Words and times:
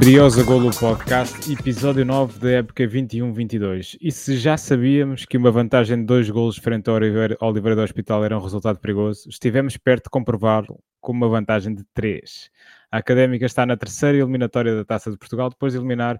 Briosa 0.00 0.42
Golo 0.42 0.70
Podcast, 0.70 1.52
episódio 1.52 2.06
9 2.06 2.38
da 2.38 2.50
época 2.52 2.88
21-22. 2.88 3.98
E 4.00 4.10
se 4.10 4.38
já 4.38 4.56
sabíamos 4.56 5.26
que 5.26 5.36
uma 5.36 5.50
vantagem 5.50 5.98
de 5.98 6.04
dois 6.04 6.30
golos 6.30 6.56
frente 6.56 6.88
ao 6.88 6.96
Oliveira, 6.96 7.36
Oliveira 7.38 7.76
do 7.76 7.82
Hospital 7.82 8.24
era 8.24 8.34
um 8.34 8.40
resultado 8.40 8.78
perigoso, 8.78 9.28
estivemos 9.28 9.76
perto 9.76 10.04
de 10.04 10.10
comprovar 10.10 10.64
com 11.02 11.12
uma 11.12 11.28
vantagem 11.28 11.74
de 11.74 11.84
3. 11.92 12.50
A 12.90 12.96
Académica 12.96 13.44
está 13.44 13.66
na 13.66 13.76
terceira 13.76 14.16
eliminatória 14.16 14.74
da 14.74 14.86
Taça 14.86 15.10
de 15.10 15.18
Portugal, 15.18 15.50
depois 15.50 15.74
de 15.74 15.78
eliminar 15.78 16.18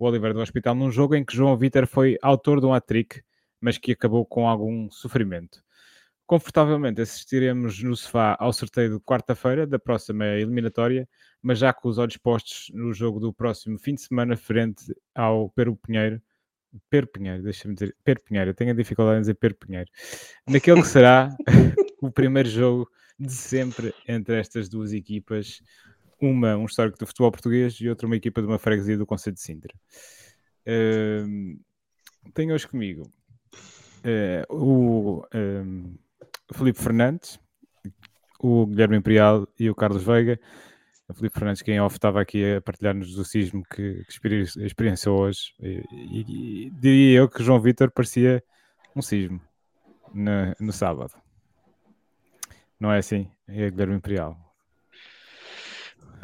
o 0.00 0.04
Oliveira 0.04 0.34
do 0.34 0.40
Hospital 0.40 0.74
num 0.74 0.90
jogo 0.90 1.14
em 1.14 1.24
que 1.24 1.36
João 1.36 1.56
Vitor 1.56 1.86
foi 1.86 2.18
autor 2.20 2.58
de 2.58 2.66
um 2.66 2.74
hat-trick, 2.74 3.22
mas 3.60 3.78
que 3.78 3.92
acabou 3.92 4.26
com 4.26 4.48
algum 4.48 4.90
sofrimento. 4.90 5.62
Confortavelmente 6.26 7.00
assistiremos 7.00 7.80
no 7.84 7.94
sofá 7.94 8.36
ao 8.40 8.52
sorteio 8.52 8.94
de 8.94 9.00
quarta-feira 9.04 9.64
da 9.64 9.78
próxima 9.78 10.26
eliminatória, 10.26 11.08
mas 11.42 11.58
já 11.58 11.72
com 11.72 11.88
os 11.88 11.98
olhos 11.98 12.16
postos 12.16 12.70
no 12.72 12.92
jogo 12.92 13.18
do 13.18 13.32
próximo 13.32 13.78
fim 13.78 13.94
de 13.94 14.02
semana, 14.02 14.36
frente 14.36 14.84
ao 15.14 15.50
Peru 15.50 15.76
Pinheiro. 15.76 16.22
Pedro 16.88 17.10
Pinheiro, 17.10 17.42
deixa-me 17.42 17.74
dizer, 17.74 17.94
Pedro 18.02 18.24
Pinheiro, 18.24 18.54
tenho 18.54 18.70
a 18.70 18.74
dificuldade 18.74 19.18
em 19.18 19.20
dizer 19.20 19.34
Pedro 19.34 19.58
Pinheiro, 19.58 19.90
naquele 20.48 20.80
que 20.80 20.88
será 20.88 21.36
o 22.00 22.10
primeiro 22.10 22.48
jogo 22.48 22.88
de 23.18 23.32
sempre 23.32 23.94
entre 24.08 24.38
estas 24.40 24.68
duas 24.68 24.92
equipas, 24.92 25.60
uma 26.20 26.56
um 26.56 26.64
histórico 26.64 26.98
do 26.98 27.06
futebol 27.06 27.30
português 27.30 27.74
e 27.74 27.88
outra 27.88 28.06
uma 28.06 28.16
equipa 28.16 28.40
de 28.40 28.46
uma 28.46 28.58
freguesia 28.58 28.96
do 28.96 29.04
Conselho 29.04 29.34
de 29.34 29.42
Sintra. 29.42 29.74
Uh, 30.66 31.60
tenho 32.32 32.54
hoje 32.54 32.66
comigo 32.66 33.02
uh, 34.04 34.54
o 34.54 35.26
um, 35.34 35.94
Felipe 36.52 36.78
Fernandes, 36.78 37.38
o 38.38 38.66
Guilherme 38.66 38.96
Imperial 38.96 39.46
e 39.58 39.68
o 39.68 39.74
Carlos 39.74 40.02
Veiga. 40.02 40.38
O 41.12 41.14
Felipe 41.14 41.38
Fernandes, 41.38 41.60
quem 41.60 41.78
off 41.78 41.94
estava 41.94 42.22
aqui 42.22 42.54
a 42.54 42.60
partilhar-nos 42.62 43.14
do 43.14 43.22
sismo 43.22 43.62
que, 43.64 44.02
que 44.04 44.64
experienciou 44.64 45.20
hoje. 45.20 45.52
E, 45.60 45.84
e, 45.92 46.20
e, 46.66 46.70
diria 46.70 47.18
eu 47.18 47.28
que 47.28 47.42
João 47.42 47.60
Vitor 47.60 47.90
parecia 47.90 48.42
um 48.96 49.02
sismo 49.02 49.38
no, 50.14 50.54
no 50.58 50.72
sábado. 50.72 51.12
Não 52.80 52.90
é 52.90 52.98
assim? 52.98 53.30
É 53.46 53.70
Guilherme 53.70 53.96
Imperial. 53.96 54.51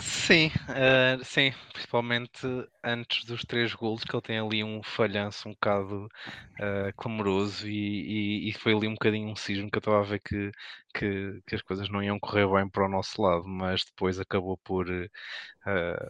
Sim, 0.01 0.49
uh, 0.69 1.25
sim, 1.25 1.53
principalmente 1.73 2.47
antes 2.85 3.25
dos 3.25 3.43
três 3.45 3.75
golos, 3.75 4.05
que 4.05 4.15
ele 4.15 4.23
tem 4.23 4.39
ali 4.39 4.63
um 4.63 4.81
falhanço 4.83 5.49
um 5.49 5.53
bocado 5.53 6.07
uh, 6.07 6.93
clamoroso 6.97 7.69
e, 7.69 8.47
e, 8.47 8.49
e, 8.49 8.53
foi 8.53 8.75
ali 8.75 8.87
um 8.87 8.93
bocadinho 8.93 9.29
um 9.29 9.35
cismo 9.35 9.69
que 9.69 9.77
eu 9.77 9.81
estava 9.81 10.01
a 10.01 10.05
ver 10.05 10.21
que, 10.21 10.53
que, 10.95 11.41
que, 11.47 11.55
as 11.55 11.63
coisas 11.63 11.89
não 11.89 12.03
iam 12.03 12.19
correr 12.21 12.47
bem 12.47 12.69
para 12.69 12.87
o 12.87 12.89
nosso 12.89 13.21
lado, 13.21 13.45
mas 13.49 13.85
depois 13.85 14.21
acabou 14.21 14.57
por 14.59 14.89
uh, 14.89 16.09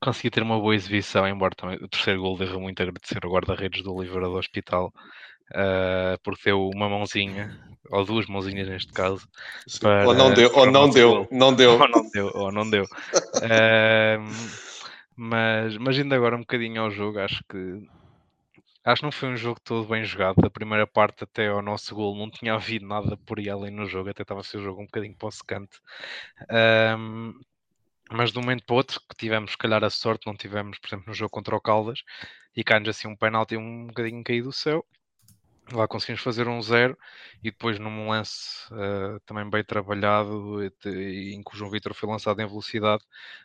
conseguir 0.00 0.30
ter 0.30 0.42
uma 0.42 0.58
boa 0.58 0.74
exibição, 0.74 1.28
embora 1.28 1.54
também 1.54 1.76
o 1.76 1.88
terceiro 1.88 2.22
gol 2.22 2.38
devo 2.38 2.58
muito 2.58 2.82
agradecer 2.82 3.18
ao 3.22 3.32
guarda-redes 3.32 3.82
do 3.82 3.94
Oliveira 3.94 4.26
do 4.26 4.36
Hospital, 4.36 4.92
uh, 5.52 6.18
porque 6.22 6.42
deu 6.46 6.68
uma 6.68 6.88
mãozinha, 6.88 7.58
ou 7.90 8.04
duas 8.04 8.26
mãozinhas 8.26 8.68
neste 8.68 8.92
caso. 8.92 9.26
Para, 9.80 10.06
ou 10.08 10.14
não 10.14 10.32
deu, 10.32 10.50
ou 10.54 10.70
não 10.70 10.90
deu, 10.90 11.28
não 11.30 11.54
deu. 11.54 11.72
Ou 11.72 11.88
não 11.88 12.10
deu, 12.10 12.30
ou 12.34 12.52
não 12.52 12.70
deu. 12.70 12.84
uh, 12.84 14.70
mas, 15.16 15.76
mas 15.76 15.98
ainda 15.98 16.16
agora 16.16 16.36
um 16.36 16.40
bocadinho 16.40 16.82
ao 16.82 16.90
jogo, 16.90 17.18
acho 17.18 17.42
que 17.48 17.82
acho 18.84 19.00
que 19.00 19.04
não 19.04 19.12
foi 19.12 19.28
um 19.28 19.36
jogo 19.36 19.60
todo 19.62 19.88
bem 19.88 20.04
jogado. 20.04 20.40
Da 20.40 20.50
primeira 20.50 20.86
parte 20.86 21.24
até 21.24 21.48
ao 21.48 21.62
nosso 21.62 21.94
gol 21.94 22.16
não 22.16 22.30
tinha 22.30 22.54
havido 22.54 22.86
nada 22.86 23.16
por 23.26 23.38
aí 23.38 23.48
além 23.48 23.70
no 23.70 23.86
jogo, 23.86 24.10
até 24.10 24.22
estava 24.22 24.40
a 24.40 24.44
ser 24.44 24.58
o 24.58 24.62
jogo 24.62 24.80
um 24.80 24.86
bocadinho 24.86 25.14
para 25.16 25.28
o 25.28 25.32
secante. 25.32 25.78
Um, 26.98 27.34
mas 28.10 28.32
de 28.32 28.38
um 28.38 28.42
momento 28.42 28.64
para 28.64 28.74
o 28.74 28.76
outro 28.76 29.00
que 29.08 29.16
tivemos, 29.16 29.52
se 29.52 29.58
calhar, 29.58 29.84
a 29.84 29.90
sorte, 29.90 30.26
não 30.26 30.34
tivemos, 30.34 30.78
por 30.78 30.88
exemplo, 30.88 31.04
no 31.08 31.14
jogo 31.14 31.30
contra 31.30 31.54
o 31.54 31.60
Caldas, 31.60 32.02
e 32.56 32.64
cai-nos 32.64 32.88
assim 32.88 33.06
um 33.06 33.16
penalti 33.16 33.56
um 33.56 33.86
bocadinho 33.86 34.24
caído 34.24 34.48
do 34.48 34.52
céu, 34.52 34.84
Lá 35.72 35.86
conseguimos 35.86 36.20
fazer 36.20 36.48
um 36.48 36.60
zero 36.60 36.98
e 37.42 37.50
depois 37.50 37.78
num 37.78 38.08
lance 38.08 38.66
uh, 38.72 39.20
também 39.24 39.48
bem 39.48 39.62
trabalhado, 39.62 40.64
em 40.64 41.42
que 41.42 41.54
o 41.54 41.56
João 41.56 41.70
Vitor 41.70 41.94
foi 41.94 42.08
lançado 42.08 42.40
em 42.40 42.46
velocidade, 42.46 43.04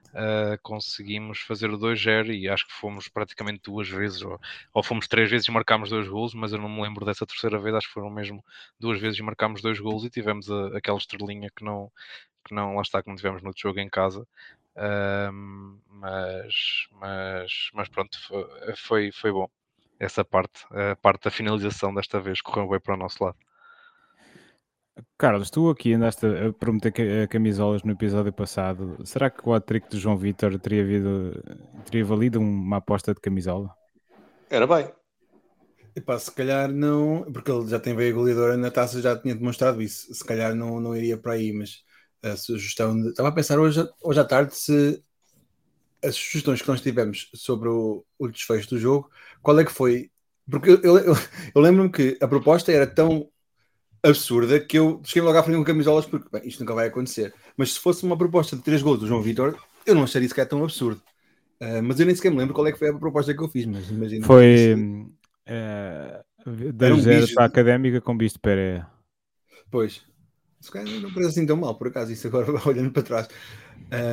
uh, 0.09 0.59
conseguimos 0.63 1.39
fazer 1.41 1.69
o 1.69 1.77
2-0 1.77 2.33
e 2.33 2.49
acho 2.49 2.65
que 2.67 2.73
fomos 2.73 3.07
praticamente 3.07 3.61
duas 3.63 3.87
vezes, 3.87 4.23
ou, 4.23 4.39
ou, 4.73 4.83
fomos 4.83 5.07
três 5.07 5.29
vezes 5.29 5.47
e 5.47 5.51
marcámos 5.51 5.89
dois 5.89 6.07
golos, 6.07 6.33
mas 6.33 6.51
eu 6.51 6.57
não 6.57 6.69
me 6.69 6.81
lembro 6.81 7.05
dessa 7.05 7.25
terceira 7.27 7.59
vez, 7.59 7.75
acho 7.75 7.87
que 7.87 7.93
foram 7.93 8.09
mesmo 8.09 8.43
duas 8.79 8.99
vezes 8.99 9.19
e 9.19 9.23
marcámos 9.23 9.61
dois 9.61 9.79
golos 9.79 10.03
e 10.03 10.09
tivemos 10.09 10.49
a, 10.49 10.77
aquela 10.77 10.97
estrelinha 10.97 11.49
que 11.55 11.63
não, 11.63 11.91
que 12.45 12.55
não, 12.55 12.75
lá 12.75 12.81
está, 12.81 13.03
que 13.03 13.09
não 13.09 13.15
tivemos 13.15 13.43
no 13.43 13.53
jogo 13.55 13.79
em 13.79 13.89
casa. 13.89 14.27
Uh, 14.75 15.31
mas, 15.89 16.87
mas, 16.91 17.69
mas 17.73 17.89
pronto, 17.89 18.17
foi, 18.75 19.11
foi 19.11 19.31
bom 19.31 19.49
essa 19.99 20.23
parte, 20.23 20.65
a 20.71 20.95
parte 20.95 21.23
da 21.25 21.31
finalização 21.31 21.93
desta 21.93 22.19
vez 22.19 22.41
correu 22.41 22.69
bem 22.69 22.79
para 22.79 22.95
o 22.95 22.97
nosso 22.97 23.23
lado. 23.23 23.37
Carlos, 25.17 25.49
tu 25.49 25.69
aqui 25.69 25.93
andaste 25.93 26.25
a 26.25 26.53
prometer 26.53 27.27
camisolas 27.27 27.83
no 27.83 27.91
episódio 27.91 28.31
passado. 28.31 28.97
Será 29.05 29.29
que 29.29 29.47
o 29.47 29.53
hat-trick 29.53 29.89
de 29.89 29.97
João 29.97 30.17
Vitor 30.17 30.57
teria, 30.57 30.83
havido, 30.83 31.43
teria 31.85 32.05
valido 32.05 32.39
uma 32.39 32.77
aposta 32.77 33.13
de 33.13 33.19
camisola? 33.19 33.75
Era 34.49 34.65
bem. 34.65 34.89
Epá, 35.95 36.17
se 36.19 36.31
calhar 36.31 36.69
não, 36.71 37.29
porque 37.31 37.51
ele 37.51 37.67
já 37.67 37.79
tem 37.79 37.95
veia 37.95 38.13
goleadora 38.13 38.57
na 38.57 38.71
taça, 38.71 39.01
já 39.01 39.17
tinha 39.17 39.35
demonstrado 39.35 39.81
isso. 39.81 40.13
Se 40.13 40.23
calhar 40.23 40.53
não, 40.55 40.79
não 40.79 40.95
iria 40.95 41.17
para 41.17 41.33
aí, 41.33 41.53
mas 41.53 41.83
a 42.21 42.35
sugestão. 42.35 42.99
De... 42.99 43.09
Estava 43.09 43.29
a 43.29 43.33
pensar 43.33 43.59
hoje, 43.59 43.87
hoje 44.01 44.19
à 44.19 44.25
tarde 44.25 44.55
se 44.55 45.03
as 46.05 46.15
sugestões 46.15 46.61
que 46.61 46.67
nós 46.67 46.81
tivemos 46.81 47.29
sobre 47.33 47.69
o, 47.69 48.05
o 48.19 48.27
desfecho 48.27 48.69
do 48.69 48.79
jogo, 48.79 49.09
qual 49.41 49.59
é 49.59 49.65
que 49.65 49.71
foi? 49.71 50.09
Porque 50.49 50.69
eu, 50.69 50.81
eu, 50.81 51.15
eu 51.55 51.61
lembro-me 51.61 51.89
que 51.89 52.17
a 52.21 52.27
proposta 52.27 52.71
era 52.71 52.85
tão 52.85 53.27
absurda 54.03 54.59
que 54.59 54.77
eu 54.77 55.01
cheguei 55.03 55.23
logo 55.23 55.37
à 55.37 55.43
frente 55.43 55.57
com 55.57 55.63
camisolas 55.63 56.05
porque 56.05 56.29
bem, 56.31 56.47
isto 56.47 56.59
nunca 56.59 56.75
vai 56.75 56.87
acontecer. 56.87 57.33
Mas 57.57 57.73
se 57.73 57.79
fosse 57.79 58.03
uma 58.03 58.17
proposta 58.17 58.55
de 58.55 58.61
três 58.61 58.81
gols 58.81 58.99
do 58.99 59.07
João 59.07 59.21
Vitor, 59.21 59.57
eu 59.85 59.95
não 59.95 60.03
acharia 60.03 60.25
isso 60.25 60.35
que 60.35 60.41
é 60.41 60.45
tão 60.45 60.63
absurdo. 60.63 61.01
Uh, 61.59 61.81
mas 61.81 61.99
eu 61.99 62.05
nem 62.05 62.15
sequer 62.15 62.31
me 62.31 62.37
lembro 62.37 62.53
qual 62.53 62.67
é 62.67 62.71
que 62.71 62.77
foi 62.77 62.89
a 62.89 62.93
proposta 62.93 63.33
que 63.33 63.41
eu 63.41 63.47
fiz, 63.47 63.65
mas 63.65 63.89
imagina. 63.89 64.25
Foi 64.25 64.75
uh, 64.75 66.23
um 66.45 66.99
0 66.99 67.33
para 67.33 67.43
a 67.43 67.47
académica 67.47 68.01
com 68.01 68.15
bicho 68.15 68.35
de 68.35 68.39
Pereira. 68.39 68.87
Pois, 69.71 70.03
se 70.59 70.71
calhar 70.71 70.99
não 70.99 71.13
parece 71.13 71.31
assim 71.31 71.45
tão 71.45 71.57
mal, 71.57 71.75
por 71.75 71.87
acaso, 71.87 72.11
isso 72.11 72.27
agora 72.27 72.51
olhando 72.67 72.91
para 72.91 73.03
trás. 73.03 73.27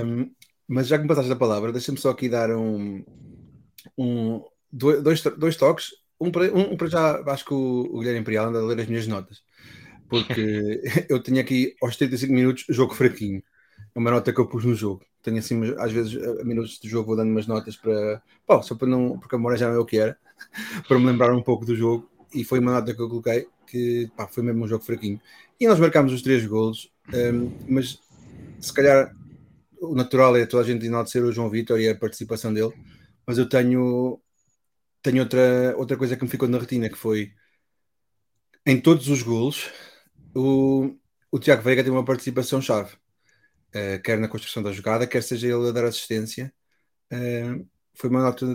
Um, 0.04 0.30
mas 0.72 0.86
já 0.86 0.96
que 0.96 1.02
me 1.02 1.08
passaste 1.08 1.30
a 1.30 1.36
palavra, 1.36 1.70
deixa-me 1.70 1.98
só 1.98 2.08
aqui 2.08 2.30
dar 2.30 2.50
um, 2.50 3.04
um 3.98 4.42
dois, 4.72 5.22
dois 5.22 5.56
toques. 5.56 5.90
Um 6.18 6.30
para, 6.30 6.44
um, 6.56 6.76
para 6.78 6.88
já, 6.88 7.22
acho 7.26 7.44
que 7.44 7.52
o, 7.52 7.90
o 7.92 7.98
Guilherme 7.98 8.20
Imperial 8.20 8.46
anda 8.48 8.58
a 8.58 8.64
ler 8.64 8.80
as 8.80 8.86
minhas 8.86 9.06
notas, 9.06 9.42
porque 10.08 10.80
eu 11.10 11.22
tenho 11.22 11.40
aqui 11.40 11.76
aos 11.82 11.96
35 11.96 12.32
minutos 12.32 12.64
jogo 12.70 12.94
fraquinho. 12.94 13.42
É 13.94 13.98
uma 13.98 14.10
nota 14.10 14.32
que 14.32 14.40
eu 14.40 14.46
pus 14.46 14.64
no 14.64 14.74
jogo. 14.74 15.04
Tenho 15.22 15.38
assim, 15.38 15.60
às 15.78 15.92
vezes, 15.92 16.16
a 16.40 16.42
minutos 16.42 16.78
de 16.80 16.88
jogo, 16.88 17.08
vou 17.08 17.16
dando 17.16 17.30
umas 17.30 17.46
notas 17.46 17.76
para. 17.76 18.22
Pô, 18.46 18.62
só 18.62 18.74
para 18.74 18.88
não. 18.88 19.18
Porque 19.18 19.34
a 19.34 19.38
memória 19.38 19.58
já 19.58 19.68
não 19.68 19.74
é 19.74 19.78
o 19.78 19.84
que 19.84 19.98
era, 19.98 20.16
para 20.88 20.98
me 20.98 21.04
lembrar 21.04 21.34
um 21.34 21.42
pouco 21.42 21.66
do 21.66 21.76
jogo. 21.76 22.08
E 22.32 22.44
foi 22.44 22.60
uma 22.60 22.72
nota 22.72 22.94
que 22.94 23.02
eu 23.02 23.08
coloquei 23.10 23.46
que 23.66 24.10
pá, 24.16 24.26
foi 24.26 24.42
mesmo 24.42 24.64
um 24.64 24.68
jogo 24.68 24.84
fraquinho. 24.84 25.20
E 25.60 25.68
nós 25.68 25.78
marcámos 25.78 26.14
os 26.14 26.22
três 26.22 26.46
golos, 26.46 26.90
um, 27.12 27.52
mas 27.68 28.00
se 28.58 28.72
calhar 28.72 29.14
o 29.82 29.94
natural 29.94 30.36
é 30.36 30.46
toda 30.46 30.62
a 30.62 30.66
gente 30.66 30.86
enaltecer 30.86 31.22
o 31.24 31.32
João 31.32 31.50
Vitor 31.50 31.80
e 31.80 31.88
a 31.88 31.96
participação 31.96 32.54
dele, 32.54 32.72
mas 33.26 33.38
eu 33.38 33.48
tenho, 33.48 34.20
tenho 35.02 35.20
outra, 35.22 35.74
outra 35.76 35.96
coisa 35.96 36.16
que 36.16 36.24
me 36.24 36.30
ficou 36.30 36.48
na 36.48 36.58
retina, 36.58 36.88
que 36.88 36.96
foi 36.96 37.32
em 38.64 38.80
todos 38.80 39.08
os 39.08 39.22
golos, 39.22 39.70
o, 40.34 40.96
o 41.30 41.38
Tiago 41.38 41.62
Veiga 41.62 41.82
tem 41.82 41.92
uma 41.92 42.04
participação 42.04 42.62
chave, 42.62 42.94
uh, 43.74 44.00
quer 44.04 44.18
na 44.18 44.28
construção 44.28 44.62
da 44.62 44.72
jogada, 44.72 45.06
quer 45.06 45.22
seja 45.22 45.48
ele 45.48 45.68
a 45.68 45.72
dar 45.72 45.84
assistência. 45.84 46.52
Uh, 47.12 47.68
foi 47.94 48.08
uma 48.08 48.22
nota 48.22 48.46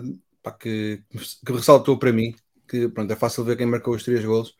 pá, 0.42 0.52
que, 0.52 1.02
que 1.46 1.52
ressaltou 1.52 1.98
para 1.98 2.12
mim, 2.12 2.34
que 2.68 2.88
pronto, 2.88 3.12
é 3.12 3.16
fácil 3.16 3.44
ver 3.44 3.56
quem 3.56 3.66
marcou 3.66 3.94
os 3.94 4.02
três 4.02 4.24
golos, 4.24 4.54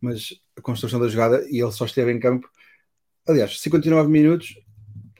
mas 0.00 0.34
a 0.56 0.62
construção 0.62 1.00
da 1.00 1.08
jogada 1.08 1.44
e 1.50 1.60
ele 1.60 1.72
só 1.72 1.84
esteve 1.84 2.12
em 2.12 2.20
campo. 2.20 2.48
Aliás, 3.26 3.60
59 3.60 4.08
minutos, 4.10 4.54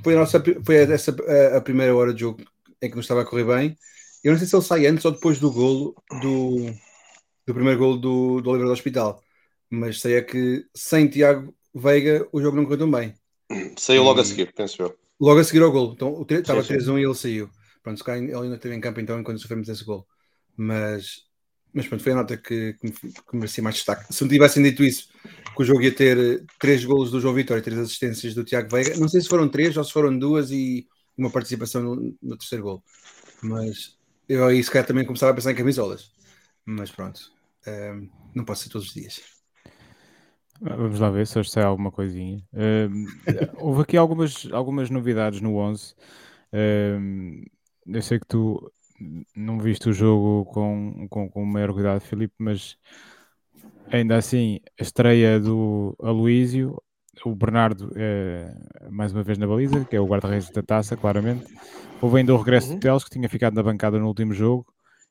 foi 0.02 0.14
a, 0.14 0.18
nossa, 0.18 0.42
foi 0.64 0.76
essa 0.76 1.14
a, 1.26 1.56
a 1.58 1.60
primeira 1.60 1.94
hora 1.94 2.12
de 2.12 2.20
jogo 2.20 2.42
em 2.80 2.88
que 2.88 2.94
não 2.94 3.00
estava 3.00 3.22
a 3.22 3.24
correr 3.24 3.44
bem. 3.44 3.76
Eu 4.22 4.32
não 4.32 4.38
sei 4.38 4.46
se 4.46 4.54
ele 4.54 4.62
sai 4.62 4.86
antes 4.86 5.04
ou 5.04 5.12
depois 5.12 5.38
do 5.38 5.50
golo 5.50 5.94
do, 6.20 6.72
do 7.46 7.54
primeiro 7.54 7.78
golo 7.78 7.96
do, 7.96 8.40
do 8.40 8.50
Oliveira 8.50 8.66
do 8.66 8.72
Hospital, 8.72 9.20
mas 9.70 10.00
sei 10.00 10.14
é 10.14 10.22
que 10.22 10.64
sem 10.74 11.08
Tiago 11.08 11.54
Veiga 11.74 12.28
o 12.32 12.40
jogo 12.40 12.56
não 12.56 12.64
correu 12.64 12.78
tão 12.78 12.90
bem. 12.90 13.14
Saiu 13.76 14.02
logo 14.02 14.20
a 14.20 14.24
seguir, 14.24 14.52
penso 14.52 14.82
eu. 14.82 14.96
Logo 15.20 15.40
a 15.40 15.44
seguir 15.44 15.62
ao 15.62 15.72
golo. 15.72 15.92
Então 15.94 16.12
o 16.12 16.26
estava 16.28 16.62
3-1 16.62 16.98
e 16.98 17.04
ele 17.04 17.14
saiu. 17.14 17.50
Pronto, 17.82 18.02
se 18.02 18.10
ele 18.10 18.34
ainda 18.34 18.56
esteve 18.56 18.74
em 18.74 18.80
campo 18.80 19.00
então 19.00 19.18
enquanto 19.18 19.40
sofremos 19.40 19.68
esse 19.68 19.84
golo. 19.84 20.06
Mas, 20.56 21.22
mas 21.72 21.88
pronto, 21.88 22.02
foi 22.02 22.12
a 22.12 22.16
nota 22.16 22.36
que, 22.36 22.74
que, 22.74 22.90
que 22.90 23.36
merecia 23.36 23.62
mais 23.62 23.76
destaque. 23.76 24.12
Se 24.12 24.22
não 24.22 24.30
tivessem 24.30 24.62
dito 24.62 24.84
isso, 24.84 25.08
que 25.54 25.62
o 25.62 25.64
jogo 25.64 25.82
ia 25.82 25.94
ter 25.94 26.18
eh, 26.18 26.44
três 26.58 26.84
golos 26.84 27.10
do 27.10 27.20
João 27.20 27.34
Vitória 27.34 27.60
e 27.60 27.64
três 27.64 27.78
assistências 27.78 28.34
do 28.34 28.44
Tiago 28.44 28.68
Veiga. 28.70 28.96
Não 28.96 29.08
sei 29.08 29.20
se 29.20 29.28
foram 29.28 29.48
três 29.48 29.76
ou 29.76 29.84
se 29.84 29.92
foram 29.92 30.16
duas 30.18 30.50
e 30.50 30.86
uma 31.16 31.30
participação 31.30 31.82
no, 31.82 32.16
no 32.22 32.36
terceiro 32.36 32.64
gol. 32.64 32.84
Mas 33.42 33.96
eu 34.28 34.46
aí 34.46 34.62
se 34.62 34.70
calhar 34.70 34.86
também 34.86 35.04
começava 35.04 35.32
a 35.32 35.34
pensar 35.34 35.52
em 35.52 35.56
camisolas. 35.56 36.10
Mas 36.64 36.90
pronto, 36.90 37.20
um, 37.66 38.08
não 38.34 38.44
pode 38.44 38.60
ser 38.60 38.68
todos 38.68 38.88
os 38.88 38.94
dias. 38.94 39.20
Vamos 40.60 41.00
lá 41.00 41.10
ver 41.10 41.26
se 41.26 41.38
hoje 41.38 41.50
sai 41.50 41.64
alguma 41.64 41.90
coisinha. 41.90 42.42
Um, 42.52 43.06
houve 43.58 43.82
aqui 43.82 43.96
algumas, 43.96 44.48
algumas 44.52 44.90
novidades 44.90 45.40
no 45.40 45.56
11. 45.56 45.94
Um, 46.52 47.42
eu 47.86 48.02
sei 48.02 48.20
que 48.20 48.26
tu 48.26 48.72
não 49.34 49.58
viste 49.58 49.88
o 49.88 49.92
jogo 49.92 50.44
com, 50.52 51.08
com, 51.10 51.28
com 51.28 51.44
maior 51.44 51.72
cuidado, 51.72 52.00
Filipe, 52.00 52.34
mas 52.38 52.76
ainda 53.90 54.16
assim, 54.16 54.60
a 54.78 54.82
estreia 54.82 55.38
do 55.38 55.94
Aloísio, 56.00 56.80
o 57.24 57.34
Bernardo 57.34 57.92
é, 57.94 58.52
mais 58.90 59.12
uma 59.12 59.22
vez 59.22 59.38
na 59.38 59.46
baliza, 59.46 59.84
que 59.84 59.94
é 59.94 60.00
o 60.00 60.06
guarda-redes 60.06 60.50
da 60.50 60.62
taça, 60.62 60.96
claramente. 60.96 61.44
Houve 62.00 62.18
ainda 62.18 62.34
o 62.34 62.36
regresso 62.36 62.68
uhum. 62.68 62.74
de 62.74 62.80
Teles, 62.80 63.04
que 63.04 63.10
tinha 63.10 63.28
ficado 63.28 63.54
na 63.54 63.62
bancada 63.62 63.98
no 63.98 64.06
último 64.06 64.32
jogo, 64.32 64.66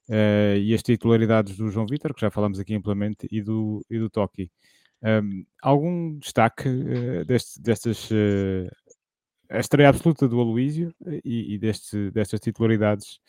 uh, 0.09 0.57
e 0.57 0.73
as 0.73 0.81
titularidades 0.81 1.55
do 1.55 1.69
João 1.69 1.85
Vitor, 1.85 2.13
que 2.13 2.21
já 2.21 2.31
falamos 2.31 2.59
aqui 2.59 2.75
amplamente, 2.75 3.27
e 3.31 3.41
do, 3.41 3.85
e 3.89 3.97
do 3.97 4.09
Toki. 4.09 4.51
Um, 5.03 5.45
algum 5.61 6.17
destaque 6.17 6.67
uh, 6.67 7.25
deste, 7.25 7.61
destas. 7.61 8.09
Uh, 8.11 8.69
a 9.49 9.59
estreia 9.59 9.89
absoluta 9.89 10.29
do 10.29 10.39
Aloísio 10.39 10.93
e, 11.25 11.55
e 11.55 11.57
deste, 11.57 12.09
destas 12.11 12.39
titularidades 12.39 13.19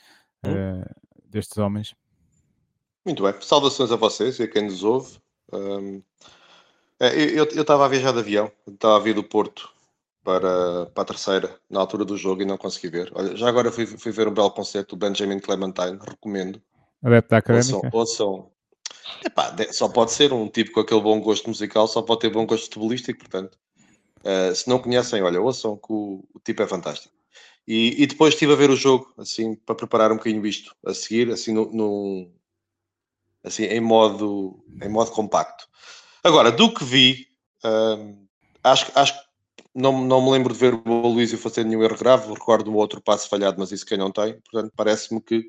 uhum. 0.47 0.85
destes 1.29 1.59
homens? 1.59 1.97
Muito 3.05 3.23
bem. 3.23 3.35
Saudações 3.41 3.91
a 3.91 3.97
vocês 3.97 4.39
e 4.39 4.45
a 4.45 4.49
quem 4.49 4.63
nos 4.63 4.85
ouve. 4.85 5.19
Um, 5.53 6.03
eu 7.01 7.45
estava 7.45 7.85
a 7.85 7.89
viajar 7.89 8.13
de 8.13 8.21
avião, 8.21 8.51
estava 8.67 8.97
a 8.97 9.01
vir 9.01 9.15
do 9.15 9.25
Porto 9.25 9.69
para, 10.23 10.87
para 10.87 11.03
a 11.03 11.07
terceira, 11.07 11.59
na 11.69 11.81
altura 11.81 12.05
do 12.05 12.17
jogo, 12.17 12.43
e 12.43 12.45
não 12.45 12.57
consegui 12.57 12.89
ver. 12.89 13.11
Olha, 13.15 13.37
já 13.37 13.49
agora 13.49 13.73
fui, 13.73 13.87
fui 13.87 14.13
ver 14.13 14.29
um 14.29 14.35
belo 14.35 14.53
concerto 14.53 14.95
do 14.95 15.01
Benjamin 15.05 15.41
Clementine, 15.41 15.99
recomendo. 16.01 16.63
Adepto 17.03 17.31
da 17.31 17.39
académica? 17.39 17.91
Ouçam, 17.93 18.31
ouçam. 18.31 18.51
Epá, 19.25 19.55
só 19.73 19.89
pode 19.89 20.13
ser 20.13 20.33
um 20.33 20.49
tipo 20.49 20.71
com 20.71 20.81
aquele 20.81 21.01
bom 21.01 21.21
gosto 21.21 21.49
musical, 21.49 21.89
só 21.89 22.03
pode 22.03 22.21
ter 22.21 22.31
bom 22.31 22.47
gosto 22.47 22.67
futebolístico, 22.67 23.19
portanto. 23.19 23.59
Uh, 24.21 24.55
se 24.55 24.69
não 24.69 24.79
conhecem, 24.79 25.21
olha, 25.23 25.41
ouçam 25.41 25.77
que 25.77 25.93
o, 25.93 26.25
o 26.33 26.39
tipo 26.39 26.63
é 26.63 26.69
fantástico. 26.69 27.13
E, 27.67 28.01
e, 28.01 28.07
depois 28.07 28.35
estive 28.35 28.53
a 28.53 28.57
ver 28.57 28.71
o 28.71 28.77
jogo, 28.77 29.13
assim, 29.19 29.57
para 29.57 29.75
preparar 29.75 30.13
um 30.13 30.17
bocadinho 30.17 30.47
isto, 30.47 30.75
a 30.85 30.95
seguir, 30.95 31.31
assim, 31.31 31.53
no 31.53 32.31
assim, 33.45 33.65
em 33.65 33.81
modo, 33.81 34.65
em 34.81 34.89
modo 34.89 35.11
compacto. 35.11 35.67
Agora, 36.23 36.53
do 36.53 36.73
que 36.73 36.85
vi, 36.85 37.27
uh, 37.65 38.27
acho, 38.63 38.91
acho 38.95 39.15
que 39.15 39.27
não, 39.75 40.05
não 40.05 40.23
me 40.23 40.31
lembro 40.31 40.53
de 40.53 40.59
ver 40.59 40.75
o 40.75 41.09
Luísio 41.09 41.39
fazer 41.39 41.65
nenhum 41.65 41.83
erro 41.83 41.99
grave, 41.99 42.33
recordo 42.33 42.71
um 42.71 42.77
outro 42.77 43.01
passo 43.01 43.29
falhado, 43.29 43.59
mas 43.59 43.73
isso 43.73 43.87
quem 43.87 43.99
não 43.99 44.13
tem, 44.13 44.41
portanto, 44.41 44.73
parece-me 44.77 45.21
que 45.21 45.45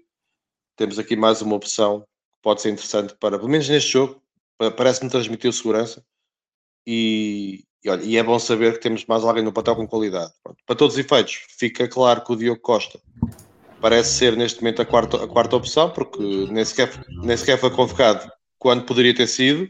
temos 0.76 0.98
aqui 0.98 1.16
mais 1.16 1.42
uma 1.42 1.56
opção 1.56 2.02
que 2.02 2.42
pode 2.42 2.62
ser 2.62 2.70
interessante 2.70 3.16
para, 3.20 3.38
pelo 3.38 3.50
menos 3.50 3.70
neste 3.70 3.92
jogo, 3.92 4.22
parece-me 4.78 5.10
transmitir 5.10 5.52
segurança 5.54 6.04
e, 6.88 7.66
e, 7.84 7.90
olha, 7.90 8.04
e 8.04 8.18
é 8.18 8.24
bom 8.24 8.40
saber 8.40 8.74
que 8.74 8.80
temos 8.80 9.06
mais 9.06 9.24
alguém 9.24 9.44
no 9.44 9.54
papel 9.54 9.76
com 9.76 9.88
qualidade. 9.88 10.32
Pronto, 10.42 10.58
para 10.66 10.76
todos 10.76 10.96
os 10.96 11.00
efeitos, 11.00 11.46
fica 11.58 11.88
claro 11.88 12.24
que 12.24 12.32
o 12.32 12.36
Diogo 12.36 12.62
Costa 12.62 13.00
parece 13.84 14.14
ser 14.14 14.38
neste 14.38 14.62
momento 14.62 14.82
a 14.82 14.86
quarta, 14.86 15.22
a 15.22 15.28
quarta 15.28 15.58
opção, 15.58 15.90
porque 15.90 16.48
nem 16.50 16.64
sequer, 16.64 16.90
nem 17.10 17.36
sequer 17.36 17.60
foi 17.60 17.70
convocado 17.70 18.32
quando 18.58 18.86
poderia 18.86 19.14
ter 19.14 19.28
sido. 19.28 19.68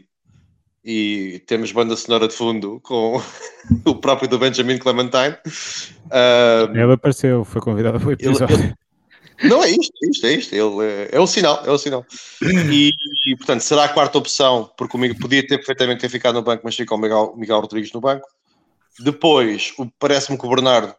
E 0.84 1.42
temos 1.48 1.72
banda 1.72 1.96
sonora 1.96 2.28
de 2.28 2.34
fundo 2.34 2.78
com 2.84 3.20
o 3.84 3.94
próprio 3.96 4.28
do 4.28 4.38
Benjamin 4.38 4.78
Clementine. 4.78 5.36
Um, 6.04 6.76
ele 6.76 6.92
apareceu, 6.92 7.44
foi 7.44 7.60
convidado 7.60 7.98
para 7.98 8.08
o 8.08 8.12
episódio. 8.12 8.54
Ele, 8.54 8.74
ele, 9.42 9.48
não 9.48 9.64
é 9.64 9.70
isto, 9.70 9.92
é 10.04 10.08
isto, 10.08 10.26
é 10.26 10.32
isto. 10.32 10.54
Ele, 10.54 10.86
é, 10.86 11.08
é 11.10 11.18
o 11.18 11.26
sinal, 11.26 11.64
é 11.66 11.70
o 11.70 11.78
sinal. 11.78 12.06
E, 12.40 12.92
e, 13.26 13.36
portanto, 13.36 13.62
será 13.62 13.84
a 13.84 13.88
quarta 13.88 14.16
opção, 14.16 14.70
porque 14.76 14.96
o 14.96 15.18
podia 15.18 15.44
ter 15.44 15.56
perfeitamente 15.56 16.02
ter 16.02 16.08
ficado 16.08 16.36
no 16.36 16.42
banco, 16.42 16.62
mas 16.64 16.76
fica 16.76 16.94
o 16.94 16.98
Miguel, 16.98 17.34
Miguel 17.36 17.60
Rodrigues 17.60 17.92
no 17.92 18.00
banco. 18.00 18.28
Depois, 19.00 19.74
parece-me 19.98 20.38
que 20.38 20.46
o 20.46 20.50
Bernardo 20.50 20.94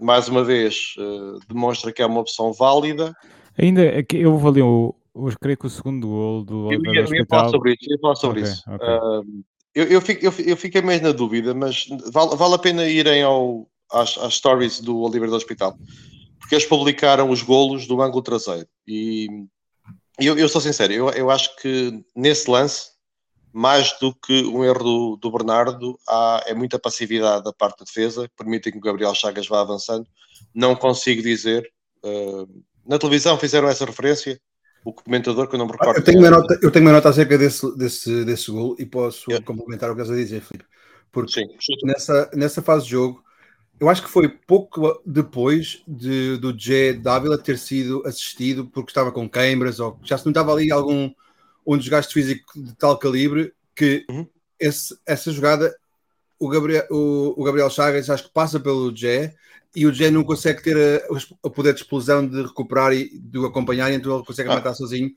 mais 0.00 0.28
uma 0.28 0.44
vez, 0.44 0.94
uh, 0.98 1.38
demonstra 1.48 1.92
que 1.92 2.02
é 2.02 2.06
uma 2.06 2.20
opção 2.20 2.52
válida. 2.52 3.14
Ainda, 3.58 3.82
eu 4.12 4.36
vou 4.38 4.50
ali 4.50 4.62
o, 4.62 4.94
o, 5.12 5.28
creio 5.38 5.56
que 5.56 5.66
o 5.66 5.70
segundo 5.70 6.06
gol 6.06 6.44
do 6.44 6.72
eu 6.72 6.80
ia, 6.92 7.00
eu 7.00 7.14
ia 7.14 7.26
falar 7.28 7.48
sobre 7.48 7.72
isso. 7.72 7.90
Eu 7.90 7.94
ia 7.94 8.00
falar 8.00 8.16
sobre 8.16 8.40
okay, 8.40 8.52
isso. 8.52 8.62
Okay. 8.70 8.88
Uh, 8.88 9.44
eu, 9.74 9.84
eu, 9.84 10.00
fico, 10.00 10.24
eu, 10.24 10.32
eu 10.46 10.56
fiquei 10.56 10.82
mesmo 10.82 11.06
na 11.06 11.12
dúvida, 11.12 11.54
mas 11.54 11.86
vale, 12.12 12.36
vale 12.36 12.54
a 12.54 12.58
pena 12.58 12.86
irem 12.86 13.22
ao, 13.22 13.68
às, 13.92 14.16
às 14.18 14.34
stories 14.34 14.80
do 14.80 14.98
Oliver 15.00 15.28
do 15.28 15.36
Hospital, 15.36 15.76
porque 16.38 16.54
eles 16.54 16.66
publicaram 16.66 17.30
os 17.30 17.42
golos 17.42 17.86
do 17.86 18.00
ângulo 18.00 18.22
traseiro. 18.22 18.68
E 18.86 19.28
eu, 20.18 20.36
eu 20.38 20.48
sou 20.48 20.60
sincero, 20.60 20.92
eu, 20.92 21.10
eu 21.10 21.30
acho 21.30 21.54
que 21.56 22.02
nesse 22.16 22.50
lance 22.50 22.97
mais 23.58 23.92
do 24.00 24.14
que 24.14 24.44
um 24.44 24.64
erro 24.64 24.84
do, 24.84 25.16
do 25.16 25.32
Bernardo, 25.32 25.98
há, 26.08 26.44
é 26.46 26.54
muita 26.54 26.78
passividade 26.78 27.42
da 27.42 27.52
parte 27.52 27.80
da 27.80 27.84
defesa, 27.84 28.28
que 28.28 28.36
permitem 28.36 28.70
que 28.72 28.78
o 28.78 28.80
Gabriel 28.80 29.12
Chagas 29.16 29.48
vá 29.48 29.60
avançando. 29.60 30.06
Não 30.54 30.76
consigo 30.76 31.20
dizer. 31.20 31.68
Uh, 32.04 32.46
na 32.86 33.00
televisão 33.00 33.36
fizeram 33.36 33.68
essa 33.68 33.84
referência, 33.84 34.40
o 34.84 34.92
comentador 34.92 35.48
que 35.48 35.56
eu 35.56 35.58
não 35.58 35.66
me 35.66 35.72
recordo. 35.72 35.96
Eu 35.96 36.04
tenho, 36.04 36.20
uma 36.20 36.30
nota, 36.30 36.56
eu 36.62 36.70
tenho 36.70 36.84
uma 36.84 36.92
nota 36.92 37.08
acerca 37.08 37.36
desse, 37.36 37.76
desse, 37.76 38.24
desse 38.24 38.48
gol 38.48 38.76
e 38.78 38.86
posso 38.86 39.28
yeah. 39.28 39.44
complementar 39.44 39.90
o 39.90 39.96
que 39.96 40.02
estás 40.02 40.16
a 40.16 40.22
dizer, 40.22 40.40
Filipe. 40.40 40.64
Porque 41.10 41.32
Sim, 41.32 41.46
nessa, 41.82 42.30
nessa 42.34 42.62
fase 42.62 42.84
de 42.84 42.92
jogo, 42.92 43.24
eu 43.80 43.88
acho 43.88 44.04
que 44.04 44.08
foi 44.08 44.28
pouco 44.28 45.02
depois 45.04 45.82
de, 45.88 46.36
do 46.36 46.56
Jé 46.56 46.92
Dávila 46.92 47.36
ter 47.36 47.58
sido 47.58 48.06
assistido 48.06 48.66
porque 48.66 48.92
estava 48.92 49.10
com 49.10 49.28
câimbras 49.28 49.80
ou 49.80 49.98
já 50.04 50.16
se 50.16 50.24
não 50.24 50.30
estava 50.30 50.52
ali 50.52 50.70
algum 50.70 51.10
um 51.68 51.76
desgaste 51.76 52.14
físico 52.14 52.44
de 52.56 52.74
tal 52.74 52.98
calibre 52.98 53.52
que 53.76 54.06
uhum. 54.10 54.26
esse, 54.58 54.98
essa 55.06 55.30
jogada 55.30 55.76
o 56.38 56.48
Gabriel, 56.48 56.86
o, 56.90 57.34
o, 57.36 57.44
Gabriel 57.44 57.68
Chagas 57.68 58.08
acho 58.08 58.24
que 58.24 58.32
passa 58.32 58.58
pelo 58.58 58.94
Jé 58.96 59.34
e 59.76 59.86
o 59.86 59.92
Jé 59.92 60.10
não 60.10 60.24
consegue 60.24 60.62
ter 60.62 61.04
o 61.42 61.50
poder 61.50 61.74
de 61.74 61.80
explosão 61.80 62.26
de 62.26 62.42
recuperar 62.42 62.92
e 62.92 63.18
de 63.18 63.38
o 63.38 63.44
acompanhar, 63.44 63.92
então 63.92 64.16
ele 64.16 64.24
consegue 64.24 64.48
ah. 64.48 64.54
matar 64.54 64.72
sozinho. 64.74 65.10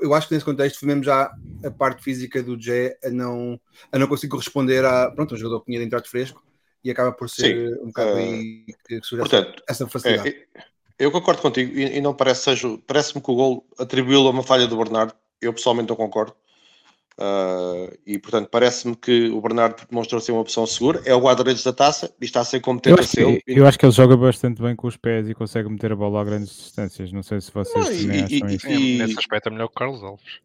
Eu 0.00 0.14
acho 0.14 0.28
que 0.28 0.34
nesse 0.34 0.46
contexto 0.46 0.78
foi 0.78 0.88
mesmo 0.88 1.02
já 1.02 1.30
a 1.64 1.70
parte 1.70 2.02
física 2.02 2.42
do 2.42 2.60
Jé 2.60 2.96
a 3.04 3.10
não, 3.10 3.60
a 3.92 3.98
não 3.98 4.06
conseguir 4.06 4.30
corresponder 4.30 4.84
a 4.84 5.10
pronto, 5.10 5.34
um 5.34 5.38
jogador 5.38 5.60
que 5.60 5.66
tinha 5.66 5.78
de 5.78 5.84
entrar 5.84 6.00
de 6.00 6.08
fresco 6.08 6.42
e 6.82 6.90
acaba 6.90 7.12
por 7.12 7.28
ser 7.28 7.70
Sim. 7.70 7.82
um 7.82 7.86
bocado 7.88 8.12
uh, 8.12 8.16
aí 8.16 8.64
que 8.86 9.00
surge 9.02 9.18
Portanto, 9.18 9.62
essa 9.68 9.86
facilidade. 9.86 10.28
É, 10.54 10.62
eu 10.98 11.10
concordo 11.10 11.42
contigo 11.42 11.76
e, 11.76 11.98
e 11.98 12.00
não 12.00 12.14
parece 12.14 12.44
seja, 12.44 12.78
parece-me 12.86 13.22
que 13.22 13.30
o 13.30 13.34
gol 13.34 13.66
atribuiu-lo 13.78 14.28
a 14.28 14.30
uma 14.30 14.42
falha 14.42 14.66
do 14.66 14.76
Bernardo 14.76 15.14
eu 15.40 15.52
pessoalmente 15.52 15.88
não 15.88 15.96
concordo. 15.96 16.34
Uh, 17.18 17.98
e 18.06 18.16
portanto 18.16 18.48
parece-me 18.48 18.94
que 18.94 19.28
o 19.30 19.40
Bernardo 19.40 19.84
demonstrou 19.90 20.20
ser 20.20 20.30
uma 20.30 20.40
opção 20.40 20.64
segura. 20.66 21.02
É 21.04 21.12
o 21.12 21.20
guarda-redes 21.20 21.64
da 21.64 21.72
taça 21.72 22.14
e 22.20 22.24
está 22.24 22.40
a 22.40 22.44
ser 22.44 22.60
competente 22.60 22.96
eu 23.18 23.28
acho, 23.28 23.42
que, 23.42 23.42
eu 23.48 23.66
acho 23.66 23.78
que 23.78 23.86
ele 23.86 23.92
joga 23.92 24.16
bastante 24.16 24.62
bem 24.62 24.76
com 24.76 24.86
os 24.86 24.96
pés 24.96 25.28
e 25.28 25.34
consegue 25.34 25.68
meter 25.68 25.90
a 25.90 25.96
bola 25.96 26.20
a 26.20 26.24
grandes 26.24 26.56
distâncias. 26.56 27.12
Não 27.12 27.24
sei 27.24 27.40
se 27.40 27.50
vocês 27.50 28.04
não, 28.04 28.14
e, 28.14 28.26
e, 28.30 28.54
isso. 28.54 28.68
E, 28.68 28.98
Nesse 28.98 29.18
aspecto 29.18 29.48
é 29.48 29.50
melhor 29.50 29.66
que 29.66 29.72
o 29.74 29.78
Carlos 29.78 30.04
Alves. 30.04 30.40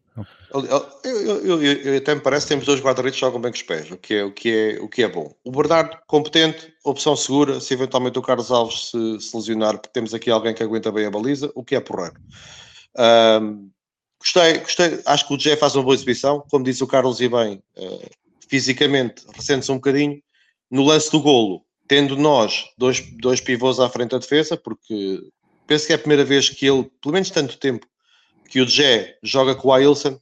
Eu, 0.52 1.60
eu, 1.60 1.96
até 1.96 2.14
me 2.14 2.20
parece 2.20 2.46
que 2.46 2.50
temos 2.50 2.66
dois 2.66 2.80
guarda-redes 2.80 3.18
que 3.18 3.20
jogam 3.20 3.40
bem 3.40 3.50
com 3.50 3.56
os 3.56 3.62
pés, 3.62 3.90
o 3.90 3.96
que, 3.96 4.14
é, 4.14 4.24
o, 4.24 4.32
que 4.32 4.50
é, 4.50 4.80
o 4.80 4.88
que 4.88 5.02
é 5.02 5.08
bom. 5.08 5.32
O 5.44 5.50
Bernardo, 5.50 5.96
competente, 6.06 6.72
opção 6.84 7.16
segura. 7.16 7.60
Se 7.60 7.74
eventualmente 7.74 8.18
o 8.18 8.22
Carlos 8.22 8.50
Alves 8.50 8.90
se, 8.90 9.20
se 9.20 9.36
lesionar, 9.36 9.78
porque 9.78 9.92
temos 9.92 10.12
aqui 10.12 10.30
alguém 10.30 10.54
que 10.54 10.62
aguenta 10.62 10.90
bem 10.90 11.06
a 11.06 11.10
baliza, 11.10 11.50
o 11.54 11.64
que 11.64 11.74
é 11.76 11.80
porreiro. 11.80 12.16
Um, 12.96 13.70
Gostei, 14.24 14.58
gostei, 14.60 15.02
acho 15.04 15.28
que 15.28 15.34
o 15.34 15.38
Jé 15.38 15.54
faz 15.54 15.76
uma 15.76 15.82
boa 15.82 15.94
exibição, 15.94 16.42
como 16.48 16.64
disse 16.64 16.82
o 16.82 16.86
Carlos 16.86 17.20
e 17.20 17.28
bem, 17.28 17.62
uh, 17.76 18.10
fisicamente 18.48 19.22
recente-se 19.34 19.70
um 19.70 19.74
bocadinho. 19.74 20.18
No 20.70 20.82
lance 20.82 21.10
do 21.10 21.20
golo, 21.20 21.62
tendo 21.86 22.16
nós 22.16 22.64
dois, 22.78 23.00
dois 23.18 23.42
pivôs 23.42 23.78
à 23.78 23.88
frente 23.90 24.12
da 24.12 24.18
defesa, 24.18 24.56
porque 24.56 25.20
penso 25.66 25.86
que 25.86 25.92
é 25.92 25.96
a 25.96 25.98
primeira 25.98 26.24
vez 26.24 26.48
que 26.48 26.64
ele, 26.64 26.90
pelo 27.02 27.12
menos 27.12 27.28
tanto 27.28 27.58
tempo, 27.58 27.86
que 28.48 28.62
o 28.62 28.66
Jé 28.66 29.18
joga 29.22 29.54
com 29.54 29.68
o 29.68 29.72
Ailson, 29.74 30.18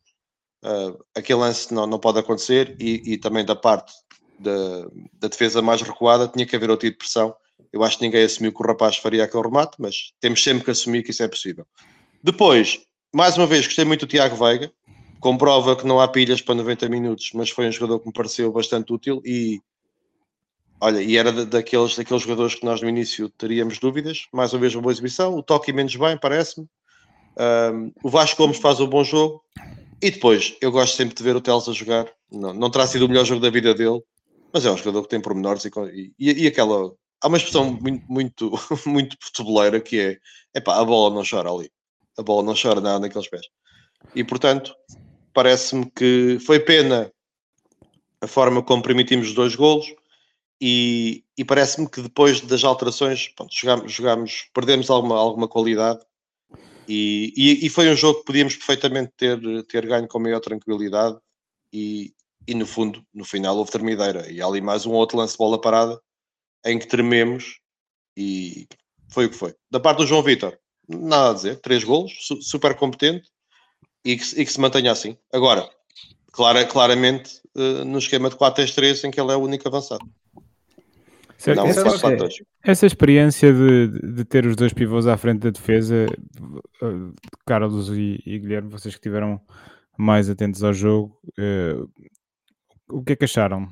uh, 0.64 1.04
aquele 1.14 1.38
lance 1.38 1.72
não, 1.72 1.86
não 1.86 2.00
pode 2.00 2.18
acontecer, 2.18 2.74
e, 2.80 3.12
e 3.12 3.18
também 3.18 3.44
da 3.44 3.54
parte 3.54 3.92
da, 4.36 4.80
da, 5.14 5.28
defesa 5.28 5.62
mais 5.62 5.80
recuada 5.80 6.26
tinha 6.26 6.44
que 6.44 6.56
haver 6.56 6.70
outro 6.70 6.88
tipo 6.88 6.98
de 6.98 7.04
pressão. 7.04 7.32
Eu 7.72 7.84
acho 7.84 7.98
que 7.98 8.04
ninguém 8.04 8.24
assumiu 8.24 8.52
que 8.52 8.60
o 8.60 8.66
rapaz 8.66 8.96
faria 8.96 9.22
aquele 9.22 9.44
remate, 9.44 9.76
mas 9.78 10.12
temos 10.20 10.42
sempre 10.42 10.64
que 10.64 10.72
assumir 10.72 11.04
que 11.04 11.12
isso 11.12 11.22
é 11.22 11.28
possível. 11.28 11.64
Depois, 12.20 12.80
mais 13.12 13.36
uma 13.36 13.46
vez, 13.46 13.66
gostei 13.66 13.84
muito 13.84 14.06
do 14.06 14.08
Tiago 14.08 14.36
Veiga. 14.36 14.72
Comprova 15.20 15.76
que 15.76 15.86
não 15.86 16.00
há 16.00 16.08
pilhas 16.08 16.40
para 16.40 16.54
90 16.56 16.88
minutos, 16.88 17.30
mas 17.34 17.50
foi 17.50 17.68
um 17.68 17.72
jogador 17.72 18.00
que 18.00 18.06
me 18.06 18.12
pareceu 18.12 18.50
bastante 18.50 18.92
útil 18.92 19.22
e 19.24 19.60
olha, 20.80 21.00
e 21.00 21.16
era 21.16 21.30
daqueles, 21.46 21.94
daqueles 21.94 22.24
jogadores 22.24 22.56
que 22.56 22.64
nós 22.64 22.82
no 22.82 22.88
início 22.88 23.28
teríamos 23.28 23.78
dúvidas. 23.78 24.26
Mais 24.32 24.52
uma 24.52 24.60
vez, 24.60 24.74
uma 24.74 24.82
boa 24.82 24.92
exibição. 24.92 25.36
O 25.36 25.42
toque 25.42 25.72
menos 25.72 25.94
bem, 25.94 26.18
parece-me. 26.18 26.66
Um, 27.38 27.92
o 28.02 28.10
Vasco 28.10 28.36
Gomes 28.36 28.58
faz 28.58 28.80
um 28.80 28.86
bom 28.88 29.04
jogo. 29.04 29.44
E 30.02 30.10
depois, 30.10 30.56
eu 30.60 30.72
gosto 30.72 30.96
sempre 30.96 31.14
de 31.14 31.22
ver 31.22 31.36
o 31.36 31.40
Teles 31.40 31.68
a 31.68 31.72
jogar. 31.72 32.08
Não, 32.30 32.52
não 32.52 32.68
terá 32.68 32.86
sido 32.86 33.06
o 33.06 33.08
melhor 33.08 33.24
jogo 33.24 33.40
da 33.40 33.50
vida 33.50 33.72
dele, 33.72 34.02
mas 34.52 34.66
é 34.66 34.70
um 34.72 34.76
jogador 34.76 35.02
que 35.02 35.08
tem 35.08 35.20
pormenores 35.20 35.64
e, 35.64 36.12
e, 36.18 36.44
e 36.44 36.46
aquela. 36.48 36.92
Há 37.22 37.28
uma 37.28 37.36
expressão 37.36 37.78
muito, 37.80 38.04
muito, 38.10 38.60
muito 38.84 39.16
futeboleira 39.20 39.80
que 39.80 40.00
é: 40.00 40.18
epá, 40.52 40.80
a 40.80 40.84
bola 40.84 41.14
não 41.14 41.22
chora 41.22 41.48
ali. 41.48 41.70
A 42.18 42.22
bola 42.22 42.42
não 42.42 42.54
chora 42.54 42.80
nada 42.80 43.00
naqueles 43.00 43.28
pés. 43.28 43.46
E 44.14 44.22
portanto, 44.24 44.74
parece-me 45.32 45.90
que 45.90 46.38
foi 46.40 46.60
pena 46.60 47.12
a 48.20 48.26
forma 48.26 48.62
como 48.62 48.82
permitimos 48.82 49.28
os 49.28 49.34
dois 49.34 49.54
golos 49.54 49.92
e, 50.60 51.24
e 51.36 51.44
parece-me 51.44 51.88
que 51.88 52.00
depois 52.00 52.40
das 52.40 52.62
alterações 52.62 53.28
pronto, 53.28 53.52
perdemos 54.54 54.90
alguma, 54.90 55.18
alguma 55.18 55.48
qualidade 55.48 56.00
e, 56.86 57.32
e, 57.36 57.66
e, 57.66 57.68
foi 57.68 57.90
um 57.90 57.96
jogo 57.96 58.20
que 58.20 58.26
podíamos 58.26 58.56
perfeitamente 58.56 59.12
ter, 59.16 59.40
ter 59.64 59.86
ganho 59.86 60.06
com 60.06 60.18
maior 60.18 60.40
tranquilidade 60.40 61.18
e, 61.72 62.12
e 62.46 62.54
no 62.54 62.66
fundo, 62.66 63.04
no 63.12 63.24
final 63.24 63.56
houve 63.56 63.70
termideira 63.70 64.30
e 64.30 64.40
ali 64.40 64.60
mais 64.60 64.86
um 64.86 64.92
outro 64.92 65.16
lance 65.16 65.32
de 65.32 65.38
bola 65.38 65.60
parada 65.60 66.00
em 66.64 66.78
que 66.78 66.86
trememos 66.86 67.58
e 68.16 68.68
foi 69.08 69.26
o 69.26 69.30
que 69.30 69.36
foi. 69.36 69.54
Da 69.70 69.80
parte 69.80 69.98
do 69.98 70.06
João 70.06 70.22
Vitor, 70.22 70.56
nada 70.98 71.30
a 71.30 71.34
dizer, 71.34 71.56
três 71.60 71.84
golos, 71.84 72.12
super 72.40 72.74
competente 72.74 73.28
e 74.04 74.16
que, 74.16 74.40
e 74.40 74.44
que 74.44 74.52
se 74.52 74.60
mantenha 74.60 74.92
assim. 74.92 75.16
Agora, 75.32 75.68
clara, 76.32 76.64
claramente 76.64 77.40
uh, 77.56 77.84
no 77.84 77.98
esquema 77.98 78.28
de 78.28 78.36
4-3-3 78.36 79.04
em 79.04 79.10
que 79.10 79.20
ele 79.20 79.32
é 79.32 79.36
o 79.36 79.40
único 79.40 79.66
avançado. 79.68 80.04
Certo. 81.38 81.56
Não, 81.56 81.66
essa, 81.66 82.28
essa, 82.62 82.86
experiência 82.86 83.52
de, 83.52 83.88
de, 84.14 84.24
ter 84.24 84.46
os 84.46 84.54
dois 84.54 84.72
pivôs 84.72 85.08
à 85.08 85.16
frente 85.16 85.40
da 85.40 85.50
defesa, 85.50 86.06
uh, 86.80 87.12
Carlos 87.44 87.88
e, 87.88 88.22
e, 88.24 88.38
Guilherme, 88.38 88.70
vocês 88.70 88.94
que 88.94 89.00
estiveram 89.00 89.40
mais 89.98 90.30
atentos 90.30 90.62
ao 90.62 90.72
jogo, 90.72 91.18
uh, 91.40 91.90
o 92.88 93.02
que 93.02 93.14
é 93.14 93.16
que 93.16 93.24
acharam? 93.24 93.68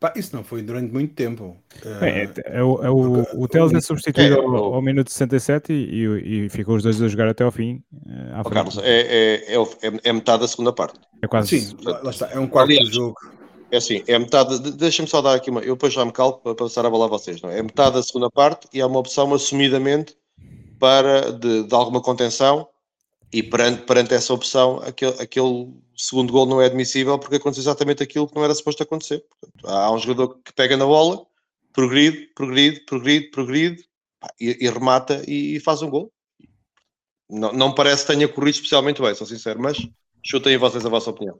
Pá, 0.00 0.14
isso 0.16 0.34
não 0.34 0.42
foi 0.42 0.62
durante 0.62 0.90
muito 0.90 1.14
tempo. 1.14 1.58
É, 2.00 2.22
é, 2.22 2.32
é, 2.58 2.62
o, 2.62 2.82
é 2.82 2.90
o, 2.90 3.42
o 3.42 3.46
Teles 3.46 3.74
é 3.74 3.82
substituído 3.82 4.40
ao, 4.40 4.74
ao, 4.74 4.80
minuto 4.80 5.10
67 5.10 5.70
e, 5.70 5.76
e, 5.76 6.46
e 6.46 6.48
ficou 6.48 6.76
os 6.76 6.82
dois 6.82 7.02
a 7.02 7.06
jogar 7.06 7.28
até 7.28 7.44
ao 7.44 7.52
fim. 7.52 7.82
Oh, 8.42 8.48
Carlos, 8.48 8.78
é, 8.78 9.44
é, 9.46 9.66
é, 10.02 10.12
metade 10.12 10.40
da 10.40 10.48
segunda 10.48 10.72
parte. 10.72 10.98
É 11.20 11.28
quase. 11.28 11.60
Sim, 11.60 11.76
lá 11.84 12.08
está, 12.08 12.30
é 12.30 12.38
um 12.38 12.46
quarto 12.46 12.70
Aliás, 12.70 12.88
do 12.88 12.94
jogo. 12.94 13.14
É 13.70 13.76
assim, 13.76 14.02
é 14.06 14.18
metade. 14.18 14.72
Deixa-me 14.72 15.06
só 15.06 15.20
dar 15.20 15.34
aqui 15.34 15.50
uma. 15.50 15.60
Eu 15.60 15.74
depois 15.74 15.92
já 15.92 16.02
me 16.02 16.12
calco 16.12 16.42
para 16.42 16.54
passar 16.54 16.86
a 16.86 16.90
bola 16.90 17.04
a 17.04 17.08
vocês. 17.08 17.42
Não 17.42 17.50
é? 17.50 17.58
é 17.58 17.62
metade 17.62 17.96
da 17.96 18.02
segunda 18.02 18.30
parte 18.30 18.68
e 18.72 18.80
há 18.80 18.86
uma 18.86 19.00
opção 19.00 19.34
assumidamente 19.34 20.16
para 20.78 21.30
de, 21.30 21.64
de 21.64 21.74
alguma 21.74 22.00
contenção 22.00 22.66
e 23.32 23.42
perante, 23.42 23.82
perante 23.82 24.14
essa 24.14 24.34
opção, 24.34 24.78
aquele, 24.78 25.12
aquele 25.20 25.72
segundo 25.96 26.32
gol 26.32 26.46
não 26.46 26.60
é 26.60 26.66
admissível 26.66 27.18
porque 27.18 27.36
aconteceu 27.36 27.62
exatamente 27.62 28.02
aquilo 28.02 28.26
que 28.26 28.34
não 28.34 28.44
era 28.44 28.54
suposto 28.54 28.82
acontecer. 28.82 29.24
Portanto, 29.28 29.68
há 29.68 29.92
um 29.92 29.98
jogador 29.98 30.40
que 30.44 30.52
pega 30.52 30.76
na 30.76 30.84
bola, 30.84 31.24
progride, 31.72 32.28
progride, 32.34 32.80
progride, 32.84 33.30
progride 33.30 33.84
e, 34.40 34.66
e 34.66 34.68
remata 34.68 35.22
e, 35.28 35.56
e, 35.56 35.60
faz 35.60 35.80
um 35.82 35.90
gol. 35.90 36.12
Não, 37.28 37.52
não 37.52 37.74
parece 37.74 38.04
que 38.04 38.12
tenha 38.12 38.26
corrido 38.26 38.56
especialmente 38.56 39.00
bem, 39.00 39.14
sou 39.14 39.26
sincero, 39.26 39.60
mas 39.60 39.78
chutem 40.24 40.58
vocês 40.58 40.84
a 40.84 40.88
vossa 40.88 41.10
opinião. 41.10 41.38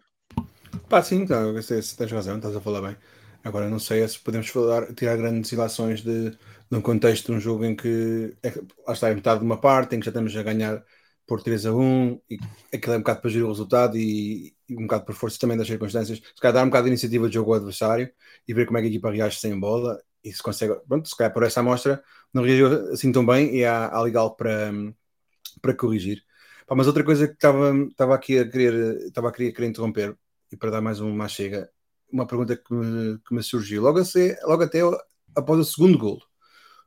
Pá, 0.89 1.03
sim, 1.03 1.23
então, 1.23 1.53
tens 1.55 2.13
razão, 2.13 2.37
estás 2.37 2.55
a 2.55 2.61
falar 2.61 2.83
bem. 2.83 2.97
Agora 3.43 3.69
não 3.69 3.79
sei 3.79 4.07
se 4.07 4.19
podemos 4.19 4.49
falar, 4.49 4.93
tirar 4.95 5.17
grandes 5.17 5.51
ilações 5.51 6.03
de, 6.03 6.31
de 6.31 6.77
um 6.77 6.81
contexto 6.81 7.27
de 7.27 7.39
um 7.39 7.41
jogo 7.41 7.65
em 7.65 7.75
que 7.75 8.37
é, 8.43 8.53
lá 8.87 8.93
está, 8.93 9.09
é 9.09 9.15
metade 9.15 9.41
de 9.41 9.47
uma 9.47 9.57
parte, 9.57 9.97
em 9.97 9.99
que 9.99 10.05
já 10.05 10.11
estamos 10.11 10.37
a 10.37 10.43
ganhar 10.43 10.85
por 11.31 11.45
3 11.45 11.67
a 11.67 11.73
1 11.73 12.21
e 12.29 12.41
aquilo 12.75 12.95
é 12.95 12.97
um 12.97 13.01
bocado 13.03 13.21
para 13.21 13.31
gerir 13.31 13.47
o 13.47 13.51
resultado 13.51 13.97
e, 13.97 14.53
e, 14.69 14.77
um 14.77 14.83
bocado 14.83 15.05
por 15.05 15.15
força 15.15 15.39
também 15.39 15.57
das 15.57 15.69
circunstâncias. 15.69 16.19
Se 16.19 16.41
calhar 16.41 16.55
dar 16.55 16.65
um 16.65 16.67
bocado 16.67 16.87
de 16.87 16.91
iniciativa 16.91 17.29
de 17.29 17.35
jogo 17.35 17.53
ao 17.53 17.59
adversário 17.59 18.11
e 18.49 18.53
ver 18.53 18.67
como 18.67 18.79
é 18.79 18.81
que 18.81 18.89
a 18.89 18.91
equipa 18.91 19.13
reage 19.13 19.39
sem 19.39 19.57
bola 19.59 20.03
e 20.25 20.33
se 20.33 20.43
consegue, 20.43 20.75
pronto, 20.89 21.09
se 21.09 21.17
calhar 21.17 21.33
por 21.33 21.45
essa 21.45 21.61
amostra 21.61 22.03
não 22.35 22.43
reagiu 22.43 22.67
assim 22.93 23.13
tão 23.13 23.25
bem 23.25 23.55
e 23.55 23.65
há, 23.65 23.87
há 23.87 24.03
legal 24.03 24.35
para, 24.35 24.73
para 25.63 25.73
corrigir. 25.73 26.21
Pá, 26.67 26.75
mas 26.75 26.89
outra 26.89 27.05
coisa 27.05 27.29
que 27.29 27.35
estava, 27.35 27.77
estava 27.89 28.13
aqui 28.17 28.37
a 28.37 28.51
querer, 28.51 28.97
estava 29.07 29.29
a 29.29 29.33
querer, 29.33 29.53
querer 29.53 29.69
interromper 29.69 30.19
e 30.51 30.57
para 30.57 30.73
dar 30.73 30.81
mais 30.81 30.99
uma 30.99 31.29
chega, 31.29 31.71
uma 32.13 32.27
pergunta 32.27 32.57
que 32.57 32.75
me, 32.75 33.19
que 33.21 33.33
me 33.33 33.43
surgiu 33.43 33.83
logo, 33.83 34.05
ser, 34.05 34.37
logo 34.43 34.65
até 34.65 34.81
após 35.37 35.61
o 35.61 35.65
segundo 35.65 35.97
gol 35.97 36.21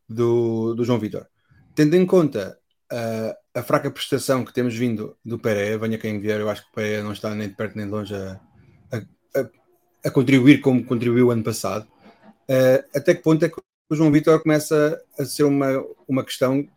do, 0.08 0.74
do 0.76 0.84
João 0.84 1.00
Vitor. 1.00 1.28
Tendo 1.74 1.96
em 1.96 2.06
conta 2.06 2.60
uh, 2.94 3.36
a 3.54 3.64
fraca 3.64 3.90
prestação 3.90 4.46
que 4.46 4.54
temos 4.54 4.76
vindo 4.76 5.18
do 5.26 5.40
Pereira, 5.40 5.80
venha 5.80 5.98
quem 5.98 6.20
vier, 6.20 6.40
eu 6.40 6.50
acho 6.50 6.64
que 6.64 6.70
o 6.70 6.74
Pereira 6.74 7.04
não 7.04 7.12
está 7.12 7.34
nem 7.34 7.48
de 7.48 7.56
perto 7.56 7.76
nem 7.76 7.86
de 7.86 7.92
longe 7.92 8.16
a, 8.16 8.40
a, 8.92 9.40
a, 9.40 9.50
a 10.06 10.12
contribuir 10.12 10.62
como 10.62 10.86
contribuiu 10.86 11.32
ano 11.32 11.44
passado. 11.44 11.88
Uh, 12.48 12.84
até 12.96 13.16
que 13.16 13.24
ponto 13.24 13.44
é 13.44 13.50
que 13.50 13.60
o 13.90 13.96
João 13.96 14.12
Vitor 14.12 14.42
começa 14.42 15.02
a 15.18 15.26
ser 15.26 15.44
uma, 15.44 15.84
uma 16.08 16.24
questão 16.24 16.68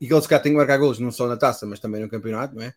e 0.00 0.06
que 0.06 0.12
ele 0.12 0.22
se 0.22 0.28
calhar 0.28 0.42
tem 0.42 0.52
que 0.52 0.58
marcar 0.58 0.76
golos 0.76 0.98
não 0.98 1.10
só 1.10 1.26
na 1.26 1.36
taça, 1.36 1.64
mas 1.64 1.80
também 1.80 2.02
no 2.02 2.08
campeonato, 2.08 2.54
não 2.54 2.62
é? 2.62 2.74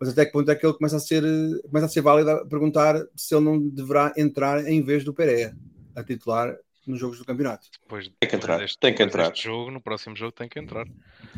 Mas 0.00 0.08
até 0.08 0.24
que 0.24 0.32
ponto 0.32 0.50
é 0.50 0.54
que 0.54 0.66
ele 0.66 0.74
começa 0.74 0.96
a 0.96 1.00
ser, 1.00 1.22
começa 1.68 1.86
a 1.86 1.88
ser 1.88 2.00
válido 2.00 2.30
a 2.30 2.46
perguntar 2.46 2.96
se 3.14 3.34
ele 3.34 3.44
não 3.44 3.58
deverá 3.68 4.12
entrar 4.16 4.66
em 4.66 4.82
vez 4.82 5.04
do 5.04 5.14
Pereira 5.14 5.56
a 5.94 6.02
titular 6.02 6.56
nos 6.86 6.98
jogos 6.98 7.18
do 7.18 7.24
campeonato. 7.24 7.68
Depois, 7.82 8.10
tem 8.18 8.28
que 8.28 8.36
entrar, 8.36 8.58
deste, 8.58 8.78
tem 8.78 8.94
que 8.94 9.02
entrar. 9.02 9.32
jogo, 9.36 9.70
no 9.70 9.80
próximo 9.80 10.16
jogo 10.16 10.32
tem 10.32 10.48
que 10.48 10.58
entrar. 10.58 10.86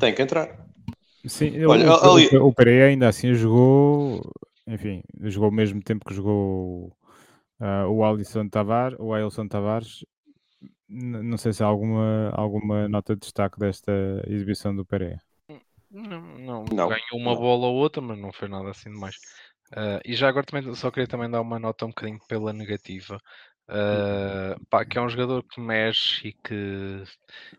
Tem 0.01 0.15
que 0.15 0.23
entrar. 0.23 0.74
Sim, 1.27 1.65
Olha, 1.65 1.91
o, 1.91 2.13
ali... 2.13 2.37
o, 2.37 2.53
Pereira 2.53 2.87
ainda 2.87 3.09
assim 3.09 3.35
jogou, 3.35 4.31
enfim, 4.67 5.03
jogou 5.23 5.47
ao 5.47 5.53
mesmo 5.53 5.83
tempo 5.83 6.05
que 6.05 6.15
jogou 6.15 6.97
uh, 7.61 7.89
o 7.89 8.05
Alisson 8.05 8.49
Tavares, 8.49 8.99
o 9.01 9.13
Ailson 9.13 9.49
Tavares. 9.49 10.05
Não 10.87 11.39
sei 11.39 11.53
se 11.53 11.63
há 11.63 11.67
alguma, 11.67 12.31
alguma 12.35 12.89
nota 12.89 13.15
de 13.15 13.21
destaque 13.21 13.59
desta 13.59 13.93
exibição 14.27 14.77
do 14.77 14.85
Pereira. 14.85 15.19
Não, 15.91 16.21
não, 16.39 16.65
não 16.65 16.89
ganhou 16.89 17.15
uma 17.15 17.33
não. 17.33 17.41
bola 17.41 17.67
ou 17.69 17.77
outra, 17.77 18.03
mas 18.03 18.19
não 18.19 18.33
foi 18.33 18.49
nada 18.49 18.71
assim 18.71 18.91
demais. 18.91 19.17
Uh, 19.73 19.99
e 20.05 20.15
já 20.15 20.29
agora 20.29 20.45
também 20.45 20.75
só 20.75 20.91
queria 20.91 21.09
também 21.09 21.31
dar 21.31 21.41
uma 21.41 21.59
nota 21.59 21.87
um 21.87 21.89
bocadinho 21.89 22.19
pela 22.29 22.53
negativa. 22.53 23.19
Uh, 23.69 24.63
pá, 24.69 24.85
que 24.85 24.99
é 24.99 25.01
um 25.01 25.09
jogador 25.09 25.43
que 25.43 25.61
mexe 25.61 26.29
e 26.29 26.33
que, 26.33 27.03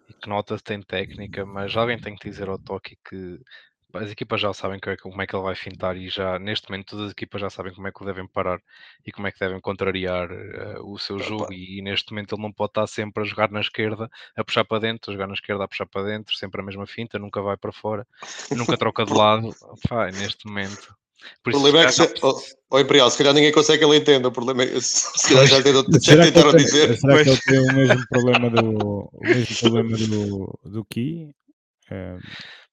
e 0.07 0.13
que 0.13 0.29
nota 0.29 0.57
tem 0.57 0.81
técnica, 0.81 1.45
mas 1.45 1.75
alguém 1.75 1.99
tem 1.99 2.15
que 2.15 2.29
dizer 2.29 2.47
ao 2.47 2.59
toque 2.59 2.97
que 3.07 3.39
as 3.97 4.11
equipas 4.11 4.41
já 4.41 4.53
sabem 4.53 4.79
é 4.85 4.97
como 4.97 5.21
é 5.21 5.27
que 5.27 5.35
ele 5.35 5.43
vai 5.43 5.55
fintar 5.55 5.95
e 5.95 6.09
já 6.09 6.37
neste 6.37 6.69
momento 6.69 6.89
todas 6.89 7.05
as 7.07 7.11
equipas 7.11 7.41
já 7.41 7.49
sabem 7.49 7.73
como 7.73 7.87
é 7.87 7.91
que 7.91 8.01
o 8.01 8.05
devem 8.05 8.27
parar 8.27 8.59
e 9.05 9.11
como 9.11 9.27
é 9.27 9.31
que 9.31 9.39
devem 9.39 9.59
contrariar 9.59 10.29
uh, 10.31 10.91
o 10.91 10.97
seu 10.99 11.19
jogo 11.19 11.51
e, 11.53 11.79
e, 11.79 11.81
neste 11.81 12.11
momento 12.11 12.35
ele 12.35 12.41
não 12.41 12.51
pode 12.51 12.71
estar 12.71 12.87
sempre 12.87 13.23
a 13.23 13.25
jogar 13.25 13.49
na 13.49 13.61
esquerda 13.61 14.09
a 14.35 14.43
puxar 14.43 14.65
para 14.65 14.79
dentro, 14.79 15.11
a 15.11 15.13
jogar 15.13 15.27
na 15.27 15.33
esquerda 15.33 15.63
a 15.63 15.67
puxar 15.67 15.85
para 15.85 16.03
dentro, 16.03 16.35
sempre 16.35 16.61
a 16.61 16.63
mesma 16.63 16.85
finta, 16.85 17.17
nunca 17.17 17.41
vai 17.41 17.57
para 17.57 17.71
fora, 17.71 18.05
nunca 18.51 18.77
troca 18.77 19.05
de 19.05 19.13
lado, 19.13 19.49
Pá, 19.89 20.11
neste 20.11 20.45
momento 20.45 20.95
por 21.43 21.49
o 21.49 21.53
problema 21.53 21.81
é 21.81 21.85
que, 21.85 21.91
se, 21.91 22.13
oh, 22.21 22.41
oh, 22.71 22.79
Imperial, 22.79 23.09
se 23.09 23.17
calhar 23.17 23.33
ninguém 23.33 23.51
consegue 23.51 23.79
que 23.79 23.85
ele 23.85 23.97
entenda. 23.97 24.27
O 24.27 24.31
problema 24.31 24.63
é 24.63 24.79
se 24.79 25.29
calhar 25.29 25.47
já, 25.47 25.61
tentou, 25.61 25.85
já 26.01 26.21
tentaram 26.23 26.55
dizer. 26.55 26.97
Será 26.97 27.15
mas... 27.15 27.23
que 27.23 27.29
ele 27.29 27.41
tem 27.41 27.59
o 27.59 27.73
mesmo 27.73 28.07
problema 28.09 28.49
do, 28.49 29.09
o 29.11 29.19
mesmo 29.23 29.59
problema 29.59 29.97
do, 29.97 30.59
do 30.65 30.85
Ki? 30.85 31.29
É... 31.89 32.17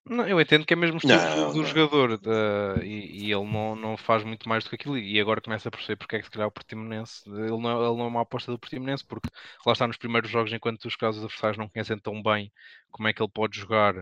Não, 0.04 0.26
eu 0.26 0.40
entendo 0.40 0.66
que 0.66 0.74
é 0.74 0.76
mesmo 0.76 0.96
estilo 0.96 1.16
não, 1.16 1.52
do 1.52 1.58
não. 1.58 1.64
jogador 1.64 2.10
uh, 2.14 2.82
e, 2.82 3.26
e, 3.26 3.32
ele 3.32 3.44
não, 3.44 3.76
não 3.76 3.96
faz 3.96 4.24
muito 4.24 4.48
mais 4.48 4.64
do 4.64 4.70
que 4.70 4.74
aquilo 4.74 4.98
e 4.98 5.20
agora 5.20 5.40
começa 5.40 5.68
a 5.68 5.70
perceber 5.70 5.96
porque 5.96 6.16
é 6.16 6.18
que 6.18 6.24
se 6.24 6.30
calhar 6.30 6.48
o 6.48 6.50
Portimonense 6.50 7.22
ele 7.28 7.50
não, 7.50 7.86
ele 7.86 7.96
não 7.96 8.04
é 8.06 8.08
uma 8.08 8.22
aposta 8.22 8.50
do 8.50 8.58
Portimonense 8.58 9.06
porque 9.06 9.28
lá 9.64 9.72
está 9.72 9.86
nos 9.86 9.96
primeiros 9.96 10.28
jogos 10.28 10.52
enquanto 10.52 10.86
os 10.86 10.96
casos 10.96 11.22
adversários 11.22 11.56
não 11.56 11.68
conhecem 11.68 11.96
tão 12.00 12.20
bem 12.20 12.52
como 12.90 13.06
é 13.06 13.12
que 13.12 13.22
ele 13.22 13.30
pode 13.32 13.56
jogar 13.56 13.94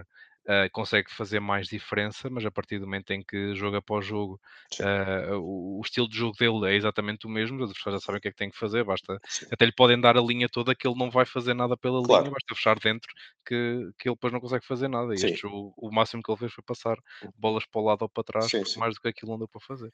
uh, 0.51 0.71
consegue 0.73 1.11
fazer 1.13 1.39
mais 1.39 1.69
diferença, 1.69 2.29
mas 2.29 2.45
a 2.45 2.51
partir 2.51 2.79
do 2.79 2.87
momento 2.87 3.13
em 3.13 3.23
que 3.23 3.55
jogo 3.55 3.77
após 3.77 4.05
jogo 4.05 4.41
uh, 4.81 5.37
o, 5.37 5.79
o, 5.79 5.83
estilo 5.83 6.09
de 6.09 6.17
jogo 6.17 6.37
dele 6.37 6.73
é 6.73 6.77
exatamente 6.77 7.27
o 7.27 7.31
mesmo, 7.31 7.59
os 7.59 7.71
adversários 7.71 8.03
já 8.03 8.07
sabem 8.07 8.19
o 8.19 8.23
que 8.23 8.29
é 8.29 8.31
que 8.33 8.37
tem 8.37 8.51
que 8.51 8.59
fazer, 8.59 8.85
basta 8.85 9.19
Sim. 9.29 9.47
até 9.53 9.65
lhe 9.65 9.73
podem 9.73 10.01
dar 10.01 10.17
a 10.17 10.21
linha 10.21 10.49
toda 10.49 10.75
que 10.75 10.87
ele 10.87 10.99
não 10.99 11.11
vai 11.11 11.25
fazer 11.25 11.55
nada 11.55 11.77
pela 11.77 12.03
claro. 12.03 12.25
linha, 12.25 12.33
basta 12.33 12.55
fechar 12.55 12.79
dentro 12.79 13.09
que, 13.47 13.91
que 13.99 14.09
ele 14.09 14.17
depois 14.17 14.33
não 14.33 14.41
consegue 14.41 14.67
fazer 14.67 14.89
nada. 14.89 15.13
E 15.13 15.17
este 15.17 15.35
jogo, 15.35 15.73
o 15.77 15.91
máximo 15.93 16.23
que 16.23 16.31
ele 16.31 16.39
fez 16.39 16.53
foi 16.53 16.65
passar 16.67 16.97
bolas 17.37 17.65
para 17.67 17.81
o 17.81 17.85
lado 17.85 18.03
ou 18.03 18.09
para 18.09 18.25
trás, 18.25 18.51
sim, 18.51 18.63
mais 18.79 18.95
do 18.95 19.01
que 19.01 19.09
aquilo 19.09 19.33
não 19.33 19.39
deu 19.39 19.49
para 19.49 19.61
fazer. 19.61 19.93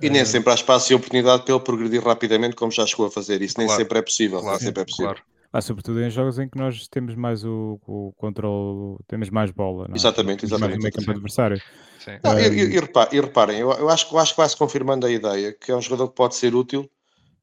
E 0.00 0.10
nem 0.10 0.24
sempre 0.26 0.50
há 0.50 0.54
espaço 0.54 0.92
e 0.92 0.94
oportunidade 0.94 1.44
para 1.44 1.54
ele 1.54 1.64
progredir 1.64 2.04
rapidamente, 2.04 2.54
como 2.54 2.70
já 2.70 2.86
chegou 2.86 3.06
a 3.06 3.10
fazer. 3.10 3.40
Isso 3.40 3.54
claro. 3.54 3.68
nem 3.68 3.78
sempre 3.78 3.98
é 3.98 4.02
possível. 4.02 4.40
Claro. 4.40 4.56
Nem 4.58 4.66
sempre 4.66 4.82
é 4.82 4.84
possível. 4.84 5.14
Claro. 5.14 5.35
Ah, 5.56 5.60
sobretudo 5.62 6.02
em 6.02 6.10
jogos 6.10 6.38
em 6.38 6.46
que 6.46 6.58
nós 6.58 6.86
temos 6.86 7.14
mais 7.14 7.42
o, 7.42 7.80
o 7.86 8.12
controle, 8.18 8.98
temos 9.08 9.30
mais 9.30 9.50
bola. 9.50 9.86
Não 9.88 9.94
é? 9.94 9.96
Exatamente, 9.96 10.44
exatamente. 10.44 10.82
Mais 10.82 10.94
campo 10.94 11.10
adversário. 11.12 11.62
Não, 12.22 12.38
e, 12.38 12.46
e, 12.46 12.76
e, 12.76 13.20
reparem, 13.20 13.60
eu, 13.60 13.72
eu, 13.72 13.88
acho, 13.88 14.14
eu 14.14 14.18
acho 14.18 14.32
que 14.32 14.36
vai-se 14.36 14.54
confirmando 14.54 15.06
a 15.06 15.10
ideia 15.10 15.54
que 15.54 15.72
é 15.72 15.74
um 15.74 15.80
jogador 15.80 16.08
que 16.08 16.14
pode 16.14 16.34
ser 16.34 16.54
útil, 16.54 16.90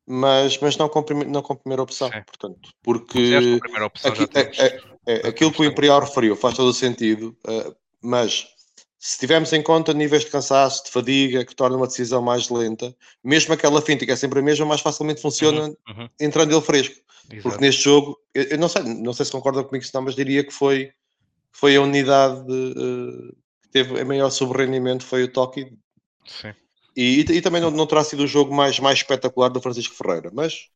mas, 0.06 0.60
mas 0.60 0.78
não, 0.78 0.88
com, 0.88 1.04
não 1.26 1.42
com 1.42 1.56
primeira 1.56 1.82
opção. 1.82 2.08
Sim. 2.12 2.22
Portanto, 2.24 2.70
porque 2.84 3.60
aqui, 4.04 4.30
é, 4.36 4.64
é, 4.64 4.82
é, 5.08 5.28
aquilo 5.30 5.52
que 5.52 5.64
o 5.64 5.66
Imperial 5.66 6.00
referiu 6.00 6.36
faz 6.36 6.54
todo 6.54 6.70
o 6.70 6.74
sentido, 6.74 7.36
uh, 7.48 7.76
mas 8.00 8.48
se 9.00 9.18
tivermos 9.18 9.52
em 9.52 9.62
conta 9.64 9.92
níveis 9.92 10.24
de 10.24 10.30
cansaço, 10.30 10.86
de 10.86 10.92
fadiga, 10.92 11.44
que 11.44 11.56
torna 11.56 11.76
uma 11.76 11.88
decisão 11.88 12.22
mais 12.22 12.48
lenta, 12.48 12.96
mesmo 13.24 13.56
aquela 13.56 13.82
finta 13.82 14.06
que 14.06 14.12
é 14.12 14.16
sempre 14.16 14.40
a 14.40 14.42
mesma, 14.44 14.68
mais 14.68 14.82
facilmente 14.82 15.20
funciona 15.20 15.64
uhum, 15.64 15.76
uhum. 15.90 16.10
entrando 16.22 16.54
ele 16.54 16.62
fresco. 16.62 16.96
Exato. 17.32 17.42
Porque 17.50 17.62
neste 17.66 17.82
jogo, 17.84 18.18
eu, 18.34 18.44
eu, 18.44 18.58
não 18.58 18.68
sei, 18.70 18.84
não 18.84 19.14
sei 19.14 19.26
se 19.26 19.32
concordam 19.32 19.64
comigo, 19.64 19.86
não, 19.94 20.02
mas 20.02 20.16
diria 20.16 20.44
que 20.44 20.52
foi, 20.52 20.92
foi 21.52 21.76
a 21.76 21.82
unidade 21.82 22.46
de, 22.46 22.74
uh, 22.78 23.36
teve 23.72 24.00
a 24.00 24.06
maior 24.06 24.30
sobrerendimento 24.30 25.06
foi 25.06 25.24
o 25.24 25.32
Toki. 25.32 25.72
Sim. 26.26 26.54
E, 26.96 27.22
e, 27.22 27.38
e 27.38 27.42
também 27.42 27.62
não, 27.62 27.72
não 27.72 27.88
terá 27.88 28.04
sido 28.04 28.24
o 28.24 28.28
jogo 28.28 28.54
mais, 28.54 28.78
mais 28.80 29.00
espetacular 29.00 29.50
do 29.50 29.62
Francisco 29.62 29.96
Ferreira, 29.96 30.30
mas 30.34 30.68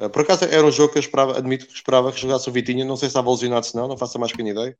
uh, 0.00 0.08
por 0.08 0.22
acaso 0.22 0.44
era 0.44 0.64
um 0.66 0.70
jogo 0.72 0.92
que 0.92 0.98
eu 0.98 1.02
esperava, 1.02 1.36
admito 1.36 1.66
que 1.66 1.74
esperava 1.74 2.10
que 2.12 2.20
jogasse 2.20 2.48
o 2.48 2.52
Vitinha, 2.52 2.84
não 2.84 2.96
sei 2.96 3.08
se 3.08 3.10
estava 3.10 3.30
lesionado 3.30 3.66
se 3.66 3.74
não, 3.76 3.86
não 3.88 3.98
faço 3.98 4.16
a 4.16 4.20
mais 4.20 4.32
pequena 4.32 4.50
ideia, 4.50 4.78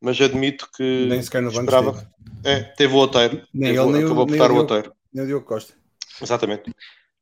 mas 0.00 0.20
admito 0.20 0.68
que 0.76 1.06
Nem 1.08 1.22
sequer 1.22 1.40
no 1.40 1.48
banco 1.50 1.60
esperava. 1.60 1.90
esteve. 1.92 2.12
É, 2.44 2.62
teve 2.74 2.92
o 2.94 2.98
Oteiro, 2.98 3.36
Nem 3.54 3.72
teve- 3.72 3.82
ele, 3.84 3.92
nem 3.92 4.02
o- 4.02 4.06
acabou 4.06 4.26
por 4.26 4.32
estar 4.34 4.50
o. 4.50 4.56
Oteiro, 4.56 4.92
Nem 5.12 5.24
o 5.24 5.26
Diogo 5.28 5.46
Costa. 5.46 5.72
exatamente. 6.20 6.74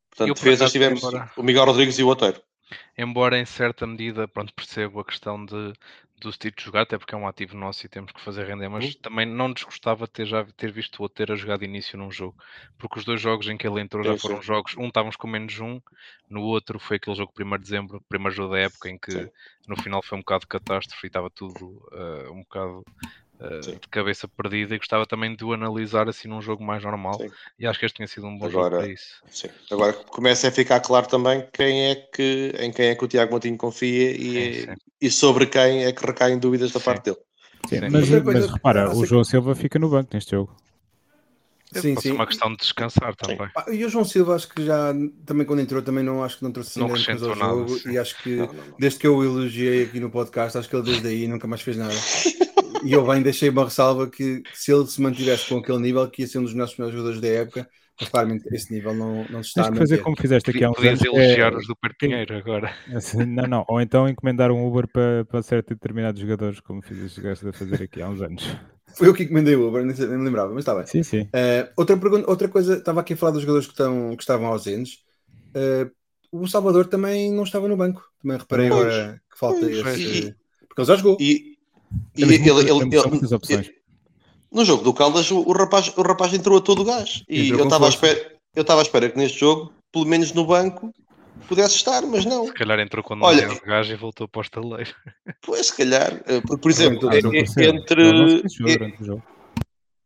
Portanto, 0.08 0.28
por 0.34 0.42
defesas 0.44 0.72
tivemos 0.72 0.98
embora- 1.02 1.30
o 1.36 1.42
Miguel 1.42 1.64
Rodrigues 1.66 1.98
e 1.98 2.02
o 2.02 2.08
Oteiro. 2.08 2.42
Embora 2.96 3.38
em 3.38 3.44
certa 3.44 3.86
medida, 3.86 4.28
pronto, 4.28 4.52
percebo 4.54 5.00
a 5.00 5.04
questão 5.04 5.44
de, 5.44 5.72
do 6.20 6.32
Steve 6.32 6.54
jogar, 6.58 6.82
até 6.82 6.98
porque 6.98 7.14
é 7.14 7.18
um 7.18 7.26
ativo 7.26 7.56
nosso 7.56 7.84
e 7.86 7.88
temos 7.88 8.12
que 8.12 8.20
fazer 8.20 8.46
render, 8.46 8.68
mas 8.68 8.94
Uhum. 8.94 8.96
também 8.96 9.26
não 9.26 9.52
desgostava 9.52 10.04
de 10.06 10.12
ter 10.12 10.26
já 10.26 10.44
ter 10.44 10.70
visto 10.72 11.00
o 11.00 11.04
Oteiro 11.04 11.32
a 11.32 11.36
jogar 11.36 11.58
de 11.58 11.64
início 11.64 11.98
num 11.98 12.10
jogo, 12.10 12.36
porque 12.78 12.98
os 12.98 13.04
dois 13.04 13.20
jogos 13.20 13.48
em 13.48 13.56
que 13.56 13.66
ele 13.66 13.80
entrou 13.80 14.04
já 14.04 14.14
foram 14.16 14.40
sim. 14.40 14.42
jogos, 14.42 14.76
um 14.76 14.88
estávamos 14.88 15.16
com 15.16 15.26
menos 15.26 15.58
um, 15.60 15.80
no 16.28 16.42
outro 16.42 16.78
foi 16.78 16.96
aquele 16.96 17.16
jogo 17.16 17.32
1 17.32 17.58
de 17.58 17.64
dezembro, 17.64 18.04
primeiro 18.08 18.34
jogo 18.34 18.52
da 18.54 18.60
época, 18.60 18.88
em 18.88 18.98
que 18.98 19.10
Sim. 19.10 19.30
no 19.66 19.76
final 19.76 20.02
foi 20.02 20.18
um 20.18 20.20
bocado 20.20 20.40
de 20.42 20.48
catástrofe 20.48 21.06
e 21.06 21.08
estava 21.08 21.30
tudo 21.30 21.88
eh, 21.92 22.28
um 22.30 22.40
bocado 22.42 22.86
Sim. 23.62 23.72
de 23.72 23.88
cabeça 23.90 24.28
perdida 24.28 24.74
e 24.74 24.78
gostava 24.78 25.06
também 25.06 25.34
de 25.34 25.44
o 25.44 25.52
analisar 25.52 26.08
assim 26.08 26.28
num 26.28 26.42
jogo 26.42 26.62
mais 26.62 26.82
normal 26.82 27.14
Sim. 27.14 27.30
e 27.58 27.66
acho 27.66 27.78
que 27.78 27.86
este 27.86 27.96
tinha 27.96 28.06
sido 28.08 28.26
um 28.26 28.36
bom 28.38 28.50
jogo 28.50 28.66
Agora- 28.66 28.82
para 28.82 28.92
isso. 28.92 29.22
Sim. 29.30 29.48
Agora 29.70 29.92
começa 29.92 30.48
a 30.48 30.50
ficar 30.52 30.80
claro 30.80 31.06
também 31.08 31.46
quem 31.52 31.90
é 31.90 31.94
que, 31.94 32.54
em 32.58 32.70
quem 32.72 32.86
é 32.88 32.94
que 32.94 33.04
o 33.04 33.08
Tiago 33.08 33.32
Montinho 33.32 33.56
confia 33.56 34.10
e, 34.12 34.54
Sim, 34.54 34.60
sim. 34.66 34.74
e 35.00 35.10
sobre 35.10 35.46
quem 35.46 35.84
é 35.84 35.92
que 35.92 36.04
recaem 36.06 36.38
dúvidas 36.38 36.70
da 36.72 36.78
Sim. 36.80 36.84
parte 36.84 37.04
dele. 37.04 37.18
Sim, 37.68 37.76
Sim. 37.80 37.88
mas, 37.90 38.08
coisa- 38.08 38.22
mas 38.24 38.50
repara, 38.50 38.84
Ah, 38.90 38.94
o 38.94 39.04
João 39.06 39.24
Silva 39.24 39.54
fica 39.54 39.78
no 39.78 39.88
banco 39.88 40.10
neste 40.14 40.30
jogo. 40.32 40.54
Sim, 41.72 41.94
Pode 41.94 42.08
sim. 42.08 42.12
uma 42.12 42.26
questão 42.26 42.50
de 42.50 42.56
descansar 42.56 43.14
também. 43.14 43.48
Pá, 43.54 43.64
E 43.70 43.84
o 43.84 43.88
João 43.88 44.04
Silva, 44.04 44.34
acho 44.34 44.48
que 44.48 44.64
já 44.66 44.92
também 45.24 45.46
quando 45.46 45.60
entrou, 45.60 45.80
também 45.80 46.02
não 46.02 46.24
acho 46.24 46.38
que 46.38 46.42
não 46.42 46.50
trouxe 46.50 46.76
Não 46.80 46.86
acrescentou 46.88 47.36
nada, 47.36 47.52
jogo. 47.54 47.78
E 47.88 47.96
acho 47.96 48.20
que 48.24 48.34
Não, 48.36 48.46
não, 48.46 48.54
não. 48.54 48.74
desde 48.76 48.98
que 48.98 49.06
eu 49.06 49.16
o 49.16 49.22
elogiei 49.24 49.84
aqui 49.84 50.00
no 50.00 50.10
podcast, 50.10 50.58
acho 50.58 50.68
que 50.68 50.74
ele 50.74 50.82
desde 50.84 51.06
aí 51.06 51.28
nunca 51.28 51.46
mais 51.46 51.62
fez 51.62 51.76
nada. 51.76 51.94
E 52.84 52.92
eu 52.92 53.06
bem 53.06 53.22
deixei 53.22 53.48
uma 53.50 53.64
ressalva 53.64 54.08
que 54.08 54.42
se 54.54 54.72
ele 54.72 54.86
se 54.86 55.00
mantivesse 55.00 55.48
com 55.48 55.58
aquele 55.58 55.78
nível, 55.78 56.08
que 56.10 56.22
ia 56.22 56.28
ser 56.28 56.38
um 56.38 56.44
dos 56.44 56.54
nossos 56.54 56.76
melhores 56.78 56.96
jogadores 56.96 57.20
da 57.20 57.28
época, 57.28 57.68
mas 58.00 58.08
claramente 58.08 58.48
esse 58.54 58.72
nível 58.72 58.94
não, 58.94 59.24
não 59.28 59.42
se 59.42 59.48
está 59.50 59.62
Tens 59.62 59.68
a 59.68 59.72
que 59.72 59.78
fazer 59.78 59.98
como 59.98 60.16
fizeste 60.16 60.50
aqui 60.50 60.64
há 60.64 60.70
uns 60.70 60.76
Podias 60.76 61.00
anos. 61.00 61.04
elogiar 61.04 61.52
é- 61.52 61.56
os 61.56 61.66
do 61.66 61.76
Pedro 61.76 61.96
Pinheiro 61.98 62.36
agora. 62.36 62.74
não, 63.26 63.46
não. 63.46 63.64
Ou 63.68 63.80
então 63.80 64.08
encomendar 64.08 64.50
um 64.50 64.66
Uber 64.66 64.88
para, 64.88 65.24
para 65.26 65.42
certo 65.42 65.74
determinados 65.74 66.20
jogadores, 66.20 66.60
como 66.60 66.82
fizeste 66.82 67.16
chegaste 67.16 67.46
a 67.48 67.52
fazer 67.52 67.82
aqui 67.82 68.00
há 68.00 68.08
uns 68.08 68.22
anos. 68.22 68.44
Foi 68.96 69.06
eu 69.08 69.14
que 69.14 69.22
encomendei 69.24 69.54
o 69.56 69.68
Uber, 69.68 69.84
nem, 69.84 69.94
sei- 69.94 70.06
nem 70.06 70.18
me 70.18 70.24
lembrava, 70.24 70.50
mas 70.50 70.60
está 70.60 70.74
bem. 70.74 70.86
Sim, 70.86 71.02
sim. 71.02 71.20
Uh, 71.22 71.70
outra, 71.76 71.96
pergunta, 71.96 72.28
outra 72.30 72.48
coisa, 72.48 72.76
estava 72.78 73.00
aqui 73.00 73.12
a 73.12 73.16
falar 73.16 73.32
dos 73.32 73.42
jogadores 73.42 73.66
que, 73.66 73.72
estão, 73.72 74.16
que 74.16 74.22
estavam 74.22 74.46
ausentes. 74.46 74.98
Uh, 75.54 75.90
o 76.32 76.46
Salvador 76.46 76.86
também 76.86 77.32
não 77.32 77.44
estava 77.44 77.68
no 77.68 77.76
banco. 77.76 78.02
Também 78.22 78.38
reparei 78.38 78.68
Pois, 78.68 78.94
agora 78.94 79.22
que 79.30 79.38
falta 79.38 79.60
pois. 79.60 79.76
esse. 80.00 80.34
Porque 80.68 80.80
ele 80.80 80.86
já 80.88 80.96
jogou. 80.96 81.16
E, 81.20 81.49
e 82.16 82.22
ele, 82.22 82.34
ele- 82.36 82.70
ele- 82.70 83.34
opções. 83.34 83.70
no 84.50 84.64
jogo 84.64 84.82
do 84.82 84.92
Caldas, 84.94 85.30
o, 85.30 85.38
o 85.40 85.52
rapaz, 85.52 85.92
o 85.96 86.02
rapaz 86.02 86.32
entrou 86.34 86.58
a 86.58 86.60
todo 86.60 86.82
o 86.82 86.84
gás. 86.84 87.22
E 87.28 87.46
Entrou 87.46 87.60
eu 87.60 87.64
estava 87.64 87.86
à 87.86 87.88
espera, 87.88 88.32
eu 88.54 88.62
estava 88.62 88.80
à 88.80 88.82
espera 88.82 89.08
que 89.10 89.18
neste 89.18 89.38
jogo, 89.38 89.72
pelo 89.92 90.06
menos 90.06 90.32
no 90.32 90.44
banco, 90.46 90.92
pudesse 91.48 91.76
estar, 91.76 92.02
mas 92.02 92.24
não. 92.24 92.46
Se 92.46 92.54
calhar 92.54 92.78
entrou 92.80 93.02
com 93.02 93.14
Olha, 93.20 93.40
demasiado 93.42 93.66
gajo 93.66 93.92
e 93.92 93.96
voltou 93.96 94.28
para 94.28 94.38
o 94.40 94.42
estaleiro. 94.42 94.94
Pois, 95.42 95.66
se 95.66 95.76
calhar, 95.76 96.22
eh, 96.26 96.40
por, 96.40 96.58
por 96.58 96.70
exemplo, 96.70 97.00
Também 97.00 97.18
eh, 97.18 97.22
não 97.22 97.30
percebo. 97.30 97.78
entre. 97.78 98.08
Ele 98.08 98.18
não 98.18 99.16
eh. 99.16 99.22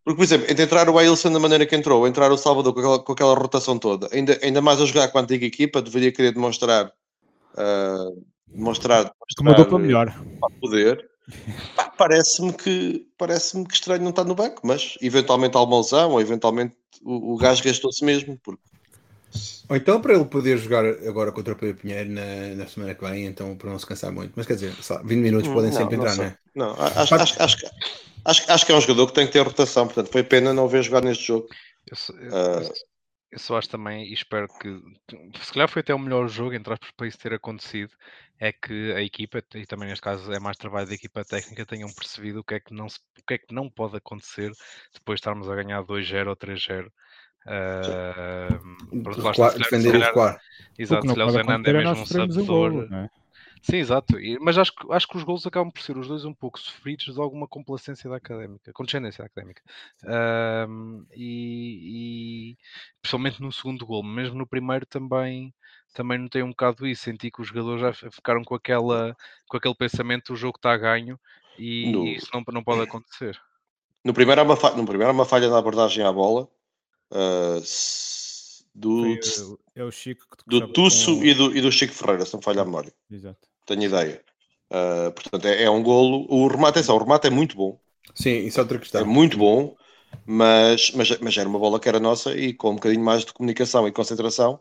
Porque, 0.04 0.18
por 0.18 0.24
exemplo, 0.24 0.46
entre 0.50 0.64
entrar 0.64 0.88
o 0.90 0.98
Ailson 0.98 1.32
da 1.32 1.38
maneira 1.40 1.64
que 1.64 1.74
entrou, 1.74 2.00
ou 2.00 2.06
entrar 2.06 2.30
o 2.30 2.36
Salvador 2.36 2.74
com 2.74 2.80
aquela, 2.80 2.98
com 2.98 3.12
aquela 3.12 3.34
rotação 3.34 3.78
toda, 3.78 4.06
ainda, 4.12 4.38
ainda 4.42 4.60
mais 4.60 4.78
a 4.80 4.84
jogar 4.84 5.08
com 5.08 5.16
a 5.16 5.22
antiga 5.22 5.46
equipa, 5.46 5.80
deveria 5.80 6.12
querer 6.12 6.32
demonstrar, 6.32 6.92
ah, 7.56 8.10
demonstrar, 8.46 9.04
Com 9.36 9.44
uma 9.44 9.54
demonstrar, 9.54 9.64
dupla 9.64 9.78
melhor. 9.78 10.14
poder. 10.60 11.08
Parece-me 11.96 12.52
que, 12.52 13.06
parece 13.16 13.62
que 13.64 13.74
estranho 13.74 14.02
não 14.02 14.10
estar 14.10 14.24
no 14.24 14.34
banco, 14.34 14.60
mas 14.64 14.96
eventualmente 15.00 15.56
há 15.56 15.62
uma 15.62 15.78
lesão, 15.78 16.12
ou 16.12 16.20
eventualmente 16.20 16.76
o, 17.02 17.34
o 17.34 17.36
gajo 17.36 17.62
gastou-se 17.62 18.04
mesmo. 18.04 18.38
Porque, 18.42 18.62
Ou 19.68 19.76
então 19.76 20.00
para 20.00 20.14
ele 20.14 20.24
poder 20.24 20.58
jogar 20.58 20.84
agora 20.84 21.32
contra 21.32 21.54
o 21.54 21.56
Pedro 21.56 21.80
Pinheiro 21.80 22.10
na, 22.10 22.54
na 22.56 22.66
semana 22.66 22.94
que 22.94 23.04
vem, 23.04 23.26
então 23.26 23.56
para 23.56 23.70
não 23.70 23.78
se 23.78 23.86
cansar 23.86 24.12
muito. 24.12 24.32
Mas 24.36 24.46
quer 24.46 24.54
dizer, 24.54 24.74
lá, 24.90 25.02
20 25.02 25.20
minutos 25.20 25.48
podem 25.48 25.70
Não, 25.70 25.76
sempre 25.76 25.96
não 25.96 26.04
entrar, 26.04 26.16
sei. 26.16 26.24
não 26.24 26.30
é? 26.30 26.38
não, 26.54 26.70
acho, 26.82 27.14
acho, 27.14 27.42
acho, 27.42 27.56
que- 27.58 27.66
acho, 28.24 28.52
acho 28.52 28.66
que 28.66 28.72
é 28.72 28.74
um 28.76 28.80
jogador 28.80 29.06
que 29.08 29.14
tem 29.14 29.26
que 29.26 29.32
ter 29.32 29.40
rotação, 29.40 29.86
portanto 29.86 30.10
foi 30.10 30.22
pena 30.22 30.52
não 30.52 30.68
ver 30.68 30.82
jogar 30.82 31.02
neste 31.02 31.24
jogo. 31.24 31.48
Eu 31.86 31.96
só, 31.96 32.12
eu- 32.14 32.30
Ah. 32.34 32.58
eu 32.60 32.64
só- 32.64 32.72
eu 33.32 33.38
só 33.40 33.56
acho 33.58 33.68
também, 33.68 34.04
e 34.04 34.12
espero 34.14 34.46
que, 34.60 34.68
se 35.42 35.52
calhar 35.52 35.68
foi 35.68 35.80
até 35.80 35.92
o 35.92 35.98
melhor 35.98 36.28
jogo, 36.28 36.54
entre 36.54 36.72
aspas, 36.72 36.90
para 36.96 37.08
isso 37.08 37.18
ter 37.18 37.32
acontecido, 37.34 37.92
é 38.38 38.52
que 38.52 38.92
a 38.92 39.00
equipa, 39.02 39.42
e 39.54 39.66
também 39.66 39.88
neste 39.88 40.02
caso 40.02 40.32
é 40.32 40.38
mais 40.40 40.56
trabalho 40.56 40.86
da 40.88 40.94
equipa 40.94 41.24
técnica, 41.24 41.64
tenham 41.66 41.92
percebido 41.92 42.40
o 42.40 42.44
que 42.44 42.54
é 42.54 42.60
que 42.60 42.74
não, 42.74 42.88
se, 42.88 42.98
o 43.18 43.24
que 43.26 43.34
é 43.34 43.38
que 43.38 43.54
não 43.54 43.70
pode 43.70 43.96
acontecer 43.96 44.50
depois 44.92 45.16
de 45.18 45.20
estarmos 45.20 45.48
a 45.48 45.54
ganhar 45.54 45.82
2-0 45.82 46.30
ou 46.30 46.36
3-0. 46.36 46.92
Ah, 47.46 48.58
pronto, 49.02 49.22
lá 49.22 49.30
está, 49.30 49.48
Recuar- 49.48 49.52
se 49.52 49.58
calhar- 49.58 49.68
se 49.68 49.68
defender 49.70 49.92
calhar-. 49.92 50.14
O 50.14 50.78
Exato, 50.78 51.06
que 51.06 51.12
se 51.12 51.20
o 51.20 51.30
Zenando 51.30 51.68
é 51.68 51.70
é 51.70 51.74
mesmo 51.74 52.00
um 52.02 52.06
sabedor. 52.06 52.92
é? 52.92 53.08
Sim, 53.62 53.76
exato. 53.78 54.16
Mas 54.40 54.58
acho, 54.58 54.74
que- 54.74 54.92
acho 54.92 55.08
que 55.08 55.16
os 55.16 55.22
golos 55.24 55.46
acabam 55.46 55.70
por 55.72 55.80
ser 55.82 55.96
os 55.96 56.06
dois 56.08 56.24
um 56.24 56.34
pouco 56.34 56.58
sofridos 56.58 57.06
de 57.14 57.20
alguma 57.20 57.48
complacência 57.48 58.10
da 58.10 58.16
académica, 58.16 58.72
condescendência 58.72 59.22
da 59.22 59.26
académica. 59.26 59.62
Ahm, 60.04 61.04
e, 61.14 62.52
e 62.52 62.58
principalmente 63.00 63.40
no 63.40 63.52
segundo 63.52 63.86
gol, 63.86 64.02
mesmo 64.04 64.36
no 64.36 64.46
primeiro 64.46 64.84
também, 64.86 65.54
também 65.94 66.18
notei 66.18 66.42
um 66.42 66.50
bocado 66.50 66.86
isso. 66.86 67.04
Senti 67.04 67.30
que 67.30 67.40
os 67.42 67.48
jogadores 67.48 67.80
já 67.82 68.10
ficaram 68.10 68.42
com, 68.44 68.54
aquela, 68.54 69.16
com 69.48 69.56
aquele 69.56 69.74
pensamento: 69.76 70.32
o 70.34 70.36
jogo 70.36 70.58
está 70.58 70.72
a 70.74 70.78
ganho 70.78 71.18
e 71.58 71.92
No- 71.92 72.16
isso 72.18 72.28
não, 72.34 72.42
não 72.52 72.64
pode 72.64 72.82
acontecer. 72.82 73.38
No 74.04 74.12
primeiro 74.18 74.40
há 74.40 74.44
uma, 74.44 74.56
fa- 74.56 74.74
no 74.76 74.84
primeiro 74.86 75.10
há 75.10 75.14
uma 75.14 75.24
falha 75.32 75.48
na 75.50 75.58
abordagem 75.58 76.04
à 76.04 76.12
bola 76.12 76.48
s- 77.60 78.64
do, 78.74 78.90
Foi, 79.00 79.14
uh, 79.52 79.58
é 79.74 79.84
o 79.84 79.90
Chico 79.90 80.26
que 80.28 80.44
do 80.46 80.60
Tusso 80.72 81.12
com- 81.16 81.24
e 81.24 81.34
do, 81.34 81.56
e 81.56 81.60
do 81.60 81.70
Chico 81.72 81.92
Ferreira, 81.94 82.24
se 82.24 82.34
não 82.34 82.42
falha 82.42 82.62
a 82.62 82.64
memória. 82.64 82.92
Exato. 83.10 83.48
Tenho 83.66 83.84
ideia. 83.84 84.22
Ah, 84.70 85.10
portanto, 85.14 85.46
é, 85.46 85.64
é 85.64 85.70
um 85.70 85.82
golo. 85.82 86.26
O 86.30 86.48
remate, 86.48 86.78
atenção, 86.78 86.96
o 86.96 86.98
remate 86.98 87.26
é 87.26 87.30
muito 87.30 87.56
bom. 87.56 87.78
Sim, 88.14 88.46
isso 88.46 88.60
é 88.60 88.62
outra 88.62 88.78
questão. 88.78 89.00
É 89.00 89.04
muito 89.04 89.38
bom, 89.38 89.76
mas, 90.26 90.90
mas, 90.92 91.18
mas 91.20 91.36
era 91.36 91.48
uma 91.48 91.58
bola 91.58 91.80
que 91.80 91.88
era 91.88 92.00
nossa 92.00 92.36
e 92.36 92.52
com 92.54 92.70
um 92.72 92.74
bocadinho 92.74 93.04
mais 93.04 93.24
de 93.24 93.32
comunicação 93.32 93.86
e 93.88 93.92
concentração. 93.92 94.60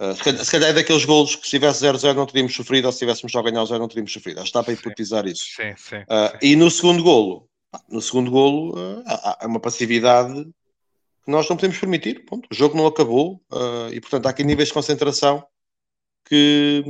Ah, 0.00 0.14
se, 0.14 0.22
calhar, 0.22 0.44
se 0.44 0.50
calhar 0.50 0.70
é 0.70 0.72
daqueles 0.72 1.04
golos 1.04 1.34
que 1.34 1.44
se 1.44 1.50
tivesse 1.50 1.84
0-0 1.84 2.14
não 2.14 2.26
teríamos 2.26 2.54
sofrido, 2.54 2.86
ou 2.86 2.92
se 2.92 3.00
tivéssemos 3.00 3.32
só 3.32 3.42
ganhar 3.42 3.62
o 3.62 3.66
0 3.66 3.80
não 3.80 3.88
teríamos 3.88 4.12
sofrido. 4.12 4.38
Acho 4.38 4.44
que 4.44 4.48
está 4.48 4.62
para 4.62 4.72
hipotizar 4.72 5.26
isso. 5.26 5.44
sim, 5.44 5.74
sim. 5.76 6.04
Ah, 6.08 6.30
sim. 6.40 6.48
e 6.48 6.56
no 6.56 6.70
segundo 6.70 7.02
golo, 7.02 7.48
no 7.88 8.00
segundo 8.00 8.30
golo, 8.30 8.74
ah, 9.06 9.38
há, 9.40 9.46
uma 9.46 9.60
passividade 9.60 10.44
que 11.24 11.30
nós 11.30 11.48
não 11.48 11.56
podemos 11.56 11.78
permitir. 11.78 12.24
Ponto. 12.24 12.46
O 12.50 12.54
jogo 12.54 12.76
não 12.76 12.86
acabou 12.86 13.40
e, 13.92 14.00
portanto, 14.00 14.26
há 14.26 14.30
aqui 14.30 14.44
níveis 14.44 14.68
de 14.68 14.74
concentração 14.74 15.44
que, 16.24 16.84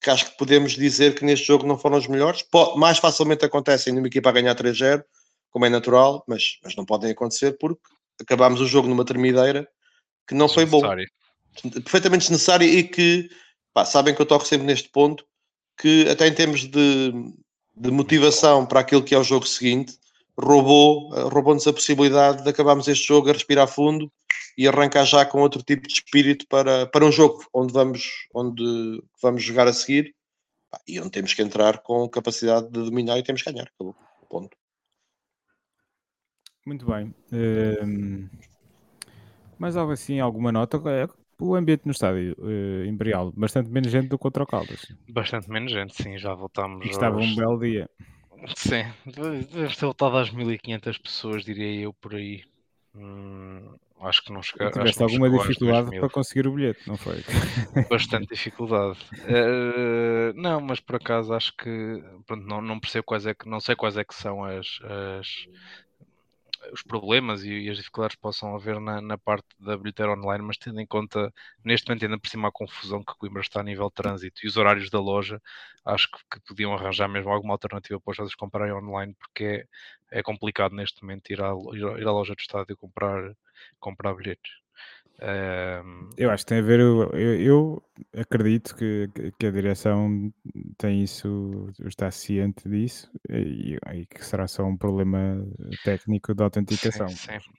que 0.00 0.10
acho 0.10 0.30
que 0.30 0.38
podemos 0.38 0.72
dizer 0.72 1.14
que 1.14 1.24
neste 1.24 1.46
jogo 1.46 1.66
não 1.66 1.78
foram 1.78 1.98
os 1.98 2.06
melhores. 2.06 2.44
Mais 2.76 2.98
facilmente 2.98 3.44
acontecem 3.44 3.92
numa 3.92 4.06
equipa 4.06 4.30
a 4.30 4.32
ganhar 4.32 4.54
3-0, 4.54 5.04
como 5.50 5.66
é 5.66 5.68
natural, 5.68 6.24
mas, 6.26 6.58
mas 6.62 6.74
não 6.74 6.86
podem 6.86 7.10
acontecer 7.10 7.58
porque 7.58 7.82
acabámos 8.20 8.60
o 8.62 8.66
jogo 8.66 8.88
numa 8.88 9.04
termideira 9.04 9.68
que 10.26 10.34
não 10.34 10.48
foi 10.48 10.64
Necessário. 10.64 11.06
Perfeitamente 11.62 12.22
desnecessário 12.22 12.66
e 12.66 12.82
que 12.82 13.30
pá, 13.72 13.84
sabem 13.84 14.14
que 14.14 14.20
eu 14.20 14.26
toco 14.26 14.46
sempre 14.46 14.66
neste 14.66 14.88
ponto 14.88 15.24
que 15.78 16.08
até 16.08 16.26
em 16.26 16.34
termos 16.34 16.64
de, 16.64 17.12
de 17.76 17.90
motivação 17.90 18.64
para 18.66 18.80
aquilo 18.80 19.02
que 19.02 19.14
é 19.14 19.18
o 19.18 19.24
jogo 19.24 19.46
seguinte 19.46 19.98
roubou, 20.38 21.10
roubou-nos 21.28 21.66
a 21.66 21.72
possibilidade 21.72 22.42
de 22.42 22.48
acabarmos 22.48 22.88
este 22.88 23.06
jogo 23.06 23.30
a 23.30 23.32
respirar 23.32 23.68
fundo 23.68 24.10
e 24.56 24.66
arrancar 24.68 25.04
já 25.04 25.24
com 25.24 25.40
outro 25.40 25.62
tipo 25.62 25.86
de 25.86 25.94
espírito 25.94 26.46
para, 26.48 26.86
para 26.86 27.04
um 27.04 27.12
jogo 27.12 27.44
onde 27.52 27.72
vamos, 27.72 28.28
onde 28.34 29.02
vamos 29.22 29.42
jogar 29.42 29.66
a 29.66 29.72
seguir 29.72 30.14
e 30.86 30.98
onde 31.00 31.10
temos 31.10 31.34
que 31.34 31.42
entrar 31.42 31.78
com 31.78 32.08
capacidade 32.08 32.66
de 32.66 32.82
dominar 32.84 33.18
e 33.18 33.22
temos 33.22 33.42
que 33.42 33.52
ganhar. 33.52 33.68
Acabou. 33.74 33.94
Ponto. 34.28 34.56
Muito 36.66 36.86
bem. 36.86 37.14
Ehm, 37.30 38.28
mais 39.58 39.76
algo 39.76 39.92
assim, 39.92 40.18
alguma 40.18 40.50
nota? 40.50 40.80
O 41.38 41.54
ambiente 41.54 41.82
no 41.84 41.92
estádio 41.92 42.36
eh, 42.40 42.86
Imperial, 42.86 43.32
bastante 43.36 43.68
menos 43.70 43.90
gente 43.90 44.08
do 44.08 44.16
que 44.18 44.22
contra 44.22 44.42
o 44.42 44.46
Caldas. 44.46 44.80
Bastante 45.08 45.50
menos 45.50 45.72
gente, 45.72 45.94
sim, 45.94 46.16
já 46.18 46.34
voltámos. 46.34 46.84
E 46.84 46.88
estava 46.88 47.16
aos- 47.16 47.26
um 47.26 47.34
belo 47.34 47.58
dia. 47.58 47.88
Sim, 48.56 48.84
deve 49.06 49.74
ter 49.74 49.84
voltado 49.86 50.16
às 50.18 50.30
1500 50.30 50.98
pessoas, 50.98 51.44
diria 51.44 51.82
eu, 51.82 51.92
por 51.94 52.14
aí. 52.14 52.42
Hum, 52.94 53.74
acho 54.00 54.22
que 54.22 54.32
não 54.32 54.42
chega, 54.42 54.66
acho 54.66 54.74
Tiveste 54.78 55.00
não 55.00 55.06
alguma 55.06 55.30
dificuldade 55.30 55.82
2000. 55.86 56.00
para 56.00 56.10
conseguir 56.10 56.46
o 56.46 56.52
bilhete, 56.52 56.80
não 56.86 56.96
foi? 56.96 57.16
Bastante 57.90 58.28
dificuldade. 58.34 58.98
Eh, 59.26 60.32
não, 60.34 60.60
mas 60.60 60.80
por 60.80 60.96
acaso 60.96 61.32
acho 61.34 61.56
que 61.56 62.02
pronto, 62.26 62.46
não, 62.46 62.60
não 62.60 62.78
percebo 62.80 63.04
quais 63.04 63.26
é 63.26 63.34
que 63.34 63.48
não 63.48 63.60
sei 63.60 63.74
quais 63.74 63.96
é 63.96 64.04
que 64.04 64.14
são 64.14 64.44
as, 64.44 64.78
as, 65.18 65.46
os 66.72 66.82
problemas 66.82 67.44
e, 67.44 67.68
as 67.68 67.76
dificuldades 67.76 68.16
que 68.16 68.22
possam 68.22 68.54
haver 68.54 68.80
na, 68.80 69.00
na, 69.00 69.18
parte 69.18 69.46
da 69.58 69.76
bilheteira 69.76 70.12
online, 70.12 70.44
mas 70.44 70.56
tendo 70.56 70.80
em 70.80 70.86
conta, 70.86 71.32
neste 71.64 71.88
momento, 71.88 72.04
ainda 72.04 72.18
por 72.18 72.28
cima 72.28 72.48
a 72.48 72.52
confusão 72.52 73.02
que 73.04 73.14
Coimbra 73.16 73.42
está 73.42 73.60
a 73.60 73.64
nível 73.64 73.88
de 73.88 73.94
trânsito 73.94 74.40
e 74.44 74.48
os 74.48 74.56
horários 74.56 74.90
da 74.90 75.00
loja, 75.00 75.40
acho 75.84 76.10
que, 76.10 76.18
que 76.30 76.40
podiam 76.46 76.74
arranjar 76.74 77.08
mesmo 77.08 77.30
alguma 77.30 77.54
alternativa 77.54 78.00
para 78.00 78.10
os 78.10 78.16
jogadores 78.16 78.36
comprarem 78.36 78.74
online, 78.74 79.14
porque 79.14 79.66
é, 80.10 80.20
é 80.20 80.22
complicado 80.22 80.74
neste 80.74 81.02
momento 81.02 81.30
ir 81.30 81.40
à, 81.42 81.50
ir 81.74 82.06
à 82.06 82.12
loja 82.12 82.34
do 82.34 82.40
estádio 82.40 82.76
comprar, 82.76 83.34
comprar 83.80 84.14
bilhetes. 84.14 84.63
Um... 85.22 86.10
Eu 86.16 86.30
acho 86.30 86.44
que 86.44 86.48
tem 86.48 86.58
a 86.58 86.62
ver, 86.62 86.80
eu, 86.80 87.10
eu 87.12 87.82
acredito 88.16 88.74
que, 88.74 89.08
que, 89.38 89.46
a 89.46 89.50
direção 89.50 90.32
tem 90.76 91.02
isso, 91.02 91.70
está 91.86 92.10
ciente 92.10 92.68
disso 92.68 93.10
e, 93.28 93.78
e, 93.92 94.06
que 94.06 94.24
será 94.24 94.48
só 94.48 94.64
um 94.64 94.76
problema 94.76 95.46
técnico 95.84 96.34
de 96.34 96.42
autenticação. 96.42 97.08
Sim, 97.08 97.38
sim. 97.40 97.50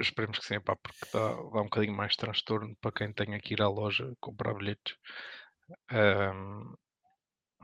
Esperemos 0.00 0.38
que 0.38 0.46
sim, 0.46 0.60
pá, 0.60 0.76
porque 0.76 1.06
dá, 1.12 1.28
dá 1.28 1.60
um 1.60 1.64
bocadinho 1.64 1.96
mais 1.96 2.16
transtorno 2.16 2.74
para 2.80 2.92
quem 2.92 3.12
tenha 3.12 3.38
que 3.40 3.54
ir 3.54 3.62
à 3.62 3.68
loja 3.68 4.12
comprar 4.20 4.54
bilhetes. 4.54 4.96
Um, 5.92 6.74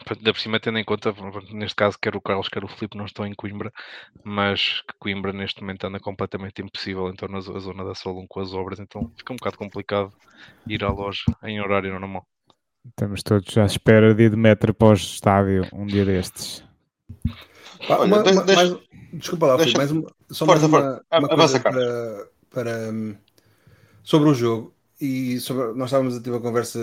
Ainda 0.08 0.32
por 0.32 0.40
cima, 0.40 0.58
tendo 0.58 0.78
em 0.78 0.84
conta, 0.84 1.14
neste 1.52 1.76
caso, 1.76 1.98
quer 2.00 2.16
o 2.16 2.20
Carlos, 2.20 2.48
quer 2.48 2.64
o 2.64 2.68
Filipe 2.68 2.96
não 2.96 3.04
estão 3.04 3.26
em 3.26 3.34
Coimbra, 3.34 3.72
mas 4.24 4.80
que 4.80 4.94
Coimbra 4.98 5.32
neste 5.32 5.60
momento 5.60 5.86
anda 5.86 6.00
completamente 6.00 6.62
impossível, 6.62 7.08
então 7.08 7.28
na 7.28 7.40
zona 7.40 7.84
da 7.84 7.94
Solon 7.94 8.26
com 8.26 8.40
as 8.40 8.52
obras, 8.52 8.80
então 8.80 9.12
fica 9.16 9.32
um 9.32 9.36
bocado 9.36 9.58
complicado 9.58 10.12
ir 10.66 10.82
à 10.82 10.90
loja 10.90 11.22
em 11.44 11.60
horário 11.60 11.92
normal. 11.92 12.26
Estamos 12.88 13.22
todos 13.22 13.56
à 13.58 13.66
espera 13.66 14.14
de 14.14 14.24
ir 14.24 14.30
de 14.30 14.36
metro 14.36 14.72
pós-estádio 14.72 15.66
um 15.72 15.86
dia 15.86 16.04
destes. 16.04 16.64
Olha, 17.88 18.04
uma, 18.04 18.22
deixa, 18.22 18.44
mais, 18.54 18.76
desculpa 19.12 19.46
lá, 19.46 19.56
deixa, 19.56 19.76
mais 19.76 19.90
uma, 19.90 20.10
só 20.30 20.46
mais 20.46 20.62
uma, 20.62 21.02
uma 21.12 21.28
coisa 21.28 21.60
para, 21.60 22.28
para, 22.50 22.90
hum, 22.90 23.16
sobre 24.02 24.30
o 24.30 24.34
jogo 24.34 24.74
e 25.00 25.38
sobre, 25.40 25.78
nós 25.78 25.88
estávamos 25.88 26.16
a 26.16 26.20
ter 26.20 26.30
uma 26.30 26.40
conversa 26.40 26.78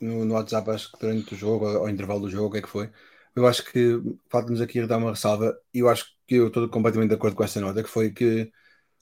no, 0.00 0.24
no 0.24 0.34
WhatsApp, 0.34 0.70
acho 0.70 0.92
que 0.92 0.98
durante 1.00 1.34
o 1.34 1.36
jogo, 1.36 1.66
ao 1.66 1.88
intervalo 1.88 2.20
do 2.20 2.30
jogo, 2.30 2.48
o 2.48 2.50
que 2.50 2.58
é 2.58 2.62
que 2.62 2.68
foi? 2.68 2.90
Eu 3.34 3.46
acho 3.46 3.64
que 3.64 4.00
falta-nos 4.28 4.60
aqui 4.60 4.84
dar 4.86 4.98
uma 4.98 5.10
ressalva, 5.10 5.56
e 5.72 5.80
eu 5.80 5.88
acho 5.88 6.06
que 6.26 6.36
eu 6.36 6.48
estou 6.48 6.68
completamente 6.68 7.10
de 7.10 7.14
acordo 7.14 7.36
com 7.36 7.44
essa 7.44 7.60
nota, 7.60 7.82
que 7.82 7.88
foi 7.88 8.10
que 8.10 8.50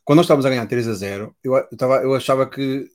quando 0.05 0.19
nós 0.19 0.27
estávamos 0.27 0.47
a 0.47 0.51
ganhar 0.51 0.67
3 0.67 0.89
a 0.89 0.95
0, 0.95 1.37
eu, 1.43 1.57
eu, 1.57 1.77
tava, 1.77 1.97
eu 1.97 2.15
achava 2.15 2.49
que 2.49 2.89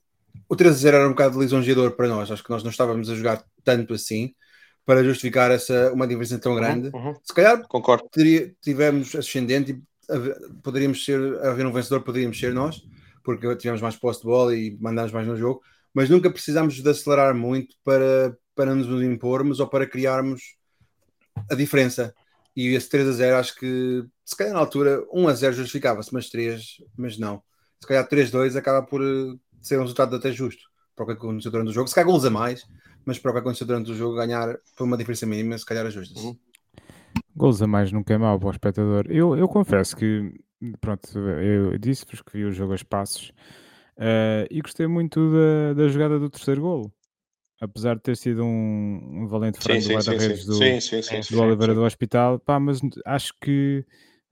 o 0.48 0.56
3 0.56 0.74
a 0.74 0.78
0 0.78 0.98
era 0.98 1.08
um 1.08 1.12
bocado 1.12 1.40
lisonjeador 1.40 1.92
para 1.92 2.08
nós, 2.08 2.32
acho 2.32 2.44
que 2.44 2.50
nós 2.50 2.64
não 2.64 2.72
estávamos 2.72 3.10
a 3.10 3.16
jogar 3.16 3.44
tanto 3.64 3.94
assim 3.94 4.34
para 4.86 5.04
justificar 5.04 5.52
essa, 5.52 5.92
uma 5.94 6.08
diferença 6.08 6.40
tão 6.40 6.54
uhum, 6.54 6.58
grande. 6.58 6.90
Uhum, 6.94 7.08
uhum. 7.08 7.16
Se 7.24 7.34
calhar 7.34 7.68
Concordo. 7.68 8.08
Teria, 8.12 8.54
tivemos 8.62 9.16
ascendente 9.16 9.72
e 9.72 9.82
poderíamos 10.64 11.06
ser, 11.06 11.20
haver 11.44 11.66
um 11.66 11.72
vencedor, 11.72 12.02
poderíamos 12.02 12.40
ser 12.40 12.54
nós, 12.54 12.82
porque 13.24 13.56
tivemos 13.56 13.82
mais 13.82 13.96
posse 13.96 14.22
de 14.22 14.26
bola 14.26 14.56
e 14.56 14.78
mandámos 14.80 15.12
mais 15.12 15.28
no 15.28 15.38
jogo, 15.38 15.62
mas 15.94 16.10
nunca 16.10 16.30
precisamos 16.30 16.82
de 16.82 16.90
acelerar 16.90 17.36
muito 17.36 17.76
para, 17.84 18.38
para 18.56 18.74
nos 18.74 18.88
impormos 19.04 19.60
ou 19.60 19.68
para 19.68 19.88
criarmos 19.88 20.56
a 21.50 21.56
diferença. 21.56 22.14
E 22.56 22.68
esse 22.76 22.90
3 22.90 23.08
a 23.08 23.12
0, 23.12 23.38
acho 23.38 23.56
que 23.56 24.04
se 24.26 24.36
calhar 24.36 24.54
na 24.54 24.60
altura 24.60 25.04
1 25.12 25.28
a 25.28 25.34
0 25.34 25.56
justificava-se, 25.56 26.14
mas 26.14 26.30
3, 26.30 26.62
mas 26.98 27.18
não. 27.18 27.42
Se 27.80 27.88
calhar 27.88 28.08
3 28.08 28.30
a 28.30 28.32
2 28.32 28.56
acaba 28.56 28.86
por 28.86 29.02
eh, 29.02 29.38
ser 29.62 29.78
um 29.78 29.82
resultado 29.82 30.16
até 30.16 30.32
justo 30.32 30.70
para 30.96 31.04
o 31.04 31.08
que 31.08 31.14
aconteceu 31.14 31.52
durante 31.52 31.70
o 31.70 31.74
jogo. 31.74 31.88
Se 31.88 31.96
calhar 31.96 32.10
gols 32.10 32.26
a 32.26 32.30
mais, 32.30 32.66
mas 33.06 33.18
para 33.18 33.32
o 33.32 33.34
que 33.34 33.40
aconteceu 33.40 33.66
durante 33.66 33.92
o 33.92 33.96
jogo, 33.96 34.16
ganhar 34.16 34.58
por 34.76 34.84
uma 34.84 34.98
diferença 34.98 35.26
mínima, 35.26 35.58
se 35.58 35.66
calhar 35.66 35.86
ajusta-se. 35.86 36.26
Uhum. 36.26 36.38
Gols 37.36 37.62
a 37.62 37.68
mais 37.68 37.92
nunca 37.92 38.14
é 38.14 38.18
mau 38.18 38.38
para 38.38 38.50
o 38.50 38.52
espectador. 38.52 39.06
Eu, 39.10 39.36
eu 39.38 39.48
confesso 39.48 39.96
que, 39.96 40.34
pronto, 40.80 41.18
eu 41.18 41.78
disse-vos 41.78 42.22
que 42.22 42.34
vi 42.34 42.46
o 42.46 42.52
jogo 42.52 42.74
a 42.74 42.76
espaços 42.76 43.32
Uh, 44.02 44.50
e 44.50 44.60
gostei 44.62 44.88
muito 44.88 45.32
da, 45.32 45.74
da 45.76 45.88
jogada 45.88 46.18
do 46.18 46.28
terceiro 46.28 46.62
golo. 46.62 46.92
Apesar 47.62 47.96
de 47.96 48.02
ter 48.02 48.18
sido 48.18 48.44
um, 48.44 49.22
um 49.22 49.28
valente 49.28 49.60
frango 49.60 49.80
do 49.80 49.94
guarda-redes 49.94 50.46
do, 50.46 50.58
do 51.30 51.42
Oliveira 51.42 51.76
do 51.76 51.84
Hospital, 51.84 52.40
pá, 52.40 52.60
mas 52.60 52.80
acho 53.06 53.32
que 53.40 53.86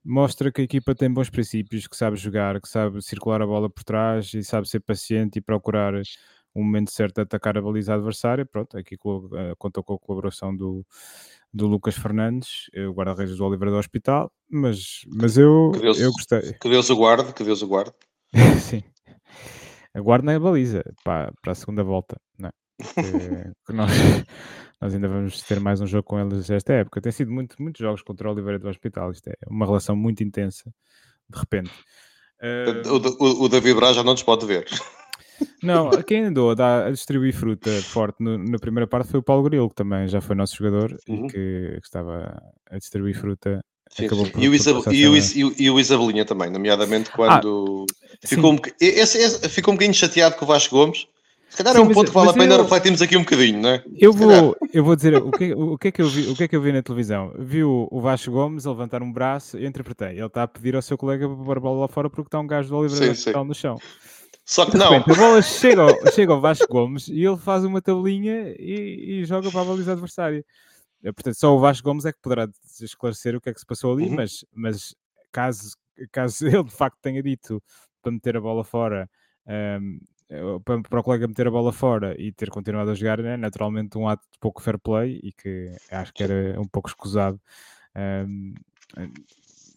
mostra 0.04 0.50
que 0.50 0.60
a 0.60 0.64
equipa 0.64 0.92
tem 0.92 1.08
bons 1.08 1.30
princípios, 1.30 1.86
que 1.86 1.96
sabe 1.96 2.16
jogar, 2.16 2.60
que 2.60 2.68
sabe 2.68 3.00
circular 3.00 3.40
a 3.40 3.46
bola 3.46 3.70
por 3.70 3.84
trás 3.84 4.34
e 4.34 4.42
sabe 4.42 4.68
ser 4.68 4.80
paciente 4.80 5.36
e 5.36 5.40
procurar 5.40 5.94
o 6.52 6.64
momento 6.64 6.90
certo 6.90 7.16
de 7.16 7.22
atacar 7.22 7.56
a 7.56 7.62
baliza 7.62 7.94
adversária. 7.94 8.44
Pronto, 8.44 8.76
aqui 8.76 8.96
uh, 8.96 9.54
contou 9.56 9.84
com 9.84 9.94
a 9.94 9.98
colaboração 10.00 10.56
do, 10.56 10.84
do 11.54 11.68
Lucas 11.68 11.94
Fernandes, 11.94 12.68
eh, 12.74 12.88
o 12.88 12.92
guarda-redes 12.92 13.36
do 13.36 13.44
Oliveira 13.44 13.70
do 13.70 13.78
Hospital, 13.78 14.32
mas, 14.50 15.02
mas 15.06 15.38
eu, 15.38 15.70
Deus, 15.80 16.00
eu 16.00 16.10
gostei. 16.10 16.54
Que 16.54 16.68
Deus 16.68 16.90
o 16.90 16.96
guarde, 16.96 17.32
que 17.32 17.44
Deus 17.44 17.62
o 17.62 17.68
guarde. 17.68 17.92
Sim 18.60 18.82
aguardem 19.94 20.34
a 20.34 20.40
baliza 20.40 20.82
para, 21.04 21.32
para 21.42 21.52
a 21.52 21.54
segunda 21.54 21.82
volta, 21.82 22.16
não 22.38 22.48
é? 22.48 22.52
Que, 22.78 22.82
que 23.66 23.72
nós, 23.72 23.90
nós 24.80 24.94
ainda 24.94 25.08
vamos 25.08 25.42
ter 25.42 25.60
mais 25.60 25.80
um 25.80 25.86
jogo 25.86 26.04
com 26.04 26.18
eles 26.18 26.48
esta 26.50 26.72
época. 26.72 27.00
Tem 27.00 27.12
sido 27.12 27.30
muito, 27.30 27.56
muitos 27.60 27.80
jogos 27.80 28.02
contra 28.02 28.28
o 28.28 28.32
Oliveira 28.32 28.58
do 28.58 28.68
Hospital. 28.68 29.10
Isto 29.10 29.28
é 29.28 29.34
uma 29.48 29.66
relação 29.66 29.94
muito 29.94 30.22
intensa, 30.22 30.70
de 31.28 31.38
repente. 31.38 31.70
Uh... 32.42 32.88
O, 32.88 33.24
o, 33.24 33.44
o 33.44 33.48
David 33.48 33.74
Braz 33.74 33.96
já 33.96 34.02
não 34.02 34.12
nos 34.12 34.22
pode 34.22 34.46
ver. 34.46 34.66
Não, 35.62 35.90
quem 36.02 36.24
andou 36.24 36.50
a, 36.50 36.54
dar, 36.54 36.86
a 36.86 36.90
distribuir 36.90 37.34
fruta 37.34 37.70
forte 37.82 38.22
no, 38.22 38.36
na 38.38 38.58
primeira 38.58 38.86
parte 38.86 39.10
foi 39.10 39.20
o 39.20 39.22
Paulo 39.22 39.42
Grilo, 39.42 39.68
que 39.68 39.74
também 39.74 40.06
já 40.08 40.20
foi 40.20 40.36
nosso 40.36 40.56
jogador 40.56 40.96
uhum. 41.08 41.26
e 41.26 41.28
que, 41.28 41.78
que, 41.80 41.86
estava 41.86 42.42
a 42.70 42.78
distribuir 42.78 43.18
fruta 43.18 43.64
Sim, 43.90 44.08
sim. 44.08 44.30
Por, 44.30 44.42
e, 44.42 44.48
o 44.48 44.54
Isab 44.54 44.82
e, 44.94 45.06
o 45.06 45.54
e, 45.58 45.70
o 45.70 45.80
Isabelinha 45.80 46.24
também, 46.24 46.48
nomeadamente 46.48 47.10
quando 47.10 47.86
ah, 47.88 48.16
ficou, 48.24 48.52
um, 48.52 48.58
esse, 48.80 49.18
esse, 49.18 49.48
ficou 49.48 49.72
um 49.72 49.76
bocadinho 49.76 49.94
chateado 49.94 50.36
com 50.36 50.44
o 50.44 50.48
Vasco 50.48 50.76
Gomes. 50.76 51.06
Se 51.48 51.56
calhar 51.56 51.74
sim, 51.74 51.80
é 51.80 51.82
um 51.82 51.92
ponto 51.92 52.06
que 52.06 52.14
vale 52.14 52.30
a 52.30 52.32
pena 52.32 52.54
eu, 52.54 52.62
refletirmos 52.62 53.02
aqui 53.02 53.16
um 53.16 53.24
bocadinho, 53.24 53.60
não 53.60 53.70
é? 53.70 53.82
Eu 53.98 54.12
vou, 54.12 54.56
eu 54.72 54.84
vou 54.84 54.94
dizer 54.94 55.16
o 55.16 55.32
que, 55.32 55.52
o, 55.52 55.76
que 55.76 55.88
é 55.88 55.90
que 55.90 56.00
eu 56.00 56.08
vi, 56.08 56.28
o 56.28 56.36
que 56.36 56.44
é 56.44 56.48
que 56.48 56.54
eu 56.54 56.62
vi 56.62 56.70
na 56.70 56.80
televisão. 56.80 57.32
Vi 57.36 57.64
o, 57.64 57.88
o 57.90 58.00
Vasco 58.00 58.30
Gomes 58.30 58.64
a 58.66 58.70
levantar 58.70 59.02
um 59.02 59.12
braço 59.12 59.58
e 59.58 59.66
interpretei. 59.66 60.10
Ele 60.10 60.26
está 60.26 60.44
a 60.44 60.48
pedir 60.48 60.76
ao 60.76 60.82
seu 60.82 60.96
colega 60.96 61.28
para 61.28 61.44
pôr 61.44 61.56
a 61.56 61.60
bola 61.60 61.80
lá 61.80 61.88
fora 61.88 62.08
porque 62.08 62.28
está 62.28 62.38
um 62.38 62.46
gajo 62.46 62.68
do 62.68 62.76
Oliveira 62.76 63.14
no 63.44 63.54
chão. 63.54 63.76
Só 64.44 64.64
que 64.64 64.76
não. 64.76 64.90
Repente, 64.90 65.10
a 65.10 65.14
bola 65.20 65.42
chega 65.42 65.82
ao, 65.82 66.12
chega 66.12 66.32
ao 66.32 66.40
Vasco 66.40 66.68
Gomes 66.68 67.08
e 67.08 67.24
ele 67.24 67.36
faz 67.36 67.64
uma 67.64 67.82
tabelinha 67.82 68.54
e, 68.56 69.20
e 69.20 69.24
joga 69.24 69.50
para 69.50 69.60
a 69.60 69.64
baliza 69.64 69.92
adversária. 69.92 70.44
Eh, 71.02 71.12
portanto, 71.12 71.34
só 71.34 71.54
o 71.54 71.58
Vasco 71.58 71.84
Gomes 71.84 72.04
é 72.04 72.12
que 72.12 72.20
poderá 72.20 72.48
esclarecer 72.80 73.34
o 73.34 73.40
que 73.40 73.50
é 73.50 73.54
que 73.54 73.60
se 73.60 73.66
passou 73.66 73.92
ali, 73.92 74.06
uhum. 74.06 74.16
mas, 74.16 74.44
mas 74.52 74.94
caso, 75.32 75.76
caso 76.12 76.46
ele 76.46 76.64
de 76.64 76.70
facto 76.70 76.98
tenha 77.00 77.22
dito 77.22 77.62
para 78.02 78.12
meter 78.12 78.36
a 78.36 78.40
bola 78.40 78.64
fora, 78.64 79.08
um, 79.46 80.00
para, 80.64 80.80
para, 80.82 81.00
o 81.00 81.02
colega 81.02 81.26
meter 81.26 81.48
a 81.48 81.50
bola 81.50 81.72
fora 81.72 82.14
e 82.18 82.32
ter 82.32 82.50
continuado 82.50 82.90
a 82.90 82.94
jogar, 82.94 83.18
é 83.20 83.36
naturalmente 83.36 83.98
um 83.98 84.08
ato 84.08 84.22
de 84.32 84.38
pouco 84.38 84.62
fair 84.62 84.78
play 84.78 85.20
e 85.22 85.32
que 85.32 85.72
acho 85.90 86.12
que 86.12 86.22
era 86.22 86.60
um 86.60 86.68
pouco 86.68 86.88
escusado 86.88 87.40
um, 88.26 88.54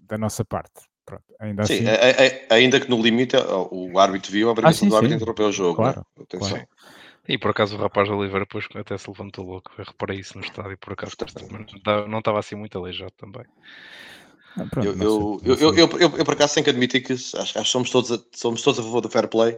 da 0.08 0.18
nossa 0.18 0.46
parte. 0.46 0.88
Pronto, 1.06 1.24
ainda 1.38 1.66
sim, 1.66 1.86
assim... 1.86 2.46
ainda 2.50 2.80
que 2.80 2.90
no 2.90 3.02
limite 3.02 3.36
o 3.72 4.00
árbitro 4.00 4.32
viu 4.32 4.48
a 4.48 4.52
obrigação 4.52 4.88
ah, 4.88 4.90
do 4.90 4.96
árbitro 4.96 5.18
interromper 5.18 5.44
o 5.44 5.52
jogo. 5.52 5.76
Claro, 5.76 6.06
né? 6.18 6.26
claro. 6.30 6.68
E 7.28 7.38
por 7.38 7.52
acaso 7.52 7.76
o 7.76 7.80
rapaz 7.80 8.08
de 8.08 8.14
Oliveira 8.14 8.46
depois 8.46 8.68
até 8.76 8.98
se 8.98 9.10
levantou 9.10 9.46
louco. 9.46 9.72
Eu 9.78 9.86
reparei 9.86 10.20
isso 10.20 10.38
no 10.38 10.44
estádio, 10.44 10.78
por 10.78 10.94
acaso 10.94 11.16
não 12.10 12.20
estava 12.20 12.40
assim 12.40 12.56
muito 12.56 12.78
aleijado 12.78 13.14
também. 13.18 13.46
Ah, 14.58 14.66
pronto, 14.70 14.88
eu, 14.88 14.94
eu, 14.94 15.42
eu, 15.44 15.56
eu, 15.56 15.76
eu, 15.76 15.90
eu, 16.00 16.18
eu, 16.18 16.26
por 16.26 16.34
acaso 16.34 16.54
tenho 16.54 16.66
que 16.66 16.70
admitir 16.70 17.02
que 17.02 17.14
acho, 17.14 17.38
acho 17.38 17.54
que 17.54 17.66
somos 17.66 17.90
todos, 17.90 18.12
a, 18.12 18.20
somos 18.34 18.62
todos 18.62 18.80
a 18.80 18.84
favor 18.84 19.02
do 19.02 19.10
fair 19.10 19.28
play, 19.28 19.58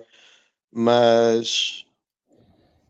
mas, 0.71 1.85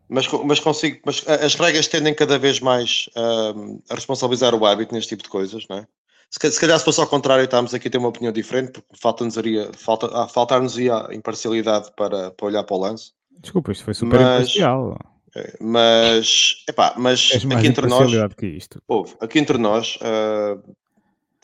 mas, 0.08 0.28
mas 0.28 0.60
consigo, 0.60 1.00
mas 1.04 1.28
as 1.28 1.56
regras 1.56 1.88
tendem 1.88 2.14
cada 2.14 2.38
vez 2.38 2.60
mais 2.60 3.10
um, 3.56 3.82
a 3.90 3.96
responsabilizar 3.96 4.54
o 4.54 4.66
árbitro 4.66 4.94
neste 4.94 5.10
tipo 5.10 5.24
de 5.24 5.30
coisas, 5.30 5.66
não 5.68 5.78
é? 5.78 5.88
Se, 6.30 6.52
se 6.52 6.60
calhar 6.60 6.78
se 6.78 6.86
fosse 6.86 7.00
ao 7.00 7.08
contrário, 7.08 7.46
estamos 7.46 7.74
aqui 7.74 7.88
a 7.88 7.92
ter 7.92 7.98
uma 7.98 8.10
opinião 8.10 8.32
diferente, 8.32 8.74
porque 8.74 8.98
falta-nos 9.02 9.36
falta, 9.78 10.28
faltar-nos 10.28 10.78
a 10.78 11.14
imparcialidade 11.14 11.92
para, 11.96 12.32
para 12.32 12.46
olhar 12.46 12.64
para 12.64 12.76
o 12.76 12.80
lance. 12.80 13.14
Desculpa, 13.40 13.72
isto 13.72 13.84
foi 13.84 13.94
super 13.94 14.20
mas, 14.20 14.50
imparcial. 14.50 14.98
É, 15.36 15.54
mas, 15.60 16.64
epá, 16.68 16.94
mas 16.98 17.32
aqui 17.34 17.68
entre 17.68 17.88
nós. 17.88 18.12
Que 18.36 18.48
isto. 18.48 18.82
Ouve, 18.88 19.16
aqui 19.20 19.38
entre 19.38 19.58
nós, 19.58 19.98
uh, 19.98 20.76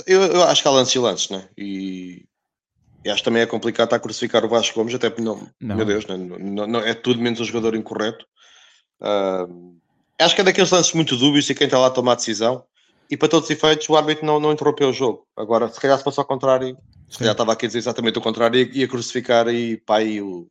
eu, 0.08 0.22
eu, 0.22 0.44
acho 0.44 0.62
que 0.62 0.68
há 0.68 0.72
lances 0.72 0.96
e 0.96 1.00
lances, 1.00 1.30
né? 1.30 1.50
E, 1.58 2.26
e 3.04 3.10
acho 3.10 3.22
que 3.22 3.26
também 3.26 3.42
é 3.42 3.46
complicado 3.46 3.88
estar 3.88 3.98
a 3.98 4.00
crucificar 4.00 4.46
o 4.46 4.50
Vasco 4.50 4.76
Gomes, 4.76 4.96
até 4.96 5.10
porque, 5.10 5.22
não, 5.22 5.48
não. 5.60 5.76
meu 5.76 5.86
Deus, 5.86 6.06
né? 6.06 6.16
não, 6.18 6.68
não, 6.68 6.80
é 6.80 6.94
tudo 6.94 7.22
menos 7.22 7.40
um 7.40 7.46
jogador 7.46 7.76
incorreto. 7.76 8.26
Uh, 9.02 9.76
acho 10.20 10.36
que 10.36 10.42
é 10.42 10.44
daqueles 10.44 10.72
lances 10.72 10.94
muito 10.94 11.18
dúbios 11.18 11.50
e 11.50 11.56
quem 11.56 11.66
está 11.66 11.78
lá 11.78 11.88
a 11.88 11.92
tomar 11.92 12.14
a 12.14 12.16
decisão. 12.16 12.64
E 13.10 13.18
para 13.18 13.28
todos 13.28 13.50
os 13.50 13.52
efeitos, 13.52 13.90
o 13.90 13.98
árbitro 13.98 14.26
não, 14.26 14.40
não 14.40 14.54
interrompeu 14.54 14.90
o 14.90 14.94
jogo. 14.94 15.28
Agora, 15.36 15.68
se 15.68 15.82
calhar 15.82 15.98
se 15.98 16.04
fosse 16.04 16.18
ao 16.18 16.26
contrário, 16.26 16.78
se 17.10 17.18
calhar 17.18 17.34
estava 17.34 17.52
aqui 17.52 17.66
a 17.66 17.68
dizer 17.68 17.80
exatamente 17.80 18.18
o 18.18 18.22
contrário 18.22 18.58
e 18.58 18.80
ia 18.80 18.88
crucificar 18.88 19.50
aí, 19.50 19.76
pá, 19.76 19.98
aí 19.98 20.22
o, 20.22 20.48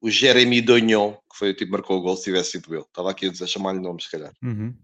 o 0.00 0.10
Jeremy 0.10 0.60
Dognon, 0.60 1.12
que 1.12 1.38
foi 1.38 1.50
o 1.50 1.54
tipo 1.54 1.66
que 1.66 1.72
marcou 1.72 1.98
o 1.98 2.00
gol, 2.02 2.16
se 2.16 2.24
tivesse 2.24 2.52
sido 2.52 2.74
ele. 2.74 2.82
Estava 2.84 3.10
aqui 3.10 3.26
a, 3.28 3.46
chamar-lhe 3.46 3.80
nome, 3.80 4.02
se 4.02 4.10
calhar. 4.10 4.32
Uhum. 4.42 4.74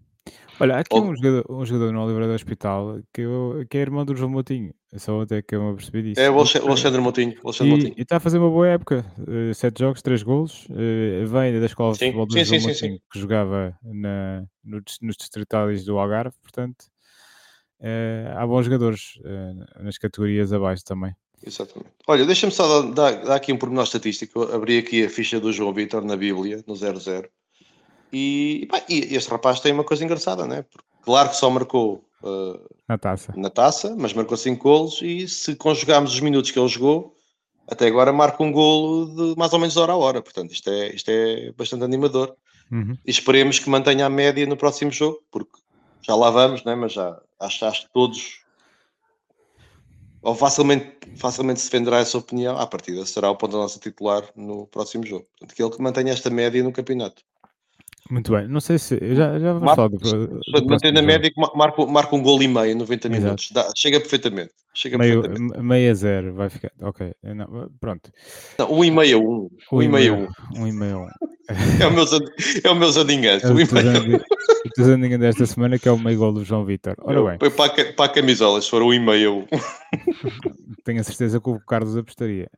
Olha, 0.59 0.75
há 0.75 0.79
aqui 0.79 0.95
Ou- 0.95 1.03
um 1.05 1.15
jogador, 1.15 1.45
um 1.49 1.65
jogador 1.65 1.91
no 1.91 2.03
Oliveira 2.03 2.27
do 2.27 2.33
Hospital 2.33 2.99
que, 3.13 3.21
eu- 3.21 3.65
que 3.69 3.77
é 3.77 3.81
irmão 3.81 4.05
do 4.05 4.15
João 4.15 4.29
Moutinho. 4.29 4.73
Só 4.95 5.21
até 5.21 5.41
que 5.41 5.55
eu 5.55 5.63
me 5.63 5.71
apercebi 5.71 6.03
disso. 6.03 6.21
É 6.21 6.29
o 6.29 6.37
Alexandre, 6.37 7.01
Moutinho. 7.01 7.33
o 7.43 7.47
Alexandre 7.47 7.73
E 7.73 7.75
Moutinho. 7.77 7.95
está 7.97 8.17
a 8.17 8.19
fazer 8.19 8.37
uma 8.37 8.49
boa 8.49 8.67
época. 8.67 9.03
Eh, 9.27 9.53
sete 9.53 9.79
jogos, 9.79 10.01
três 10.03 10.21
golos. 10.21 10.67
Eh, 10.69 11.25
vem 11.25 11.59
da 11.59 11.65
escola 11.65 11.93
de 11.93 11.97
Sim, 11.99 12.05
futebol 12.05 12.25
do 12.27 12.33
sim, 12.33 12.45
João 12.45 12.59
sim. 12.59 12.67
Moutinho, 12.67 12.99
que 13.11 13.19
jogava 13.19 13.77
na, 13.83 14.45
no 14.63 14.81
nos 15.01 15.17
distritais 15.17 15.83
do 15.83 15.97
Algarve. 15.97 16.35
Portanto, 16.41 16.85
eh, 17.81 18.31
há 18.37 18.45
bons 18.45 18.65
jogadores 18.65 19.19
nas 19.81 19.97
categorias 19.97 20.53
abaixo 20.53 20.83
também. 20.85 21.13
Exatamente. 21.45 21.91
Olha, 22.07 22.25
deixa-me 22.25 22.51
só 22.53 22.83
dar, 22.83 23.13
dar- 23.23 23.35
aqui 23.35 23.51
um 23.51 23.57
pormenor 23.57 23.83
estatístico. 23.83 24.43
Eu 24.43 24.55
abri 24.55 24.77
aqui 24.77 25.05
a 25.05 25.09
ficha 25.09 25.39
do 25.39 25.51
João 25.51 25.73
Vitor 25.73 26.03
na 26.03 26.15
Bíblia, 26.15 26.63
no 26.67 26.75
00. 26.75 27.27
E, 28.11 28.67
pá, 28.69 28.81
e 28.87 29.15
este 29.15 29.29
rapaz 29.29 29.59
tem 29.59 29.73
uma 29.73 29.83
coisa 29.83 30.03
engraçada, 30.03 30.45
né? 30.45 30.63
Porque, 30.63 30.85
claro 31.01 31.29
que 31.29 31.35
só 31.35 31.49
marcou 31.49 32.05
uh, 32.23 32.59
Na 32.87 32.97
taça. 32.97 33.33
na 33.35 33.49
taça, 33.49 33.95
mas 33.97 34.13
marcou 34.13 34.37
5 34.37 34.61
golos. 34.63 35.01
E 35.01 35.27
se 35.27 35.55
conjugarmos 35.55 36.13
os 36.13 36.19
minutos 36.19 36.51
que 36.51 36.59
ele 36.59 36.67
jogou, 36.67 37.15
até 37.67 37.87
agora 37.87 38.13
marca 38.13 38.41
um 38.43 38.51
golo 38.51 39.05
de 39.33 39.37
mais 39.39 39.51
ou 39.53 39.59
menos 39.59 39.75
hora 39.77 39.93
a 39.93 39.97
hora. 39.97 40.21
Portanto, 40.21 40.51
isto 40.51 40.69
é, 40.69 40.93
isto 40.95 41.09
é 41.09 41.51
bastante 41.53 41.83
animador. 41.83 42.35
Uhum. 42.71 42.97
E 43.05 43.09
esperemos 43.11 43.59
que 43.59 43.69
mantenha 43.69 44.05
a 44.05 44.09
média 44.09 44.45
no 44.45 44.55
próximo 44.57 44.91
jogo, 44.91 45.19
porque 45.31 45.57
já 46.01 46.15
lá 46.15 46.29
vamos, 46.29 46.63
né? 46.63 46.75
mas 46.75 46.93
já 46.93 47.19
acho, 47.39 47.65
acho 47.65 47.81
que 47.87 47.93
todos 47.93 48.42
ou 50.23 50.35
facilmente, 50.35 50.97
facilmente 51.17 51.59
se 51.61 51.69
defenderá 51.69 51.99
essa 51.99 52.17
opinião, 52.17 52.57
à 52.57 52.65
partida 52.65 53.05
será 53.05 53.29
o 53.29 53.35
ponto 53.37 53.51
da 53.51 53.57
nossa 53.59 53.79
titular 53.79 54.23
no 54.35 54.67
próximo 54.67 55.05
jogo. 55.05 55.25
Portanto, 55.31 55.51
aquele 55.51 55.69
que 55.71 55.81
mantenha 55.81 56.13
esta 56.13 56.29
média 56.29 56.63
no 56.63 56.71
campeonato. 56.71 57.23
Muito 58.11 58.31
bem. 58.31 58.47
Não 58.47 58.59
sei 58.59 58.77
se. 58.77 58.97
Já, 59.15 59.39
já 59.39 59.53
vamos 59.53 59.73
falar 59.75 59.87
do, 59.87 59.97
do 59.97 60.01
Portanto, 60.01 60.29
mantendo 60.43 60.67
próximo 60.67 60.89
a 60.89 61.01
jogo. 61.01 61.07
média 61.07 61.31
marca, 61.55 61.85
marca 61.85 62.15
um 62.15 62.21
gol 62.21 62.41
e 62.43 62.47
meio 62.47 62.71
em 62.71 62.75
90 62.75 63.07
Exato. 63.07 63.21
minutos. 63.23 63.51
Dá- 63.51 63.71
chega 63.75 63.99
perfeitamente. 63.99 64.51
Chega 64.75 64.97
Meio, 64.97 65.21
perfeitamente. 65.21 65.57
me- 65.57 65.63
meio 65.63 65.91
a 65.91 65.93
zero 65.93 66.33
vai 66.33 66.49
ficar. 66.49 66.71
Ok. 66.81 67.13
eh, 67.23 67.33
Não, 67.33 67.69
pronto. 67.79 68.11
Não, 68.57 68.73
um 68.73 68.83
e 68.83 68.91
meio 68.91 69.17
a 69.17 69.21
um. 69.21 69.49
Um 69.71 69.81
e 69.83 69.87
meio 69.87 70.13
a 70.13 70.17
um. 70.17 70.27
Um 70.63 70.67
e 70.67 70.71
meio 70.71 70.99
um. 70.99 71.07
É 71.81 71.85
o 71.87 71.91
meu, 71.91 72.05
é 72.63 72.69
o 72.69 72.75
meu 72.75 72.89
Zandinganço. 72.89 73.45
É 73.45 73.49
Um 73.49 73.55
o 73.55 73.57
um. 75.15 75.19
Desta 75.19 75.45
semana 75.45 75.77
que 75.77 75.87
é 75.89 75.91
o 75.91 75.99
meio 75.99 76.17
gol 76.17 76.31
do 76.33 76.43
João 76.43 76.63
Vitor. 76.65 76.95
Ora 77.01 77.21
bem, 77.21 77.37
Põe 77.37 77.51
para, 77.51 77.81
a 77.81 77.93
para 77.93 78.05
a 78.05 78.09
camisola, 78.09 78.61
se 78.61 78.69
for 78.69 78.81
um 78.81 78.93
e 78.93 78.99
meio 78.99 79.29
a 79.29 79.33
um. 79.35 79.45
tenho 80.85 81.01
a 81.01 81.03
certeza 81.03 81.39
que 81.41 81.49
o 81.49 81.59
Carlos 81.59 81.97
apostaria. 81.97 82.49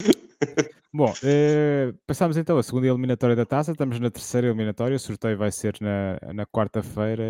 Bom, 0.96 1.12
eh, 1.22 1.92
passamos 2.06 2.38
então 2.38 2.56
a 2.56 2.62
segunda 2.62 2.86
eliminatória 2.86 3.36
da 3.36 3.44
taça. 3.44 3.70
Estamos 3.70 4.00
na 4.00 4.10
terceira 4.10 4.46
eliminatória. 4.46 4.96
O 4.96 4.98
sorteio 4.98 5.36
vai 5.36 5.52
ser 5.52 5.76
na, 5.78 6.18
na 6.32 6.46
quarta-feira, 6.46 7.22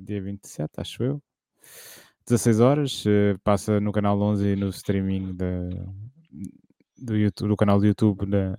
dia 0.00 0.22
27, 0.22 0.70
acho 0.76 1.02
eu. 1.02 1.22
16 2.28 2.60
horas. 2.60 3.02
eh, 3.04 3.34
passa 3.42 3.80
no 3.80 3.90
canal 3.90 4.20
11 4.20 4.46
e 4.46 4.54
no 4.54 4.68
streaming 4.68 5.34
da, 5.34 5.68
do, 6.96 7.16
YouTube, 7.16 7.48
do 7.48 7.56
canal 7.56 7.80
do 7.80 7.86
YouTube 7.86 8.24
da, 8.24 8.56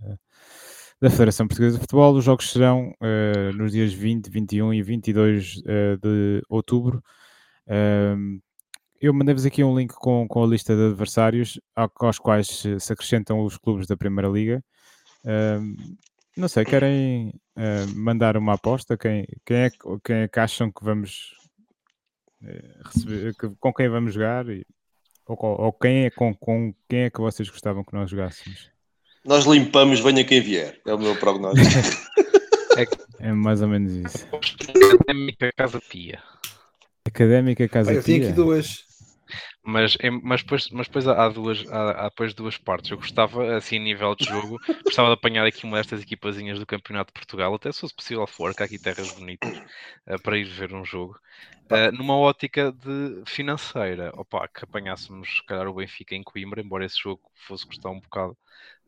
da 1.00 1.10
Federação 1.10 1.48
Portuguesa 1.48 1.78
de 1.78 1.82
Futebol. 1.84 2.14
Os 2.14 2.26
jogos 2.26 2.52
serão 2.52 2.94
eh, 3.02 3.54
nos 3.54 3.72
dias 3.72 3.94
20, 3.94 4.30
21 4.30 4.74
e 4.74 4.84
22 4.84 5.62
eh, 5.66 5.96
de 6.02 6.42
outubro. 6.50 7.02
Ahm, 7.66 8.40
eu 9.02 9.14
mandei-vos 9.14 9.46
aqui 9.46 9.64
um 9.64 9.78
link 9.78 9.94
com, 9.94 10.28
com 10.28 10.44
a 10.44 10.48
lista 10.48 10.76
de 10.76 10.86
adversários 10.88 11.60
ao- 11.76 11.92
aos 12.02 12.18
quais 12.20 12.48
se, 12.48 12.92
acrescentam 12.94 13.40
os 13.44 13.58
clubes 13.58 13.88
da 13.88 13.96
Primeira 13.98 14.28
Liga. 14.30 14.64
Não 16.36 16.48
sei, 16.48 16.64
querem 16.66 17.34
ah, 17.56 17.86
mandar 17.96 18.38
uma 18.38 18.54
aposta? 18.54 18.96
Quem, 18.98 19.26
quem, 19.46 19.58
é, 19.58 19.70
que- 19.70 19.78
quem 20.04 20.16
é 20.18 20.28
que 20.28 20.40
acham 20.40 20.72
que 20.72 20.84
vamos 20.84 21.36
eh, 22.44 22.80
receber, 22.86 23.36
que- 23.36 23.50
com 23.60 23.74
quem 23.74 23.90
vamos 23.90 24.14
jogar? 24.14 24.48
E- 24.50 24.66
ou, 25.26 25.38
ou 25.42 25.74
quem, 25.74 26.06
é, 26.06 26.10
com, 26.10 26.34
com 26.34 26.74
quem 26.88 27.00
é 27.02 27.10
que 27.10 27.20
vocês 27.20 27.50
gostavam 27.50 27.84
que 27.84 27.94
nós 27.94 28.10
jogássemos? 28.10 28.70
Nós 29.26 29.46
limpamos, 29.46 30.00
venha 30.00 30.24
quem 30.24 30.40
vier. 30.40 30.80
É 30.86 30.94
o 30.94 31.00
meu 31.00 31.16
prognóstico. 31.18 31.68
É 33.20 33.34
mais 33.34 33.64
ou 33.64 33.68
menos 33.68 33.92
isso. 33.92 34.28
Académica 34.32 35.52
Casa 35.58 35.82
Pia. 35.82 36.22
Académica 37.04 37.68
Casa 37.68 37.90
Pá, 37.90 37.98
eu 37.98 38.04
tenho 38.04 38.20
Pia? 38.20 38.28
aqui 38.28 38.36
duas. 38.36 38.86
Mas, 39.64 39.98
mas, 40.24 40.42
depois, 40.42 40.70
mas 40.70 40.88
depois 40.88 41.08
há, 41.08 41.30
duas, 41.30 41.66
há, 41.68 42.06
há 42.06 42.10
depois 42.10 42.34
duas 42.34 42.58
partes. 42.58 42.92
Eu 42.92 42.98
gostava, 42.98 43.56
assim, 43.58 43.78
a 43.78 43.80
nível 43.80 44.16
de 44.16 44.26
jogo, 44.26 44.60
gostava 44.86 45.10
de 45.10 45.14
apanhar 45.16 45.46
aqui 45.46 45.66
uma 45.66 45.78
destas 45.78 46.02
equipazinhas 46.02 46.60
do 46.60 46.66
Campeonato 46.66 47.10
de 47.10 47.14
Portugal, 47.14 47.54
até 47.56 47.72
se 47.72 47.82
fosse 47.82 47.96
possível 47.96 48.28
for, 48.28 48.54
que 48.56 48.64
há 48.64 48.66
aqui 48.66 48.80
terras 48.80 49.10
bonitas, 49.12 49.62
eh, 50.08 50.18
para 50.18 50.38
ir 50.38 50.46
ver 50.46 50.74
um 50.74 50.84
jogo. 50.86 51.20
Eh, 51.70 51.92
numa 51.92 52.16
ótica 52.18 52.72
de 52.72 53.24
financeira, 53.28 54.12
opa, 54.16 54.48
que 54.48 54.64
apanhássemos, 54.64 55.38
se 55.38 55.46
calhar, 55.46 55.68
o 55.68 55.74
Benfica 55.74 56.16
em 56.16 56.24
Coimbra, 56.24 56.62
embora 56.62 56.86
esse 56.86 56.98
jogo 57.00 57.22
fosse 57.36 57.66
custar 57.68 57.92
um 57.92 58.00
bocado 58.00 58.38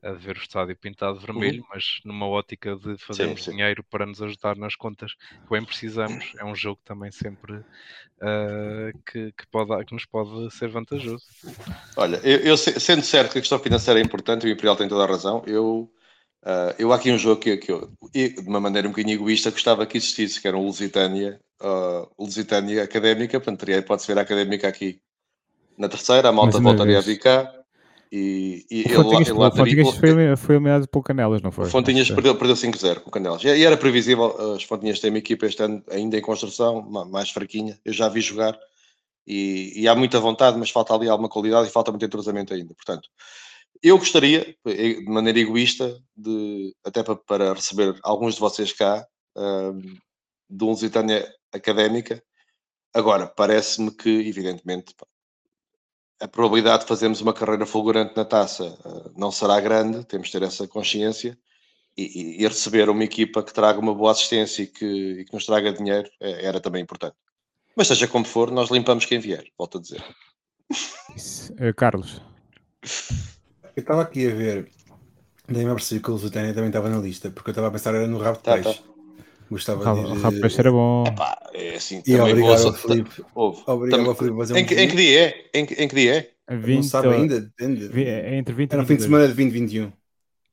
a 0.01 0.11
ver 0.13 0.37
o 0.37 0.41
estádio 0.41 0.77
pintado 0.77 1.19
de 1.19 1.25
vermelho, 1.25 1.65
mas 1.69 1.99
numa 2.05 2.27
ótica 2.27 2.75
de 2.75 2.97
fazermos 2.99 3.41
sim. 3.41 3.49
dinheiro 3.49 3.83
para 3.83 4.05
nos 4.05 4.21
ajudar 4.21 4.55
nas 4.57 4.75
contas 4.75 5.13
que 5.13 5.49
bem 5.51 5.65
precisamos, 5.65 6.31
é 6.39 6.45
um 6.45 6.55
jogo 6.55 6.81
também 6.85 7.11
sempre 7.11 7.63
eh, 8.21 8.93
que, 9.05 9.31
que, 9.33 9.47
pode, 9.47 9.85
que 9.85 9.93
nos 9.95 10.05
pode 10.05 10.51
ser 10.55 10.69
vantajoso. 10.69 11.25
Olha, 11.95 12.19
eu, 12.23 12.39
eu 12.39 12.57
se- 12.57 12.79
sendo 12.79 13.03
certo 13.03 13.33
que 13.33 13.39
a 13.39 13.41
questão 13.41 13.59
financeira 13.59 13.99
é 13.99 14.03
importante, 14.03 14.45
o 14.45 14.49
Imperial 14.49 14.75
tem 14.75 14.87
toda 14.87 15.03
a 15.03 15.07
razão, 15.07 15.43
eu, 15.45 15.91
ah, 16.43 16.75
eu 16.79 16.91
há 16.93 16.95
aqui 16.95 17.11
um 17.11 17.17
jogo 17.17 17.41
que, 17.41 17.57
que 17.57 17.71
eu, 17.71 17.91
de 18.13 18.39
uma 18.47 18.59
maneira 18.59 18.87
um 18.87 18.91
bocadinho 18.91 19.15
egoísta, 19.15 19.51
gostava 19.51 19.85
que 19.85 19.97
existisse, 19.97 20.41
que 20.41 20.47
era 20.47 20.57
o 20.57 20.63
Lusitânia, 20.63 21.39
o 22.17 22.25
Lusitânia 22.25 22.83
Académica, 22.83 23.39
portanto, 23.39 23.59
teria, 23.59 23.81
pode-se 23.83 24.07
ver 24.07 24.17
a 24.19 24.21
Académica 24.21 24.67
aqui 24.67 25.01
na 25.77 25.89
terceira, 25.89 26.29
a 26.29 26.31
malta 26.33 26.59
voltaria 26.59 26.97
a 26.99 27.01
vir 27.01 27.19
cá, 27.19 27.51
e, 28.11 28.65
e 28.71 28.81
O 28.81 28.85
ele 28.85 28.93
lá- 28.97 29.03
Fontinhas, 29.03 29.27
ele 29.29 29.37
lá 29.37 29.47
o 29.47 29.51
Fontinhas 29.55 29.89
foi, 29.97 30.35
foi 30.37 30.59
pelo 30.91 31.03
Canelas, 31.03 31.41
não 31.41 31.51
foi? 31.51 31.65
o 31.65 31.69
Fontinhas 31.69 32.09
perdeu, 32.09 32.35
perdeu 32.35 32.55
5-0 32.55 33.01
com 33.01 33.09
o 33.09 33.11
Canelas. 33.11 33.43
E, 33.43 33.47
era 33.63 33.77
previsível, 33.77 34.53
as 34.55 34.63
Fontinhas 34.63 34.99
têm 34.99 35.11
uma 35.11 35.19
equipa 35.19 35.45
este 35.45 35.61
ano 35.61 35.83
ainda 35.89 36.17
em 36.17 36.21
construção, 36.21 36.81
ma- 36.89 37.05
mais 37.05 37.29
fraquinha. 37.29 37.79
Eu 37.85 37.93
já 37.93 38.09
vi 38.09 38.21
jogar 38.21 38.57
e, 39.27 39.73
e 39.75 39.87
há 39.87 39.95
muita 39.95 40.19
vontade, 40.19 40.57
mas 40.57 40.71
falta 40.71 40.93
ali 40.93 41.07
alguma 41.07 41.29
qualidade 41.29 41.67
e 41.67 41.71
falta 41.71 41.91
muito 41.91 42.05
entrosamento 42.05 42.53
ainda. 42.53 42.73
Portanto, 42.73 43.07
eu 43.83 43.97
gostaria, 43.97 44.55
eh, 44.65 44.93
de 44.95 45.05
maneira 45.05 45.39
egoísta, 45.39 45.95
de, 46.17 46.73
até 46.83 47.03
para, 47.03 47.15
para 47.15 47.53
receber 47.53 47.95
alguns 48.03 48.33
de 48.35 48.39
vocês 48.39 48.73
cá, 48.73 49.05
ahm, 49.37 49.79
de 50.49 50.63
um 50.63 50.69
Lusitânia 50.69 51.31
académica. 51.53 52.21
Agora, 52.93 53.27
parece-me 53.27 53.91
que, 53.91 54.09
evidentemente, 54.09 54.95
a 56.21 56.27
probabilidade 56.27 56.83
de 56.83 56.87
fazermos 56.87 57.21
uma 57.21 57.33
carreira 57.33 57.65
fulgurante 57.65 58.15
na 58.15 58.25
taça 58.25 58.77
ah, 58.85 59.09
não 59.15 59.31
será 59.31 59.59
grande, 59.59 60.03
temos 60.05 60.27
de 60.27 60.33
ter 60.33 60.43
essa 60.45 60.67
consciência. 60.67 61.37
E, 61.97 62.43
e- 62.43 62.47
receber 62.47 62.89
uma 62.89 63.03
equipa 63.03 63.43
que 63.43 63.53
traga 63.53 63.77
uma 63.77 63.93
boa 63.93 64.11
assistência 64.11 64.61
e 64.63 64.67
que, 64.67 64.85
e 64.85 65.25
que 65.25 65.33
nos 65.33 65.45
traga 65.45 65.73
dinheiro 65.73 66.09
eh, 66.21 66.45
era 66.45 66.61
também 66.61 66.81
importante. 66.81 67.15
Mas 67.75 67.87
seja 67.87 68.07
como 68.07 68.23
for, 68.23 68.51
nós 68.51 68.69
limpamos 68.69 69.03
quem 69.05 69.19
vier, 69.19 69.43
volto 69.57 69.79
a 69.79 69.81
dizer. 69.81 70.03
Isso. 71.13 71.53
Eh, 71.57 71.73
Carlos, 71.73 72.21
Eu 73.75 73.81
estava 73.81 74.01
aqui 74.03 74.31
a 74.31 74.33
ver, 74.33 74.71
daí 75.47 75.65
me 75.65 75.71
apercebi 75.71 76.01
que 76.01 76.09
o 76.09 76.13
Lusitânia 76.13 76.53
também 76.53 76.69
estava 76.69 76.89
na 76.89 76.99
lista, 76.99 77.29
porque 77.31 77.49
eu 77.49 77.51
estava 77.51 77.67
a 77.67 77.71
pensar 77.71 77.93
era 77.93 78.07
no 78.07 78.17
rabo 78.17 78.37
de 78.37 78.43
Tá, 78.43 78.53
peixe. 78.55 78.81
Gostava 79.49 79.91
o 79.93 80.13
de. 80.15 80.21
Rabo 80.21 80.39
Peixe 80.41 80.59
era 80.59 80.71
bom. 80.71 81.03
Pá, 81.15 81.37
é 81.53 81.75
assim, 81.75 81.99
E 82.05 82.15
também 82.15 82.33
obrigado 82.33 82.61
vou-. 82.63 83.05
Houve. 83.35 83.63
Obrigado 83.65 84.15
Também- 84.15 84.35
fazer 84.37 84.53
um 84.53 84.57
Em 84.57 84.65
que, 84.65 84.75
em 84.75 84.87
que 84.87 84.95
dia 84.95 85.19
é? 85.21 85.59
Em 85.59 85.65
que, 85.65 85.73
em 85.75 85.87
que 85.87 85.95
dia 85.95 86.15
é? 86.15 86.53
Não 86.55 86.61
20, 86.61 86.83
sabe 86.85 87.07
ainda, 87.09 87.41
depende. 87.41 87.89
é 88.03 88.35
entre 88.35 88.53
20 88.55 88.71
Era 88.71 88.79
e 88.79 88.81
no 88.81 88.87
fim 88.87 88.95
de 88.95 89.01
22. 89.01 89.03
semana 89.03 89.27
de 89.27 89.33
2021. 89.33 89.91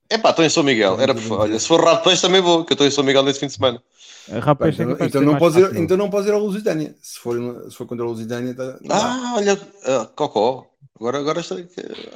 É 0.08 0.18
pá, 0.18 0.30
estou 0.30 0.44
em 0.44 0.48
São 0.48 0.62
Miguel. 0.62 1.00
Era, 1.00 1.14
por- 1.14 1.40
olha, 1.40 1.58
se 1.58 1.66
for 1.66 1.82
rabo 1.82 1.98
de 1.98 2.04
peixe 2.04 2.22
também 2.22 2.40
vou, 2.40 2.64
que 2.64 2.72
eu 2.72 2.74
estou 2.74 2.86
em 2.86 2.90
São 2.90 3.02
Miguel 3.04 3.22
nesse 3.22 3.40
fim 3.40 3.46
de 3.46 3.54
semana. 3.54 3.82
Eh, 4.28 4.38
Rabo 4.38 4.64
Peixe 4.64 4.82
é 4.82 4.84
então, 4.84 5.06
então 5.06 5.20
ser 5.20 5.26
não 5.26 5.36
podes 5.38 5.56
ir, 5.58 5.76
então 5.76 5.96
não 5.96 6.10
podes 6.10 6.28
ir 6.28 6.32
ao 6.32 6.40
Lusitânia. 6.40 6.94
Se 7.00 7.18
for, 7.18 7.36
se 7.70 7.76
for 7.76 7.86
contra 7.86 8.04
o 8.04 8.08
Lusitânia, 8.08 8.54
tá, 8.54 8.76
não. 8.82 8.96
Ah, 8.96 9.34
olha, 9.36 9.60
ah, 9.84 10.08
Cocó. 10.16 10.66
Agora, 10.98 11.18
agora 11.18 11.40
estou. 11.40 11.58
Olha, 11.58 11.66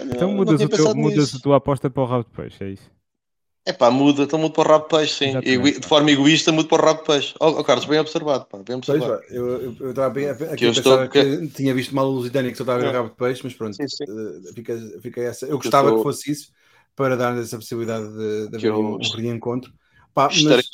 Então 0.05 0.29
não 0.29 0.37
mudas, 0.37 0.57
tinha 0.57 0.67
o 0.67 0.71
teu, 0.71 0.95
mudas 0.95 1.35
a 1.35 1.39
tua 1.39 1.57
aposta 1.59 1.89
para 1.91 2.03
o 2.03 2.07
Rabo 2.07 2.25
de 2.25 2.31
Peixe, 2.37 2.65
é 2.65 2.69
isso? 2.71 2.91
É 3.71 3.73
pá, 3.73 3.89
muda, 3.91 4.23
então 4.25 4.39
mudo 4.39 4.53
para 4.53 4.69
o 4.69 4.73
rabo 4.73 4.85
de 4.85 4.91
peixe, 4.97 5.15
sim. 5.15 5.33
Pá. 5.33 5.41
de 5.41 5.87
forma 5.87 6.11
egoísta, 6.11 6.51
mudo 6.51 6.69
para 6.69 6.83
o 6.83 6.87
rabo 6.87 7.01
de 7.01 7.07
peixe. 7.07 7.35
Ó 7.39 7.49
oh, 7.51 7.65
Carlos, 7.65 7.85
bem 7.85 8.01
observado, 8.01 8.47
pá, 8.47 8.59
bem 8.59 8.81
Pois, 8.85 8.89
observado. 8.89 9.21
pá, 9.21 9.27
eu 9.31 9.49
eu- 9.49 9.77
eu 9.81 9.91
estava 9.91 10.11
bem 10.11 10.29
aqui 10.29 10.57
Que 10.57 10.65
eu 10.67 10.71
estou- 10.73 11.09
que 11.09 11.49
tinha 11.49 11.73
visto 11.73 11.95
mal 11.95 12.07
o 12.07 12.11
Lusitânia 12.11 12.51
que 12.51 12.57
só 12.57 12.65
estava 12.65 12.79
a 12.79 12.83
ver 12.83 12.87
Não. 12.89 12.95
rabo 12.95 13.11
de 13.11 13.17
peixe, 13.17 13.41
mas 13.45 13.55
pronto, 13.55 13.77
Sim, 13.77 13.87
sim. 13.89 14.05
eh, 14.09 14.53
fica, 14.55 14.79
fica 15.01 15.21
essa. 15.21 15.47
Eu 15.47 15.57
gostava 15.59 15.89
estou- 15.89 15.99
que 15.99 16.03
fosse 16.03 16.33
isso 16.33 16.53
para 16.97 17.17
dar 17.17 17.37
essa 17.39 17.57
possibilidade 17.57 18.09
de, 18.09 18.49
de 18.51 18.57
haver 18.57 18.67
eu 18.69 18.81
um, 18.81 18.99
reencontro. 19.17 19.73
Pá, 20.13 20.27
mas- 20.27 20.37
Estarei, 20.37 20.65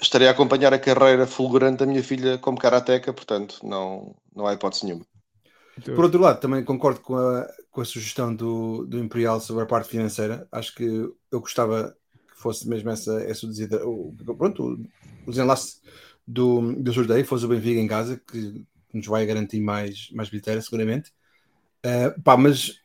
estarei 0.00 0.28
a 0.28 0.30
acompanhar 0.30 0.72
a 0.72 0.78
carreira 0.78 1.26
fulgurante 1.26 1.78
da 1.78 1.86
minha 1.86 2.02
filha 2.02 2.38
como 2.38 2.58
karateca, 2.58 3.12
portanto, 3.12 3.58
não, 3.64 4.14
não 4.34 4.46
há 4.46 4.52
hipótese 4.54 4.84
nenhuma. 4.84 5.04
Por 5.84 6.04
outro 6.04 6.20
lado, 6.20 6.40
também 6.40 6.64
concordo 6.64 7.00
com 7.00 7.16
a, 7.16 7.46
com 7.70 7.80
a 7.82 7.84
sugestão 7.84 8.34
do, 8.34 8.86
do 8.86 8.98
Imperial 8.98 9.40
sobre 9.40 9.64
a 9.64 9.66
parte 9.66 9.88
financeira. 9.90 10.48
Acho 10.50 10.74
que 10.74 10.84
eu 10.84 11.40
gostava 11.40 11.94
fosse 12.36 12.68
mesmo 12.68 12.90
essa, 12.90 13.20
essa 13.22 13.46
o, 13.84 14.14
pronto, 14.36 14.62
o, 14.62 14.72
o 15.26 15.30
desenlace 15.30 15.78
do, 16.26 16.74
do 16.74 16.92
sorteio 16.92 17.24
fosse 17.24 17.44
o 17.44 17.48
Benfica 17.48 17.80
em 17.80 17.86
casa, 17.86 18.20
que 18.30 18.64
nos 18.92 19.06
vai 19.06 19.26
garantir 19.26 19.60
mais, 19.60 20.10
mais 20.12 20.28
vitória, 20.28 20.60
seguramente. 20.60 21.12
Uh, 21.84 22.20
pá, 22.22 22.36
mas 22.36 22.80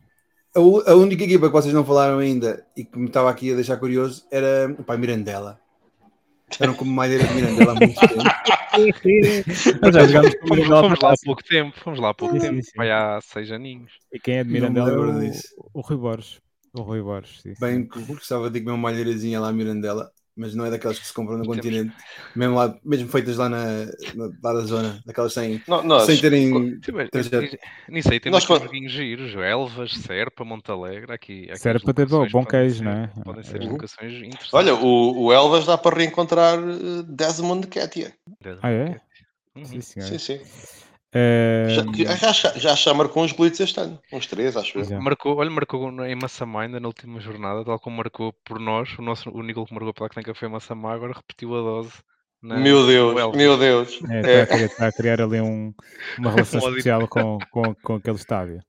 a, 0.55 0.91
a, 0.91 0.95
única 0.95 1.23
equipa 1.23 1.47
que 1.47 1.53
vocês 1.53 1.73
não 1.73 1.85
falaram 1.85 2.19
ainda 2.19 2.65
e 2.75 2.83
que 2.83 2.97
me 2.97 3.07
estava 3.07 3.29
aqui 3.29 3.51
a 3.51 3.55
deixar 3.55 3.77
curioso 3.77 4.25
era 4.31 4.73
o 4.77 4.83
pai 4.83 4.97
Mirandela. 4.97 5.59
Eram 6.59 6.73
como 6.73 6.91
malheira 6.91 7.25
de 7.25 7.33
Mirandela 7.33 7.71
há 7.71 7.75
muito 7.75 7.99
tempo. 8.01 8.23
Mas 9.81 9.95
já 9.95 10.07
jogámos 10.07 10.35
com 10.35 10.47
fomos, 10.47 10.67
fomos 10.67 10.99
lá 10.99 11.13
há 11.13 11.15
pouco 11.23 11.43
tempo, 11.43 11.79
fomos 11.79 11.99
lá 11.99 12.09
há 12.09 12.13
pouco 12.13 12.35
sim, 12.35 12.41
tempo, 12.41 12.55
sim, 12.55 12.61
sim. 12.63 12.71
vai 12.75 12.91
há 12.91 13.19
seis 13.21 13.51
aninhos. 13.51 13.93
E 14.11 14.19
quem 14.19 14.37
é 14.37 14.43
de 14.43 14.49
Mirandela 14.51 14.91
é 14.91 14.95
o, 14.95 15.31
o 15.73 15.81
Rui 15.81 15.97
Borges. 15.97 16.41
O 16.73 16.81
Rui 16.81 17.01
Borges, 17.01 17.41
sim. 17.41 17.53
Bem, 17.59 17.87
gostava 18.07 18.49
de 18.49 18.59
comer 18.59 18.71
uma 18.71 18.89
malheirazinha 18.89 19.39
lá 19.39 19.51
Mirandela 19.51 20.11
mas 20.35 20.55
não 20.55 20.65
é 20.65 20.71
daquelas 20.71 20.97
que 20.97 21.05
se 21.05 21.13
compram 21.13 21.37
no 21.37 21.45
continente, 21.45 21.93
mesmo, 22.35 22.55
lá, 22.55 22.75
mesmo 22.83 23.09
feitas 23.09 23.37
lá, 23.37 23.49
na, 23.49 23.85
na, 24.15 24.31
lá 24.41 24.53
da 24.53 24.61
zona, 24.61 25.01
daquelas 25.05 25.33
sem, 25.33 25.61
não, 25.67 25.83
nós, 25.83 26.03
sem 26.03 26.19
terem. 26.19 26.79
Nem 27.89 28.01
sei, 28.01 28.19
temos 28.19 28.47
nós, 28.47 28.61
joguinhos 28.61 28.91
giros, 28.91 29.35
Elvas, 29.35 29.91
Serpa, 29.91 30.45
Montalegre, 30.45 31.13
aqui. 31.13 31.49
aqui 31.49 31.59
Serpa 31.59 31.93
tem 31.93 32.05
bom, 32.05 32.27
bom 32.29 32.45
queijo, 32.45 32.83
não 32.83 32.91
é? 32.91 33.07
Podem 33.23 33.43
ser 33.43 33.61
uhum. 33.61 33.73
locações 33.73 34.13
interessantes. 34.13 34.53
Olha, 34.53 34.73
o, 34.73 35.25
o 35.25 35.33
Elvas 35.33 35.65
dá 35.65 35.77
para 35.77 35.97
reencontrar 35.97 36.57
eh, 36.57 37.03
Desmond 37.07 37.67
Ketia. 37.67 38.13
Ah, 38.61 38.71
é? 38.71 39.01
Uhum. 39.55 39.65
Sim, 39.65 39.81
sim. 39.81 40.17
sim. 40.17 40.39
Já, 41.13 42.31
já, 42.31 42.53
já, 42.57 42.75
já 42.75 42.93
marcou 42.93 43.23
uns 43.23 43.33
glitches 43.33 43.59
este 43.61 43.79
ano, 43.81 43.99
uns 44.13 44.27
três, 44.27 44.55
acho 44.55 44.79
eu. 44.79 45.01
Marcou, 45.01 45.35
olha, 45.35 45.49
marcou 45.49 45.89
em 46.05 46.15
Massamá 46.15 46.61
ainda 46.61 46.79
na 46.79 46.87
última 46.87 47.19
jornada, 47.19 47.65
tal 47.65 47.79
como 47.79 47.97
marcou 47.97 48.33
por 48.45 48.59
nós. 48.59 48.89
O 48.97 49.01
nosso 49.01 49.29
o 49.29 49.43
Nico 49.43 49.65
que 49.65 49.73
marcou 49.73 49.93
pela 49.93 50.09
Clínica 50.09 50.33
foi 50.33 50.47
em 50.47 50.51
Massamá, 50.51 50.93
agora 50.93 51.13
repetiu 51.13 51.53
a 51.55 51.61
dose. 51.61 51.91
Na, 52.41 52.57
meu 52.57 52.87
Deus, 52.87 53.35
meu 53.35 53.57
Deus. 53.57 53.99
É, 54.09 54.19
está, 54.19 54.31
é. 54.31 54.41
a 54.41 54.47
criar, 54.47 54.65
está, 54.65 54.87
a 54.87 54.91
criar, 54.91 55.21
ali 55.21 55.41
um, 55.41 55.73
uma 56.17 56.31
relação 56.31 56.59
especial 56.59 57.07
com, 57.07 57.37
com, 57.51 57.75
com 57.75 57.95
aquele 57.95 58.15
estádio. 58.15 58.59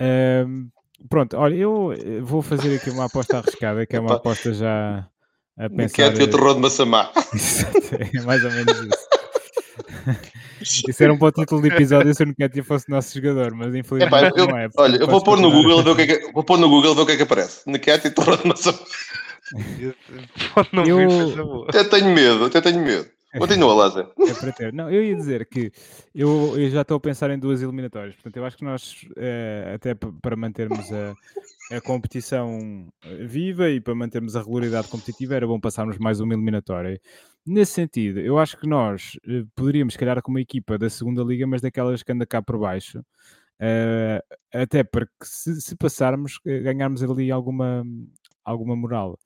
Um, 0.00 0.68
pronto, 1.08 1.36
olha, 1.36 1.54
eu 1.54 1.94
vou 2.22 2.42
fazer 2.42 2.76
aqui 2.76 2.90
uma 2.90 3.06
aposta 3.06 3.38
arriscada, 3.38 3.86
que 3.86 3.96
é 3.96 4.00
uma 4.00 4.16
aposta 4.16 4.52
já 4.52 5.08
a 5.56 5.70
pensar. 5.70 5.94
Que 5.94 6.02
é 6.02 6.24
o 6.24 6.30
terror 6.30 6.54
de 6.54 6.60
Massamá. 6.60 7.10
é 8.16 8.22
mais 8.22 8.44
ou 8.44 8.50
menos 8.50 8.78
isso. 8.80 9.19
Isso 10.60 11.02
era 11.02 11.12
um 11.12 11.18
bom 11.18 11.30
título 11.30 11.62
de 11.62 11.68
episódio 11.68 12.14
se 12.14 12.22
o 12.22 12.26
Nketiah 12.26 12.64
fosse 12.64 12.90
nosso 12.90 13.14
jogador, 13.14 13.54
mas 13.54 13.74
infelizmente 13.74 14.24
Epá, 14.26 14.30
eu, 14.36 14.46
não 14.46 14.58
é. 14.58 14.68
Olha, 14.76 14.96
eu 14.96 15.06
vou 15.06 15.22
pôr 15.22 15.38
no 15.38 15.50
Google 15.50 15.82
ver 15.82 15.90
o 15.90 15.96
que 15.96 16.02
é 16.02 16.06
que, 16.06 16.32
vou 16.32 16.44
pôr 16.44 16.58
no 16.58 16.68
Google 16.68 16.94
ver 16.94 17.02
o 17.02 17.06
que 17.06 17.12
é 17.12 17.16
que 17.16 17.22
aparece. 17.22 17.68
Nketiah 17.68 18.10
torre 18.14 18.36
de 18.38 18.48
maçã. 18.48 18.74
não 20.72 20.84
eu... 20.84 21.64
Até 21.68 21.84
tenho 21.84 22.14
medo, 22.14 22.44
até 22.44 22.60
tenho 22.60 22.82
medo. 22.82 23.08
Continua, 23.38 23.74
Lázaro. 23.74 24.10
É 24.18 24.34
para 24.34 24.52
ter. 24.52 24.72
Não, 24.72 24.90
eu 24.90 25.04
ia 25.04 25.14
dizer 25.14 25.46
que 25.46 25.70
eu, 26.12 26.54
eu, 26.58 26.68
já 26.68 26.82
estou 26.82 26.96
a 26.96 27.00
pensar 27.00 27.30
em 27.30 27.38
duas 27.38 27.62
eliminatórias. 27.62 28.14
Portanto, 28.16 28.36
eu 28.36 28.44
acho 28.44 28.56
que 28.56 28.64
nós, 28.64 29.06
é, 29.16 29.72
até 29.74 29.94
para 29.94 30.34
mantermos 30.34 30.90
a, 30.92 31.76
a 31.76 31.80
competição 31.80 32.88
eh, 33.04 33.24
viva 33.26 33.70
e 33.70 33.80
para 33.80 33.94
mantermos 33.94 34.34
a 34.34 34.40
regularidade 34.40 34.88
competitiva, 34.88 35.36
era 35.36 35.46
bom 35.46 35.60
passarmos 35.60 35.96
mais 35.98 36.18
uma 36.18 36.34
eliminatória. 36.34 37.00
Nesse 37.46 37.72
sentido, 37.72 38.20
eu 38.20 38.38
acho 38.38 38.56
que 38.56 38.66
nós 38.66 39.16
uh, 39.26 39.46
poderíamos, 39.54 39.94
se 39.94 39.98
calhar, 39.98 40.20
com 40.22 40.30
uma 40.30 40.40
equipa 40.40 40.78
da 40.78 40.90
segunda 40.90 41.22
liga, 41.22 41.46
mas 41.46 41.60
daquelas 41.60 42.02
que 42.02 42.12
anda 42.12 42.26
cá 42.26 42.42
por 42.42 42.58
baixo, 42.58 43.00
uh, 43.00 44.36
até 44.52 44.84
porque 44.84 45.12
se, 45.22 45.60
se, 45.60 45.76
passarmos, 45.76 46.38
ganharmos 46.44 47.02
ali 47.02 47.30
alguma, 47.30 47.84
alguma 48.44 48.76
moral. 48.76 49.18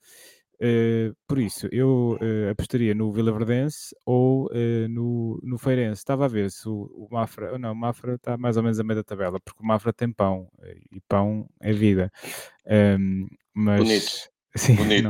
Uh, 0.55 1.13
por 1.27 1.37
isso, 1.37 1.67
eu 1.69 2.17
uh, 2.21 2.51
apostaria 2.51 2.95
no 2.95 3.11
Vila 3.11 3.31
Verdense 3.33 3.93
ou 4.05 4.45
uh, 4.45 4.87
no, 4.89 5.39
no 5.43 5.57
Feirense. 5.57 5.99
Estava 5.99 6.25
a 6.25 6.29
ver 6.29 6.49
se 6.49 6.67
o, 6.69 6.83
o 6.95 7.07
Mafra. 7.11 7.57
Não, 7.57 7.73
o 7.73 7.75
Mafra 7.75 8.15
está 8.15 8.37
mais 8.37 8.55
ou 8.55 8.63
menos 8.63 8.79
a 8.79 8.83
meio 8.83 8.97
da 8.97 9.03
tabela, 9.03 9.39
porque 9.39 9.61
o 9.61 9.65
Mafra 9.65 9.91
tem 9.91 10.11
pão 10.11 10.49
e 10.91 11.01
pão 11.01 11.49
é 11.59 11.73
vida. 11.73 12.11
Um, 12.65 13.27
mas, 13.53 13.79
Bonito. 13.79 14.34
Sim, 14.55 14.75
Bonito. 14.77 15.09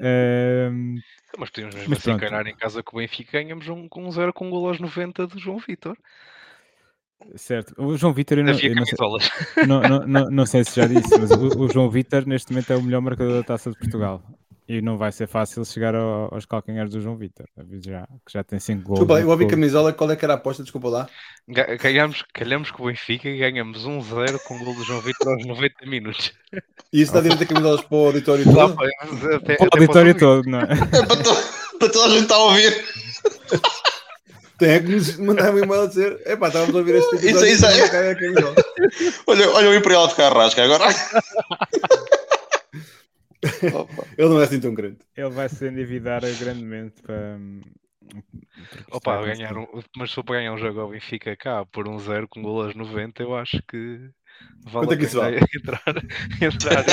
Um, 0.00 0.96
mas 1.38 1.50
podíamos 1.50 1.74
mesmo 1.74 1.90
mas 1.90 1.98
assim 1.98 2.16
ganhar 2.16 2.46
em 2.46 2.56
casa 2.56 2.82
com 2.82 2.96
o 2.96 3.00
Benfica 3.00 3.42
ganhamos 3.42 3.68
um, 3.68 3.88
com 3.88 4.04
um 4.06 4.10
zero 4.10 4.32
com 4.32 4.46
um 4.46 4.50
gol 4.50 4.68
aos 4.68 4.78
90 4.78 5.26
do 5.26 5.38
João 5.38 5.58
Vitor. 5.58 5.96
Certo, 7.36 7.74
o 7.78 7.96
João 7.96 8.12
Vitor, 8.12 8.38
não, 8.38 8.52
não, 9.66 9.80
não, 9.80 10.06
não, 10.06 10.30
não, 10.30 10.46
sei 10.46 10.62
se 10.62 10.76
já 10.76 10.86
disse, 10.86 11.18
mas 11.18 11.30
o, 11.30 11.58
o 11.58 11.68
João 11.72 11.88
Vitor 11.88 12.26
neste 12.26 12.52
momento 12.52 12.72
é 12.72 12.76
o 12.76 12.82
melhor 12.82 13.00
marcador 13.00 13.34
da 13.34 13.42
taça 13.42 13.70
de 13.70 13.78
Portugal. 13.78 14.22
E 14.66 14.80
não 14.80 14.96
vai 14.96 15.12
ser 15.12 15.26
fácil 15.26 15.62
chegar 15.64 15.94
ao, 15.94 16.32
aos 16.32 16.46
calcanhares 16.46 16.90
do 16.90 17.00
João 17.00 17.16
Vitor. 17.16 17.46
Já, 17.80 18.06
que 18.24 18.32
já 18.32 18.42
tem 18.42 18.58
5 18.58 18.82
gols. 18.82 18.98
Desculpa, 19.00 19.20
eu 19.20 19.28
ouvi 19.28 19.46
camisola, 19.46 19.92
qual 19.92 20.10
é 20.10 20.16
que 20.16 20.24
era 20.24 20.32
a 20.32 20.36
aposta? 20.36 20.62
Desculpa 20.62 20.88
lá. 20.88 21.08
Ganhamos, 21.80 22.24
calhamos 22.32 22.70
com 22.70 22.84
o 22.84 22.86
Benfica 22.86 23.28
e 23.28 23.36
ganhamos 23.36 23.86
1-0 23.86 24.38
com 24.46 24.56
o 24.56 24.64
gol 24.64 24.74
do 24.74 24.82
João 24.84 25.02
Vitor 25.02 25.34
aos 25.34 25.44
90 25.44 25.86
minutos. 25.86 26.32
E 26.90 27.02
isso 27.02 27.10
está 27.10 27.20
dentro 27.20 27.38
da 27.38 27.44
camisolas 27.44 27.82
para 27.82 27.96
o 27.96 28.06
auditório 28.06 28.44
todo? 28.44 28.76
Até, 29.34 29.56
para 29.56 29.66
o 29.66 29.68
auditório 29.74 30.18
todo, 30.18 30.48
não 30.48 30.60
é? 30.60 30.64
é 30.96 31.06
para, 31.06 31.22
to, 31.22 31.78
para 31.78 31.88
toda 31.90 32.06
a 32.06 32.08
gente 32.10 32.22
estar 32.22 32.36
a 32.36 32.44
ouvir. 32.44 32.84
Tem 34.56 34.70
é 34.70 34.80
que 34.80 34.88
nos 34.88 35.16
mandar 35.18 35.52
um 35.52 35.58
e-mail 35.58 35.82
a 35.82 35.86
dizer: 35.86 36.22
epá, 36.24 36.46
estávamos 36.46 36.74
a 36.74 36.78
ouvir 36.78 36.94
este 36.94 37.16
episódio. 37.16 37.48
Isso, 37.48 37.66
isso 37.66 37.96
é. 37.96 38.14
olha, 39.26 39.50
olha 39.50 39.70
o 39.70 39.74
Imperial 39.74 40.06
de 40.08 40.14
Carrasca 40.14 40.64
agora. 40.64 40.84
Ele 44.18 44.28
não 44.28 44.40
é 44.40 44.44
assim 44.44 44.60
tão 44.60 44.74
grande. 44.74 44.98
Ele 45.16 45.30
vai 45.30 45.48
se 45.48 45.66
endividar 45.68 46.22
grandemente 46.38 47.02
para. 47.02 47.38
Opa, 48.90 49.22
ganhar 49.22 49.56
um, 49.56 49.66
mas 49.96 50.10
se 50.10 50.14
for 50.14 50.24
para 50.24 50.36
ganhar 50.36 50.52
um 50.52 50.58
jogo 50.58 50.80
ao 50.80 50.90
Benfica 50.90 51.36
cá 51.36 51.64
por 51.64 51.88
um 51.88 51.98
zero 51.98 52.28
com 52.28 52.42
golas 52.42 52.74
90, 52.74 53.22
eu 53.22 53.34
acho 53.34 53.62
que 53.66 54.10
vale 54.64 54.86
Quanto 54.86 54.92
é 54.92 54.96
que 54.96 55.04
isso 55.04 55.18
vale? 55.18 55.40
entrar, 55.54 55.82
entrar, 56.40 56.84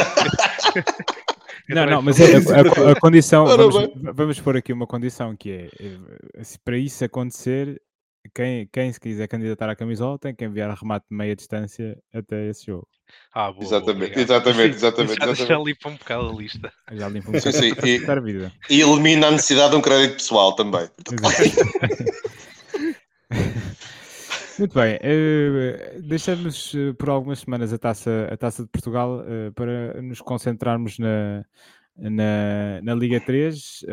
Não, 1.70 1.86
não, 1.86 2.02
mas 2.02 2.18
a, 2.20 2.26
a, 2.26 2.92
a 2.92 3.00
condição, 3.00 3.46
vamos, 3.46 3.76
vamos 4.14 4.40
pôr 4.40 4.58
aqui 4.58 4.74
uma 4.74 4.88
condição 4.88 5.36
que 5.36 5.52
é, 5.52 5.70
é 5.86 6.44
para 6.64 6.78
isso 6.78 7.04
acontecer, 7.04 7.82
quem, 8.34 8.68
quem 8.72 8.92
se 8.94 9.00
quiser 9.00 9.28
candidatar 9.28 9.70
à 9.70 9.76
camisola 9.76 10.18
tem 10.20 10.34
que 10.34 10.46
enviar 10.46 10.76
remate 10.76 11.06
de 11.10 11.16
meia 11.16 11.36
distância 11.36 11.98
até 12.14 12.50
esse 12.50 12.66
jogo. 12.66 12.88
Ah, 13.34 13.52
boa, 13.52 13.64
exatamente, 13.64 14.18
exatamente, 14.20 14.76
exatamente, 14.76 15.20
já, 15.20 15.32
exatamente. 15.32 15.48
Já 15.48 15.58
limpa 15.58 15.90
um 15.90 15.96
bocado 15.96 16.30
a 16.30 16.34
lista. 16.34 16.72
Já 16.92 17.10
limpa 17.10 17.30
um 17.30 17.34
bocado 17.34 17.52
sim, 17.52 17.74
sim. 17.76 17.88
E, 17.88 18.00
vida. 18.22 18.54
e 18.70 18.82
elimina 18.82 19.28
a 19.28 19.32
necessidade 19.32 19.72
de 19.72 19.78
um 19.78 19.82
crédito 19.82 20.16
pessoal 20.16 20.56
também. 20.56 20.88
Muito 24.60 24.76
bem, 24.76 24.96
uh, 24.98 26.02
deixamos 26.04 26.74
uh, 26.76 26.94
por 26.94 27.10
algumas 27.10 27.40
semanas 27.40 27.74
a 27.74 27.80
taça, 27.80 28.28
a 28.32 28.38
taça 28.38 28.62
de 28.62 28.70
Portugal 28.70 29.22
uh, 29.22 29.52
para 29.54 30.00
nos 30.02 30.22
concentrarmos 30.22 31.00
na, 31.00 31.44
na, 31.98 32.82
na 32.82 32.96
Liga 32.96 33.20
3, 33.20 33.86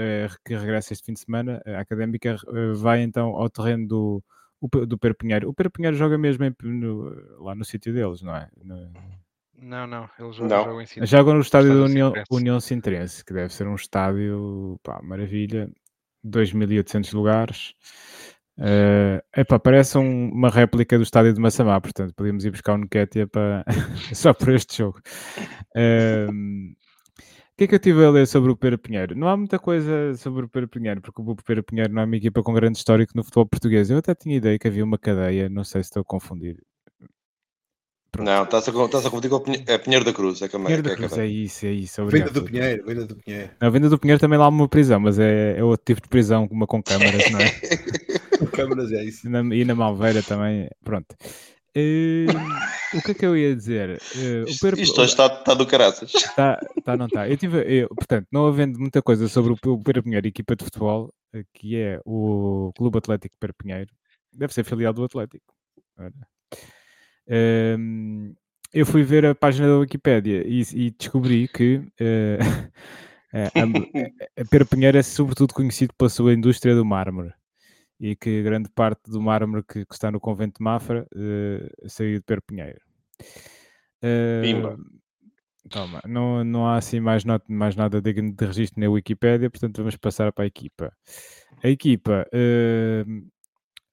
que 0.44 0.56
regressa 0.56 0.92
este 0.92 1.06
fim 1.06 1.12
de 1.12 1.20
semana. 1.20 1.62
A 1.66 1.80
Académica 1.80 2.36
vai 2.76 3.02
então 3.02 3.30
ao 3.30 3.50
terreno 3.50 3.86
do, 3.86 4.24
do 4.86 4.98
Perpinheiro. 4.98 5.48
O 5.48 5.54
Perpinheiro 5.54 5.96
joga 5.96 6.18
mesmo 6.18 6.44
em, 6.44 6.54
no, 6.62 7.44
lá 7.44 7.54
no 7.54 7.64
sítio 7.64 7.92
deles, 7.92 8.22
não 8.22 8.34
é? 8.34 8.48
No... 8.62 8.92
Não, 9.60 9.86
não, 9.86 10.08
eles 10.18 10.36
jogam, 10.36 10.64
jogam 10.64 10.80
em 10.80 10.86
Sintra. 10.86 11.06
Jogam 11.06 11.34
no 11.34 11.40
estádio 11.40 11.74
da 11.74 11.84
União, 11.84 12.12
União 12.30 12.60
Sintrense, 12.60 13.24
que 13.24 13.34
deve 13.34 13.52
ser 13.52 13.66
um 13.66 13.74
estádio, 13.74 14.78
pá, 14.84 15.00
maravilha, 15.02 15.68
2.800 16.24 17.12
lugares. 17.12 17.74
Uh, 18.56 19.22
epá, 19.36 19.58
parece 19.58 19.98
um, 19.98 20.30
uma 20.30 20.48
réplica 20.48 20.96
do 20.96 21.02
estádio 21.02 21.32
de 21.32 21.40
Massamá, 21.40 21.80
portanto 21.80 22.12
podíamos 22.14 22.44
ir 22.44 22.50
buscar 22.50 22.74
o 22.74 22.78
Nuketia 22.78 23.26
para... 23.26 23.64
só 24.14 24.32
para 24.32 24.54
este 24.54 24.78
jogo. 24.78 25.00
Uh, 25.76 26.74
que 27.58 27.64
é 27.64 27.66
que 27.66 27.74
eu 27.74 27.80
tive 27.80 28.04
a 28.04 28.10
ler 28.10 28.24
sobre 28.28 28.52
o 28.52 28.56
Pedro 28.56 28.78
Pinheiro? 28.78 29.16
Não 29.16 29.26
há 29.26 29.36
muita 29.36 29.58
coisa 29.58 30.14
sobre 30.16 30.44
o 30.44 30.48
Pedro 30.48 30.68
Pinheiro, 30.68 31.00
porque 31.00 31.20
o 31.20 31.34
Pedro 31.44 31.64
Pinheiro 31.64 31.92
não 31.92 32.02
é 32.02 32.04
uma 32.04 32.16
equipa 32.16 32.40
com 32.40 32.54
grande 32.54 32.78
histórico 32.78 33.12
no 33.16 33.24
futebol 33.24 33.46
português. 33.46 33.90
Eu 33.90 33.98
até 33.98 34.14
tinha 34.14 34.36
ideia 34.36 34.56
que 34.56 34.68
havia 34.68 34.84
uma 34.84 34.96
cadeia, 34.96 35.48
não 35.48 35.64
sei 35.64 35.82
se 35.82 35.88
estou 35.88 36.02
a 36.02 36.04
confundir. 36.04 36.62
Pronto. 38.12 38.26
Não, 38.28 38.44
estás 38.44 38.68
a, 38.68 38.84
estás 38.84 39.06
a 39.06 39.10
confundir 39.10 39.28
com 39.28 39.38
o 39.38 39.54
é 39.66 39.76
Pinheiro 39.76 40.04
da 40.04 40.12
Cruz. 40.12 40.40
É, 40.40 40.48
que 40.48 40.56
Pinheiro 40.56 40.84
da 40.84 40.92
é 40.92 40.96
Cruz, 40.96 41.18
é, 41.18 41.26
isso, 41.26 41.66
é 41.66 41.72
isso. 41.72 42.00
Obrigado. 42.00 42.28
Venda 42.28 42.40
do 42.40 42.46
Pinheiro, 42.46 42.86
venda 42.86 43.06
do 43.06 43.16
Pinheiro. 43.16 43.50
A 43.58 43.68
venda 43.68 43.88
do 43.88 43.98
Pinheiro 43.98 44.20
também 44.20 44.38
lá 44.38 44.44
há 44.44 44.48
uma 44.48 44.68
prisão, 44.68 45.00
mas 45.00 45.18
é, 45.18 45.58
é 45.58 45.64
outro 45.64 45.84
tipo 45.84 46.00
de 46.00 46.08
prisão, 46.08 46.48
uma 46.52 46.66
com 46.66 46.80
câmaras, 46.80 47.28
não 47.28 47.40
é? 47.40 47.50
com 48.38 48.46
câmaras, 48.46 48.92
é 48.92 49.02
isso. 49.02 49.26
E 49.26 49.30
na, 49.30 49.40
e 49.52 49.64
na 49.64 49.74
Malveira 49.74 50.22
também, 50.22 50.70
pronto. 50.84 51.16
Uh, 51.76 52.96
o 52.96 53.02
que 53.02 53.10
é 53.10 53.14
que 53.14 53.26
eu 53.26 53.36
ia 53.36 53.54
dizer? 53.54 54.00
Uh, 54.14 54.48
isto, 54.48 54.60
per... 54.60 54.78
isto 54.78 55.02
está, 55.02 55.26
está 55.26 55.54
do 55.54 55.66
caraças. 55.66 56.12
Está, 56.14 56.58
está 56.76 56.96
não 56.96 57.06
está. 57.06 57.28
Eu 57.28 57.36
tive, 57.36 57.62
eu, 57.62 57.88
portanto, 57.88 58.26
não 58.32 58.46
havendo 58.46 58.78
muita 58.78 59.02
coisa 59.02 59.28
sobre 59.28 59.52
o, 59.52 59.72
o 59.72 59.82
Perpinheiro, 59.82 60.26
equipa 60.26 60.56
de 60.56 60.64
futebol, 60.64 61.12
eh, 61.34 61.44
que 61.52 61.76
é 61.76 62.00
o 62.04 62.72
Clube 62.76 62.98
Atlético 62.98 63.34
Perpinheiro, 63.38 63.90
deve 64.32 64.54
ser 64.54 64.64
filial 64.64 64.92
do 64.92 65.04
Atlético. 65.04 65.44
Uh, 67.28 68.34
eu 68.72 68.86
fui 68.86 69.02
ver 69.02 69.26
a 69.26 69.34
página 69.34 69.68
da 69.68 69.78
Wikipédia 69.78 70.42
e, 70.46 70.62
e 70.74 70.90
descobri 70.90 71.48
que 71.48 71.76
uh, 71.76 72.70
a, 73.32 74.40
a 74.40 74.44
Perpinheiro 74.44 74.98
é 74.98 75.02
sobretudo 75.02 75.54
conhecido 75.54 75.92
pela 75.96 76.08
sua 76.08 76.32
indústria 76.32 76.74
do 76.74 76.84
mármore. 76.84 77.32
E 78.00 78.14
que 78.14 78.42
grande 78.42 78.68
parte 78.70 79.10
do 79.10 79.20
mármore 79.20 79.64
que, 79.64 79.84
que 79.84 79.94
está 79.94 80.10
no 80.10 80.20
convento 80.20 80.58
de 80.58 80.64
Mafra 80.64 81.06
uh, 81.14 81.88
saiu 81.88 82.18
de 82.18 82.24
Perpinheiro. 82.24 82.80
Uh, 84.02 84.78
toma, 85.68 86.00
não, 86.06 86.44
não 86.44 86.66
há 86.66 86.76
assim 86.76 87.00
mais, 87.00 87.24
not, 87.24 87.44
mais 87.48 87.74
nada 87.74 88.00
digno 88.00 88.32
de 88.32 88.44
registro 88.44 88.80
na 88.80 88.88
Wikipédia, 88.88 89.50
portanto 89.50 89.78
vamos 89.78 89.96
passar 89.96 90.32
para 90.32 90.44
a 90.44 90.46
equipa. 90.46 90.92
A 91.62 91.68
equipa 91.68 92.26
uh, 92.28 93.28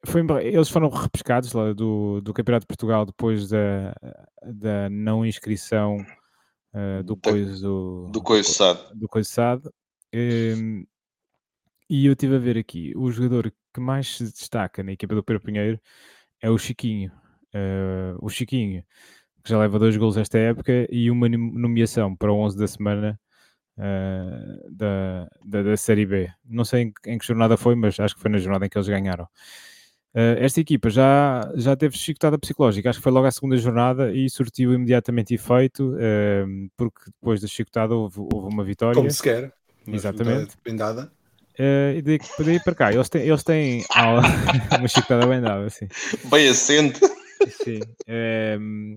foi, 0.05 0.21
eles 0.43 0.69
foram 0.69 0.89
repescados 0.89 1.51
lá 1.53 1.73
do, 1.73 2.21
do 2.21 2.33
Campeonato 2.33 2.63
de 2.63 2.67
Portugal 2.67 3.05
depois 3.05 3.49
da, 3.49 3.95
da 4.43 4.89
não 4.89 5.25
inscrição 5.25 5.97
uh, 6.73 7.03
do 7.03 7.17
Coiso 7.17 8.09
do 8.11 8.21
Coisado. 8.21 8.95
Do 8.95 9.07
Coisado. 9.07 9.73
Um, 10.13 10.85
e 11.89 12.05
eu 12.05 12.13
estive 12.13 12.35
a 12.35 12.39
ver 12.39 12.57
aqui, 12.57 12.93
o 12.95 13.11
jogador 13.11 13.51
que 13.75 13.79
mais 13.81 14.15
se 14.15 14.23
destaca 14.23 14.81
na 14.81 14.93
equipa 14.93 15.13
do 15.13 15.23
Pedro 15.23 15.43
Pinheiro 15.43 15.79
é 16.41 16.49
o 16.49 16.57
Chiquinho. 16.57 17.11
Uh, 17.53 18.17
o 18.21 18.29
Chiquinho, 18.29 18.83
que 19.43 19.49
já 19.49 19.57
leva 19.57 19.77
dois 19.77 19.95
gols 19.97 20.17
esta 20.17 20.37
época 20.37 20.87
e 20.89 21.11
uma 21.11 21.27
nomeação 21.27 22.15
para 22.15 22.31
o 22.31 22.37
11 22.37 22.57
da 22.57 22.67
semana 22.67 23.19
uh, 23.77 24.71
da, 24.71 25.27
da, 25.43 25.63
da, 25.63 25.77
Série 25.77 26.05
B. 26.05 26.31
Não 26.45 26.63
sei 26.63 26.83
em, 26.83 26.93
em, 27.05 27.17
que 27.17 27.25
jornada 27.25 27.57
foi, 27.57 27.75
mas 27.75 27.99
acho 27.99 28.15
que 28.15 28.21
foi 28.21 28.31
na 28.31 28.37
jornada 28.37 28.65
em 28.65 28.69
que 28.69 28.77
eles 28.77 28.87
ganharam. 28.87 29.25
Uh, 30.13 30.39
esta 30.39 30.61
equipa 30.61 30.89
já, 30.89 31.51
já 31.55 31.75
teve 31.75 31.97
chicotada 31.97 32.39
psicológica, 32.39 32.89
acho 32.89 32.99
que 32.99 33.03
foi 33.03 33.11
logo 33.11 33.27
à 33.27 33.31
segunda 33.31 33.57
jornada 33.57 34.13
e 34.13 34.29
surtiu 34.29 34.73
imediatamente 34.73 35.33
efeito, 35.33 35.93
porque 36.77 37.11
depois 37.11 37.41
da 37.41 37.47
chicotada 37.47 37.93
houve, 37.93 38.21
houve 38.33 38.53
uma 38.53 38.63
vitória. 38.63 38.95
Como 38.95 39.11
se 39.11 39.21
quer. 39.21 39.53
Exatamente. 39.85 40.55
Bendada. 40.63 41.11
Uh, 41.59 41.97
e 41.97 42.01
daí, 42.01 42.19
daí 42.39 42.59
para 42.59 42.75
cá, 42.75 42.93
eles 42.93 43.09
têm, 43.09 43.21
eles 43.23 43.43
têm 43.43 43.85
uma 44.77 44.87
chicotada 44.87 45.25
bem 45.25 45.41
dada, 45.41 45.65
assim. 45.65 45.87
Bem 46.25 46.49
assente. 46.49 46.99
Sim. 47.63 47.79
Um, 48.59 48.95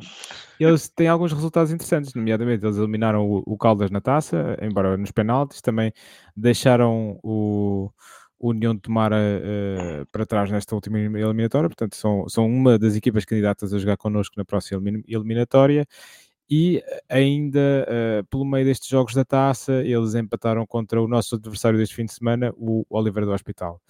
eles 0.59 0.89
têm 0.89 1.09
alguns 1.09 1.33
resultados 1.33 1.73
interessantes, 1.73 2.15
nomeadamente 2.15 2.65
eles 2.65 2.77
eliminaram 2.77 3.29
o, 3.29 3.43
o 3.47 3.57
Caldas 3.57 3.91
na 3.91 4.01
taça, 4.01 4.57
embora 4.63 4.97
nos 4.97 5.11
penaltis, 5.11 5.61
também 5.61 5.93
deixaram 6.37 7.19
o 7.23 7.91
o 8.39 8.51
União 8.51 8.75
de 8.75 8.81
Tomar 8.81 9.13
uh, 9.13 10.07
para 10.13 10.25
trás 10.25 10.51
nesta 10.51 10.75
última 10.75 10.99
eliminatória, 10.99 11.69
portanto 11.69 11.97
são, 11.97 12.29
são 12.29 12.47
uma 12.47 12.79
das 12.79 12.95
equipas 12.95 13.25
candidatas 13.25 13.75
a 13.75 13.79
jogar 13.79 13.97
connosco 13.97 14.35
na 14.37 14.45
próxima 14.45 14.81
eliminatória 15.09 15.87
e 16.51 16.83
ainda 17.09 17.87
uh, 17.89 18.27
pelo 18.27 18.45
meio 18.45 18.65
destes 18.65 18.89
jogos 18.89 19.15
da 19.15 19.25
taça 19.25 19.83
eles 19.85 20.15
empataram 20.15 20.67
contra 20.67 21.01
o 21.01 21.09
nosso 21.09 21.35
adversário 21.35 21.79
deste 21.79 21.95
fim 21.95 22.05
de 22.05 22.13
semana, 22.13 22.53
o 22.57 22.85
Oliveira 22.89 23.27
do 23.27 23.33
Hospital. 23.33 23.81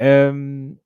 Um, 0.00 0.76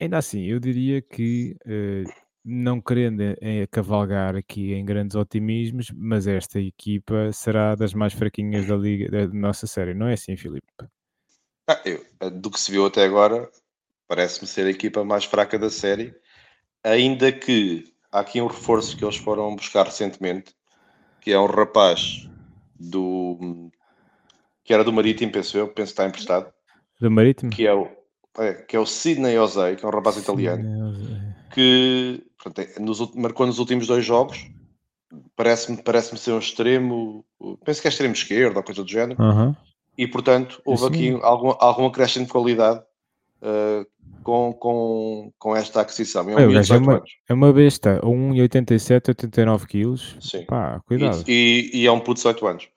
ainda 0.00 0.18
assim, 0.18 0.44
eu 0.44 0.60
diria 0.60 1.02
que 1.02 1.56
uh, 1.66 2.10
não 2.44 2.80
querendo 2.80 3.20
é, 3.40 3.66
cavalgar 3.70 4.34
aqui 4.34 4.72
em 4.72 4.84
grandes 4.84 5.14
otimismos, 5.14 5.90
mas 5.94 6.26
esta 6.26 6.60
equipa 6.60 7.32
será 7.32 7.74
das 7.74 7.94
mais 7.94 8.12
fraquinhas 8.12 8.66
da 8.66 8.76
liga 8.76 9.10
da 9.10 9.32
nossa 9.32 9.66
série, 9.66 9.94
não 9.94 10.08
é 10.08 10.14
assim, 10.14 10.36
Filipe? 10.36 10.66
Ah, 11.68 11.80
eu, 11.84 12.04
eh, 12.20 12.30
do 12.30 12.50
que 12.50 12.58
se 12.58 12.72
viu 12.72 12.84
até 12.84 13.04
agora, 13.04 13.48
parece-me 14.08 14.48
ser 14.48 14.66
a 14.66 14.70
equipa 14.70 15.04
mais 15.04 15.24
fraca 15.24 15.58
da 15.58 15.70
série, 15.70 16.14
ainda 16.82 17.30
que 17.30 17.91
há 18.12 18.20
aqui 18.20 18.40
um 18.40 18.46
reforço 18.46 18.96
que 18.96 19.04
eles 19.04 19.16
foram 19.16 19.56
buscar 19.56 19.86
recentemente, 19.86 20.54
que 21.20 21.32
é 21.32 21.38
um 21.38 21.46
rapaz 21.46 22.28
do 22.78 23.70
que 24.64 24.72
era 24.72 24.84
do 24.84 24.92
Marítimo, 24.92 25.32
penso 25.32 25.58
eu, 25.58 25.66
penso 25.66 25.92
que 25.94 26.00
está 26.00 26.06
emprestado. 26.06 26.52
Do 27.00 27.10
Marítimo? 27.10 27.50
Que 27.50 27.66
é 27.66 27.74
o, 27.74 27.88
é, 28.38 28.52
que 28.54 28.76
é 28.76 28.78
o 28.78 28.86
Sidney 28.86 29.36
Osei, 29.38 29.74
que 29.74 29.84
é 29.84 29.88
um 29.88 29.92
rapaz 29.92 30.16
italiano, 30.16 30.94
que 31.52 32.22
portanto, 32.42 32.68
é, 32.76 32.80
nos, 32.80 33.14
marcou 33.14 33.46
nos 33.46 33.58
últimos 33.58 33.86
dois 33.86 34.04
jogos. 34.04 34.48
Parece-me 35.34 35.82
parece 35.82 36.16
ser 36.16 36.32
um 36.32 36.38
extremo, 36.38 37.24
penso 37.64 37.82
que 37.82 37.88
é 37.88 37.90
extremo 37.90 38.14
esquerdo 38.14 38.56
ou 38.56 38.62
coisa 38.62 38.82
do 38.82 38.90
género. 38.90 39.20
Uhum 39.20 39.54
e 39.96 40.06
portanto 40.06 40.60
houve 40.64 40.86
aqui 40.86 41.18
algum, 41.22 41.54
algum 41.58 41.86
acréscimo 41.86 42.26
de 42.26 42.32
qualidade 42.32 42.82
uh, 43.42 43.86
com, 44.22 44.52
com, 44.52 45.32
com 45.38 45.56
esta 45.56 45.80
aquisição. 45.80 46.28
É, 46.30 46.34
um 46.34 46.38
é, 46.38 46.78
uma, 46.78 47.02
é 47.28 47.34
uma 47.34 47.52
besta, 47.52 48.00
1,87, 48.02 49.08
89 49.08 49.66
quilos. 49.66 50.16
Sim. 50.20 50.44
Pá, 50.46 50.80
cuidado. 50.86 51.24
E, 51.26 51.70
e, 51.72 51.80
e, 51.80 51.86
é 51.86 51.92
um 51.92 51.98
puto 51.98 52.14
de 52.14 52.28
18 52.28 52.46
anos. 52.46 52.68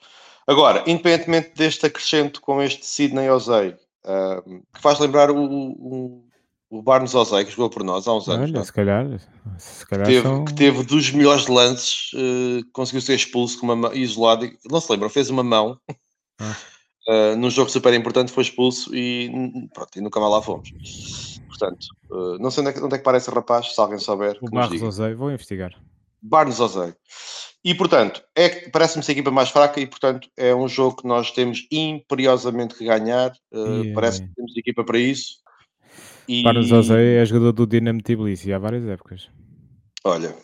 Agora, 0.48 0.84
independentemente 0.88 1.52
deste 1.56 1.86
acrescento 1.86 2.42
com 2.42 2.62
este 2.62 2.86
Sidney 2.86 3.30
Ozei, 3.30 3.70
uh, 4.06 4.62
que 4.74 4.82
faz 4.82 5.00
lembrar 5.00 5.32
o, 5.32 5.38
o, 5.38 6.24
o 6.70 6.82
Barnes 6.82 7.16
Ozei, 7.16 7.46
que 7.46 7.52
jogou 7.52 7.70
por 7.70 7.84
nós 7.84 8.08
há 8.08 8.14
uns 8.14 8.28
anos. 8.28 8.50
Olha, 8.52 8.60
é? 8.60 8.64
se 8.64 8.74
calhar, 8.74 9.20
se 9.58 9.86
calhar 9.88 10.06
teve, 10.06 10.22
são... 10.22 10.46
que 10.46 10.54
teve 10.54 10.84
dos 10.84 11.12
melhores 11.12 11.48
lances, 11.48 12.12
uh, 12.14 12.66
conseguiu 12.74 13.02
ser 13.02 13.16
expulso 13.16 13.60
com 13.60 13.72
uma 13.72 13.96
isolado, 13.96 14.50
não 14.70 14.80
se 14.80 14.92
lembram, 14.92 15.10
fez 15.10 15.30
uma 15.30 15.44
mão. 15.44 15.80
Ah 16.40 16.56
uh, 17.08 17.36
num 17.38 17.50
jogo 17.50 17.70
super 17.70 17.94
importante 17.94 18.32
foi 18.32 18.44
expulso 18.44 18.96
e, 18.96 19.30
pronto, 19.74 19.98
e 19.98 20.02
nunca 20.02 20.20
mais 20.20 20.32
lá 20.32 20.42
fomos. 20.42 20.72
Portanto, 21.48 21.88
uh, 22.10 22.38
não 22.40 22.52
sei 22.52 22.62
onde 22.62 22.72
é, 22.72 22.74
que, 22.74 22.82
onde 22.82 22.96
é 22.96 22.98
que 22.98 23.04
parece 23.04 23.32
rapaz, 23.32 23.74
se 23.74 23.80
alguém 23.80 24.00
souber. 24.00 24.38
O 24.42 24.50
Barros 24.50 24.82
Ozei, 24.82 25.14
vou 25.14 25.32
investigar. 25.32 25.74
Barnes 26.22 26.60
Ozei. 26.60 26.94
E 27.64 27.74
portanto, 27.74 28.22
é, 28.36 28.70
parece-me 28.70 29.04
ser 29.04 29.12
a 29.12 29.14
equipa 29.14 29.32
mais 29.32 29.50
fraca 29.50 29.80
e 29.80 29.88
portanto 29.88 30.30
é 30.38 30.54
um 30.54 30.68
jogo 30.68 30.98
que 30.98 31.08
nós 31.08 31.32
temos 31.32 31.66
imperiosamente 31.72 32.76
que 32.76 32.86
ganhar. 32.86 33.32
Uh, 33.52 33.94
parece 33.94 34.22
que 34.22 34.36
temos 34.36 34.58
equipa 34.58 34.84
para 34.84 35.00
isso. 35.00 35.38
E... 36.28 36.44
Barnes 36.44 36.72
Ozei 36.72 37.18
é 37.18 37.26
jogador 37.26 37.54
do 37.54 37.68
Dinamo 37.68 38.02
Tbilisi 38.02 38.54
há 38.54 38.60
várias 38.60 38.88
épocas. 38.88 39.30
Olha. 40.04 40.36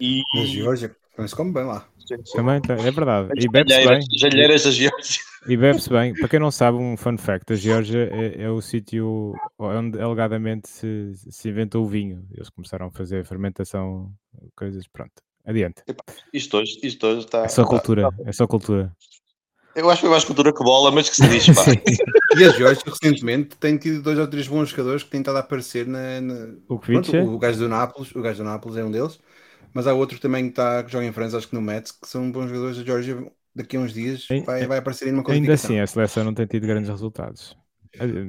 E... 0.00 0.22
Na 0.34 0.44
Geórgia, 0.44 0.94
mas 1.16 1.32
como 1.32 1.52
bem 1.52 1.64
lá. 1.64 1.88
Também 2.34 2.60
é 2.68 2.90
verdade. 2.90 3.28
e 3.36 3.48
bebe-se 3.48 3.86
bem. 3.86 4.00
Jalheiras 4.18 4.64
da 4.64 4.70
Geórgia. 4.70 5.31
E 5.46 5.56
bebe-se 5.56 5.90
bem. 5.90 6.14
Para 6.14 6.28
quem 6.28 6.40
não 6.40 6.50
sabe, 6.50 6.78
um 6.78 6.96
fun 6.96 7.16
fact: 7.18 7.52
a 7.52 7.56
Geórgia 7.56 8.08
é, 8.12 8.42
é 8.42 8.50
o 8.50 8.60
sítio 8.60 9.34
onde 9.58 10.00
alegadamente 10.00 10.68
se, 10.68 11.12
se 11.14 11.48
inventou 11.48 11.84
o 11.84 11.88
vinho. 11.88 12.26
Eles 12.32 12.48
começaram 12.50 12.86
a 12.86 12.90
fazer 12.90 13.24
fermentação, 13.24 14.12
coisas. 14.54 14.86
Pronto, 14.86 15.12
adiante. 15.44 15.82
Isto 16.32 16.58
hoje, 16.58 16.78
isto 16.82 17.06
hoje 17.06 17.20
está. 17.20 17.44
É 17.44 17.48
só 17.48 17.64
cultura. 17.64 18.08
É 18.24 18.32
só 18.32 18.46
cultura. 18.46 18.94
Eu 19.74 19.88
acho 19.88 20.02
que 20.02 20.06
é 20.06 20.10
mais 20.10 20.24
cultura 20.24 20.52
que 20.52 20.62
bola, 20.62 20.90
mas 20.90 21.08
que 21.08 21.16
se 21.16 21.26
diz. 21.28 21.46
e 22.36 22.44
a 22.44 22.50
Geórgia 22.50 22.82
recentemente 22.84 23.56
tem 23.56 23.78
tido 23.78 24.02
dois 24.02 24.18
ou 24.18 24.26
três 24.26 24.46
bons 24.46 24.68
jogadores 24.68 25.02
que 25.02 25.10
têm 25.10 25.20
estado 25.20 25.36
a 25.36 25.40
aparecer 25.40 25.86
na. 25.86 26.20
na... 26.20 26.54
O, 26.68 26.78
Pronto, 26.78 27.16
o 27.16 27.38
gajo 27.38 27.58
do 27.58 27.68
Nápoles, 27.68 28.14
o 28.14 28.20
gajo 28.20 28.38
do 28.38 28.44
Nápoles 28.44 28.76
é 28.76 28.84
um 28.84 28.90
deles 28.90 29.18
mas 29.72 29.86
há 29.86 29.94
outro 29.94 30.18
também 30.18 30.44
que, 30.44 30.50
está, 30.50 30.82
que 30.84 30.92
joga 30.92 31.06
em 31.06 31.12
França, 31.12 31.38
acho 31.38 31.48
que 31.48 31.54
no 31.54 31.62
Mets, 31.62 31.92
que 31.92 32.06
são 32.06 32.30
bons 32.30 32.48
jogadores 32.48 32.76
da 32.76 32.84
Georgia. 32.84 33.32
Daqui 33.54 33.76
a 33.76 33.80
uns 33.80 33.92
dias 33.92 34.26
vai, 34.46 34.66
vai 34.66 34.78
aparecer 34.78 35.08
em 35.08 35.12
uma 35.12 35.22
coisa. 35.22 35.40
Ainda 35.40 35.54
assim, 35.54 35.78
a 35.78 35.86
seleção 35.86 36.24
não 36.24 36.34
tem 36.34 36.46
tido 36.46 36.66
grandes 36.66 36.88
resultados. 36.88 37.56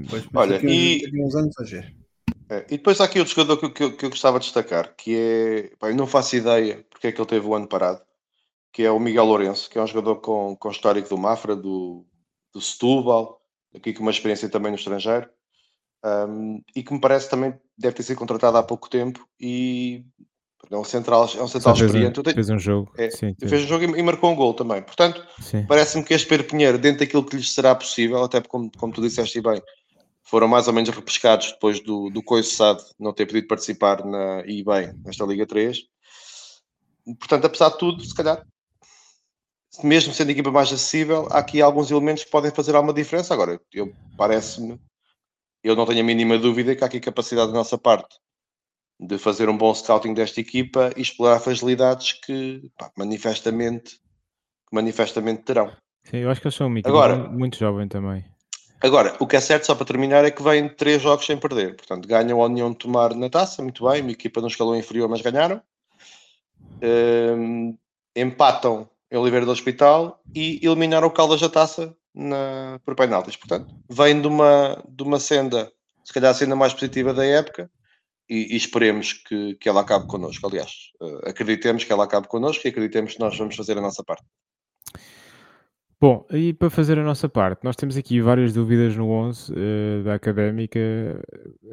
Pois, 0.09 0.27
Olha, 0.33 0.53
daqui 0.53 1.01
e... 1.05 1.23
Uns 1.23 1.35
anos 1.35 1.55
a 1.57 1.63
é, 2.49 2.65
e 2.67 2.77
depois 2.77 2.99
há 2.99 3.05
aqui 3.05 3.19
outro 3.19 3.33
jogador 3.33 3.57
que, 3.57 3.69
que, 3.69 3.97
que 3.97 4.05
eu 4.05 4.09
gostava 4.09 4.37
de 4.37 4.45
destacar, 4.45 4.93
que 4.95 5.15
é, 5.15 5.75
pá, 5.79 5.89
eu 5.89 5.95
não 5.95 6.05
faço 6.05 6.35
ideia 6.35 6.85
porque 6.89 7.07
é 7.07 7.11
que 7.11 7.19
ele 7.19 7.27
teve 7.27 7.47
o 7.47 7.55
ano 7.55 7.67
parado, 7.67 8.01
que 8.71 8.83
é 8.83 8.91
o 8.91 8.99
Miguel 8.99 9.25
Lourenço, 9.25 9.69
que 9.69 9.77
é 9.77 9.81
um 9.81 9.87
jogador 9.87 10.17
com, 10.17 10.55
com 10.55 10.69
histórico 10.69 11.09
do 11.09 11.17
Mafra, 11.17 11.55
do, 11.55 12.05
do 12.53 12.61
Setúbal, 12.61 13.41
aqui 13.73 13.93
com 13.93 14.01
uma 14.01 14.11
experiência 14.11 14.49
também 14.49 14.71
no 14.71 14.77
estrangeiro, 14.77 15.29
um, 16.03 16.61
e 16.75 16.83
que 16.83 16.93
me 16.93 16.99
parece 16.99 17.29
também 17.29 17.53
deve 17.77 17.95
ter 17.95 18.03
sido 18.03 18.17
contratado 18.17 18.57
há 18.57 18.63
pouco 18.63 18.89
tempo 18.89 19.25
e 19.39 20.05
é 20.71 20.77
um 20.77 20.83
central, 20.83 21.29
é 21.35 21.43
um 21.43 21.47
central 21.47 21.75
experiente. 21.75 22.19
Um, 22.19 22.23
fez 22.23 22.49
um 22.49 22.59
jogo. 22.59 22.91
É, 22.97 23.09
sim, 23.09 23.35
fez 23.39 23.63
um 23.63 23.67
jogo 23.67 23.83
e, 23.83 23.99
e, 23.99 24.03
marcou 24.03 24.31
um 24.31 24.35
gol 24.35 24.53
também. 24.53 24.81
Portanto, 24.81 25.25
parece-me 25.67 26.03
que 26.03 26.13
este 26.13 26.27
Pedro 26.27 26.47
Pinheiro, 26.47 26.77
dentro 26.77 26.99
daquilo 26.99 27.25
que 27.25 27.35
lhes 27.35 27.53
será 27.53 27.75
possível, 27.75 28.23
até 28.23 28.41
como, 28.41 28.71
como 28.77 28.93
tu 28.93 29.01
disseste 29.01 29.41
bem, 29.41 29.61
foram 30.23 30.47
mais 30.47 30.67
ou 30.67 30.73
menos 30.73 30.89
repescados 30.89 31.51
depois 31.51 31.79
do, 31.79 32.09
do 32.09 32.23
Coiçado 32.23 32.83
não 32.99 33.13
ter 33.13 33.25
podido 33.25 33.47
participar 33.47 34.03
na, 34.05 34.43
e 34.45 34.63
bem 34.63 34.93
nesta 35.03 35.25
Liga 35.25 35.45
3. 35.45 35.79
Portanto, 37.19 37.45
apesar 37.45 37.69
de 37.69 37.77
tudo, 37.77 38.03
se 38.03 38.15
calhar, 38.15 38.45
mesmo 39.83 40.13
sendo 40.13 40.29
a 40.29 40.31
equipa 40.31 40.51
mais 40.51 40.71
acessível, 40.71 41.27
há 41.29 41.39
aqui 41.39 41.61
alguns 41.61 41.91
elementos 41.91 42.23
que 42.23 42.31
podem 42.31 42.51
fazer 42.51 42.75
alguma 42.75 42.93
diferença. 42.93 43.33
Agora, 43.33 43.59
eu 43.73 43.93
parece-me, 44.17 44.79
eu 45.61 45.75
não 45.75 45.85
tenho 45.85 45.99
a 45.99 46.03
mínima 46.03 46.37
dúvida 46.37 46.75
que 46.75 46.83
há 46.83 46.87
aqui 46.87 46.99
capacidade 46.99 47.51
da 47.51 47.57
nossa 47.57 47.77
parte 47.77 48.22
de 48.99 49.17
fazer 49.17 49.49
um 49.49 49.57
bom 49.57 49.73
scouting 49.73 50.13
desta 50.13 50.39
equipa 50.39 50.91
e 50.95 51.01
explorar 51.01 51.39
fragilidades 51.39 52.13
que 52.13 52.71
pá, 52.77 52.91
manifestamente, 52.97 53.99
manifestamente 54.71 55.43
terão. 55.43 55.71
Sim, 56.03 56.17
eu 56.17 56.29
acho 56.29 56.41
que 56.41 56.47
eles 56.47 56.55
são 56.55 56.71
equipa 56.71 56.89
agora, 56.89 57.15
muito 57.15 57.57
jovem 57.57 57.87
também. 57.87 58.25
Agora, 58.81 59.15
o 59.19 59.25
que 59.25 59.37
é 59.37 59.39
certo, 59.39 59.65
só 59.65 59.75
para 59.75 59.85
terminar, 59.85 60.25
é 60.25 60.31
que 60.31 60.43
vêm 60.43 60.67
três 60.67 61.01
jogos 61.01 61.25
sem 61.25 61.37
perder. 61.37 61.75
Portanto, 61.75 62.05
ganham 62.07 62.41
a 62.41 62.45
União 62.45 62.69
de 62.71 62.77
Tomar 62.77 63.15
na 63.15 63.29
taça, 63.29 63.63
muito 63.63 63.89
bem, 63.89 64.01
uma 64.01 64.11
equipa 64.11 64.41
no 64.41 64.47
escalão 64.47 64.75
inferior, 64.75 65.07
mas 65.07 65.21
ganharam. 65.21 65.61
Um, 66.81 67.77
empatam 68.13 68.89
em 69.09 69.17
Oliveira 69.17 69.45
do 69.45 69.53
Hospital 69.53 70.21
e 70.35 70.59
eliminaram 70.61 71.07
o 71.07 71.11
Caldas 71.11 71.39
da 71.39 71.47
taça 71.47 71.95
na, 72.13 72.77
por 72.83 72.93
penaltis. 72.93 73.37
Portanto, 73.37 73.73
vêm 73.89 74.19
de 74.19 74.27
uma, 74.27 74.83
de 74.89 75.03
uma 75.03 75.19
senda 75.19 75.71
se 76.03 76.11
calhar 76.11 76.31
a 76.31 76.33
cena 76.33 76.55
mais 76.55 76.73
positiva 76.73 77.13
da 77.13 77.25
época, 77.25 77.69
e, 78.29 78.53
e 78.53 78.55
esperemos 78.55 79.13
que, 79.13 79.55
que 79.55 79.69
ela 79.69 79.81
acabe 79.81 80.07
connosco. 80.07 80.47
Aliás, 80.47 80.71
uh, 81.01 81.29
acreditemos 81.29 81.83
que 81.83 81.91
ela 81.91 82.05
acabe 82.05 82.27
connosco 82.27 82.65
e 82.65 82.69
acreditemos 82.69 83.13
que 83.13 83.19
nós 83.19 83.37
vamos 83.37 83.55
fazer 83.55 83.77
a 83.77 83.81
nossa 83.81 84.03
parte. 84.03 84.25
Bom, 85.99 86.25
e 86.31 86.51
para 86.53 86.69
fazer 86.69 86.99
a 86.99 87.03
nossa 87.03 87.29
parte, 87.29 87.63
nós 87.63 87.77
temos 87.77 87.95
aqui 87.95 88.19
várias 88.19 88.51
dúvidas 88.53 88.95
no 88.95 89.09
11 89.09 89.53
uh, 89.53 90.03
da 90.03 90.15
Académica, 90.15 90.79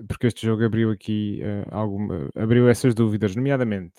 porque 0.07 0.29
este 0.29 0.47
jogo 0.47 0.65
abriu 0.65 0.91
aqui 0.91 1.41
uh, 1.43 1.75
alguma, 1.75 2.31
abriu 2.37 2.69
essas 2.69 2.95
dúvidas, 2.95 3.35
nomeadamente 3.35 3.95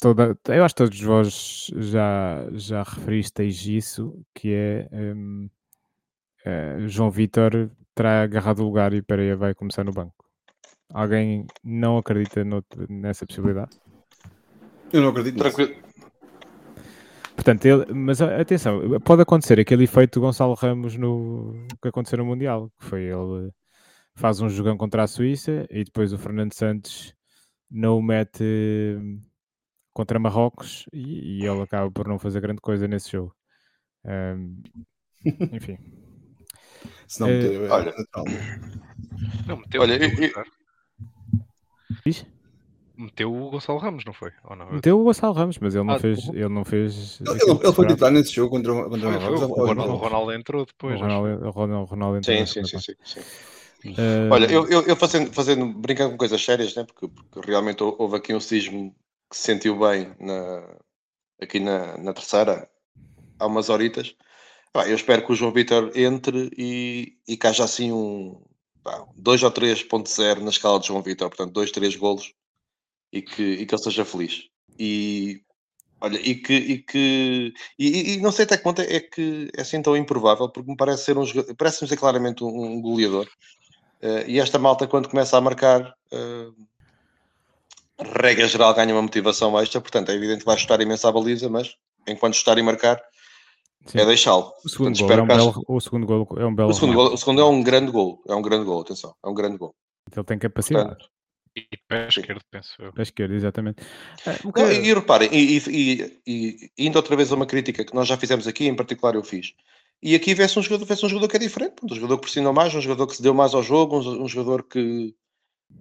toda, 0.00 0.38
eu 0.48 0.64
acho 0.64 0.74
que 0.74 0.82
todos 0.82 1.00
vós 1.00 1.70
já, 1.76 2.48
já 2.52 2.82
referisteis 2.82 3.66
isso, 3.66 4.24
que 4.34 4.54
é 4.54 4.88
um, 4.92 5.50
João 6.86 7.10
Vitor 7.10 7.70
terá 7.94 8.22
agarrado 8.22 8.60
o 8.60 8.64
lugar 8.64 8.92
e 8.94 9.02
Pereira 9.02 9.36
vai 9.36 9.54
começar 9.54 9.84
no 9.84 9.92
banco. 9.92 10.27
Alguém 10.92 11.46
não 11.62 11.98
acredita 11.98 12.42
nessa 12.88 13.26
possibilidade? 13.26 13.78
Eu 14.92 15.02
não 15.02 15.10
acredito. 15.10 15.38
Tranquilo. 15.38 15.74
Portanto, 17.34 17.64
ele, 17.66 17.92
mas 17.92 18.20
atenção, 18.20 18.98
pode 19.00 19.22
acontecer 19.22 19.60
aquele 19.60 19.84
efeito 19.84 20.20
Gonçalo 20.20 20.54
Ramos 20.54 20.96
no 20.96 21.66
que 21.80 21.88
aconteceu 21.88 22.18
no 22.18 22.24
Mundial, 22.24 22.70
que 22.78 22.84
foi 22.84 23.02
ele 23.02 23.52
faz 24.16 24.40
um 24.40 24.48
jogão 24.48 24.76
contra 24.76 25.04
a 25.04 25.06
Suíça 25.06 25.64
e 25.70 25.84
depois 25.84 26.12
o 26.12 26.18
Fernando 26.18 26.52
Santos 26.52 27.14
não 27.70 27.98
o 27.98 28.02
mete 28.02 28.98
contra 29.92 30.18
Marrocos 30.18 30.86
e, 30.92 31.38
e, 31.40 31.46
ele 31.46 31.62
acaba 31.62 31.90
por 31.90 32.08
não 32.08 32.18
fazer 32.18 32.40
grande 32.40 32.60
coisa 32.60 32.88
nesse 32.88 33.12
jogo. 33.12 33.34
Um, 34.04 34.60
enfim. 35.52 35.78
Se 37.06 37.20
não 37.20 37.28
meteu, 37.28 37.66
é, 37.66 37.70
olha, 37.70 37.94
não 39.46 39.56
meteu, 39.56 39.82
olha, 39.82 39.94
eu, 39.94 40.10
eu, 40.10 40.44
Diz? 42.08 42.26
Meteu 42.96 43.32
o 43.32 43.50
Gonçalo 43.50 43.78
Ramos, 43.78 44.04
não 44.04 44.12
foi? 44.12 44.32
Ou 44.44 44.56
não? 44.56 44.72
Meteu 44.72 45.00
o 45.00 45.04
Gonçalo 45.04 45.32
Ramos, 45.32 45.58
mas 45.58 45.74
ele 45.74 45.84
não 45.84 45.94
ah, 45.94 46.00
fez. 46.00 46.28
Ele, 46.28 46.48
não 46.48 46.64
fez 46.64 47.20
ele, 47.20 47.52
ele 47.62 47.72
foi 47.72 47.86
titular 47.86 48.12
nesse 48.12 48.32
jogo 48.32 48.50
contra, 48.50 48.72
contra 48.72 49.08
o 49.08 49.18
Ramos. 49.18 49.42
O, 49.42 49.46
Ronaldo, 49.46 49.92
o 49.92 49.96
Ronaldo 49.96 50.32
entrou 50.32 50.66
depois. 50.66 50.98
O 50.98 51.02
Ronaldo, 51.02 51.46
o 51.46 51.50
Ronaldo, 51.50 51.90
Ronaldo 51.90 52.18
entrou. 52.18 52.46
Sim, 52.46 52.64
sim, 52.64 52.78
sim, 52.78 52.94
sim, 53.04 53.20
Uh... 53.84 54.28
Olha, 54.32 54.46
eu, 54.46 54.68
eu, 54.68 54.82
eu, 54.82 54.96
fazendo, 54.96 55.32
fazendo, 55.32 55.64
brincando 55.66 56.10
com 56.10 56.18
coisas 56.18 56.44
sérias, 56.44 56.74
né? 56.74 56.82
porque, 56.82 57.06
porque 57.30 57.48
realmente 57.48 57.80
houve 57.80 58.16
aqui 58.16 58.34
um 58.34 58.40
sismo 58.40 58.92
que 59.30 59.36
se 59.36 59.44
sentiu 59.44 59.78
bem 59.78 60.12
na, 60.18 60.68
aqui 61.40 61.60
na, 61.60 61.96
na 61.96 62.12
terceira, 62.12 62.68
há 63.38 63.46
umas 63.46 63.68
horitas. 63.68 64.16
eu 64.74 64.96
espero 64.96 65.24
que 65.24 65.30
o 65.30 65.36
João 65.36 65.52
Vitor 65.52 65.92
entre 65.94 66.50
e, 66.58 67.18
e 67.28 67.36
que 67.36 67.46
haja 67.46 67.62
assim 67.62 67.92
um 67.92 68.42
2 69.16 69.42
ou 69.42 69.50
3.0 69.50 70.40
na 70.40 70.50
escala 70.50 70.80
de 70.80 70.86
João 70.86 71.02
Vitor, 71.02 71.28
portanto, 71.28 71.52
2, 71.52 71.70
3 71.70 71.96
golos 71.96 72.32
e 73.12 73.22
que, 73.22 73.42
e 73.42 73.66
que 73.66 73.74
ele 73.74 73.82
seja 73.82 74.04
feliz. 74.04 74.44
E 74.78 75.42
olha, 76.00 76.18
e 76.18 76.34
que, 76.34 76.54
e 76.54 76.78
que 76.78 77.54
e, 77.78 78.14
e, 78.14 78.16
não 78.18 78.30
sei 78.32 78.44
até 78.44 78.56
que 78.56 78.62
ponto 78.62 78.80
é 78.80 79.00
que 79.00 79.50
é 79.56 79.62
assim 79.62 79.82
tão 79.82 79.96
improvável, 79.96 80.48
porque 80.48 80.70
me 80.70 80.76
parece 80.76 81.04
ser 81.04 81.18
um 81.18 81.24
parece-me 81.56 81.88
ser 81.88 81.96
claramente 81.96 82.44
um, 82.44 82.48
um 82.48 82.80
goleador. 82.80 83.28
Uh, 84.02 84.28
e 84.28 84.38
esta 84.38 84.58
malta, 84.58 84.86
quando 84.86 85.08
começa 85.08 85.36
a 85.36 85.40
marcar, 85.40 85.92
uh, 86.12 86.54
regra 87.98 88.46
geral, 88.46 88.72
ganha 88.74 88.94
uma 88.94 89.02
motivação 89.02 89.58
extra. 89.60 89.80
Portanto, 89.80 90.10
é 90.10 90.14
evidente 90.14 90.40
que 90.40 90.46
vai 90.46 90.56
chutar 90.56 90.80
imensa 90.80 91.08
a 91.08 91.12
baliza, 91.12 91.48
mas 91.48 91.74
enquanto 92.06 92.34
chutar 92.34 92.58
e 92.58 92.62
marcar, 92.62 93.02
Sim. 93.86 94.00
é 94.00 94.06
deixá-lo. 94.06 94.52
O 94.64 94.68
segundo 94.68 94.98
Portanto, 94.98 95.08
gol 95.08 95.18
é 95.18 95.22
um 95.22 95.26
belo, 95.26 95.64
o 95.66 95.80
segundo 95.80 96.06
gol 96.06 96.28
é 96.36 96.46
um 96.46 96.54
belo. 96.54 96.70
O 96.70 96.74
segundo, 96.74 96.94
gol, 96.94 97.12
o 97.14 97.16
segundo 97.16 97.40
é 97.40 97.44
um 97.44 97.62
grande 97.62 97.90
gol, 97.90 98.22
é 98.28 98.34
um 98.34 98.42
grande 98.42 98.64
gol, 98.64 98.80
atenção, 98.80 99.14
é 99.24 99.28
um 99.28 99.34
grande 99.34 99.56
gol. 99.56 99.74
Ele 100.14 100.24
tem 100.24 100.38
capacidade. 100.38 100.88
Portanto, 100.88 101.10
e 101.56 101.76
pé 101.88 102.08
esquerdo, 102.08 102.40
penso 102.50 102.74
eu. 102.78 102.92
Pé 102.92 103.02
esquerdo, 103.02 103.34
exatamente. 103.34 103.82
É, 104.26 104.38
Não, 104.44 104.70
e, 104.70 104.88
e, 104.88 104.94
reparem, 104.94 105.28
e, 105.32 105.58
e, 105.68 106.20
e, 106.26 106.70
indo 106.78 106.96
outra 106.96 107.16
vez 107.16 107.32
a 107.32 107.34
uma 107.34 107.46
crítica 107.46 107.84
que 107.84 107.94
nós 107.94 108.06
já 108.06 108.16
fizemos 108.16 108.46
aqui, 108.46 108.66
em 108.66 108.76
particular 108.76 109.14
eu 109.14 109.24
fiz, 109.24 109.54
e 110.02 110.14
aqui 110.14 110.34
vê-se 110.34 110.58
um 110.58 110.62
jogador, 110.62 110.84
vê 110.84 110.94
um 110.94 111.08
jogador 111.08 111.28
que 111.28 111.36
é 111.36 111.40
diferente, 111.40 111.74
um 111.82 111.94
jogador 111.94 112.16
que 112.16 112.22
pressionou 112.22 112.52
mais, 112.52 112.74
um 112.74 112.80
jogador 112.80 113.06
que 113.06 113.16
se 113.16 113.22
deu 113.22 113.34
mais 113.34 113.54
ao 113.54 113.62
jogo, 113.62 113.98
um, 113.98 114.22
um 114.22 114.28
jogador 114.28 114.62
que, 114.62 115.14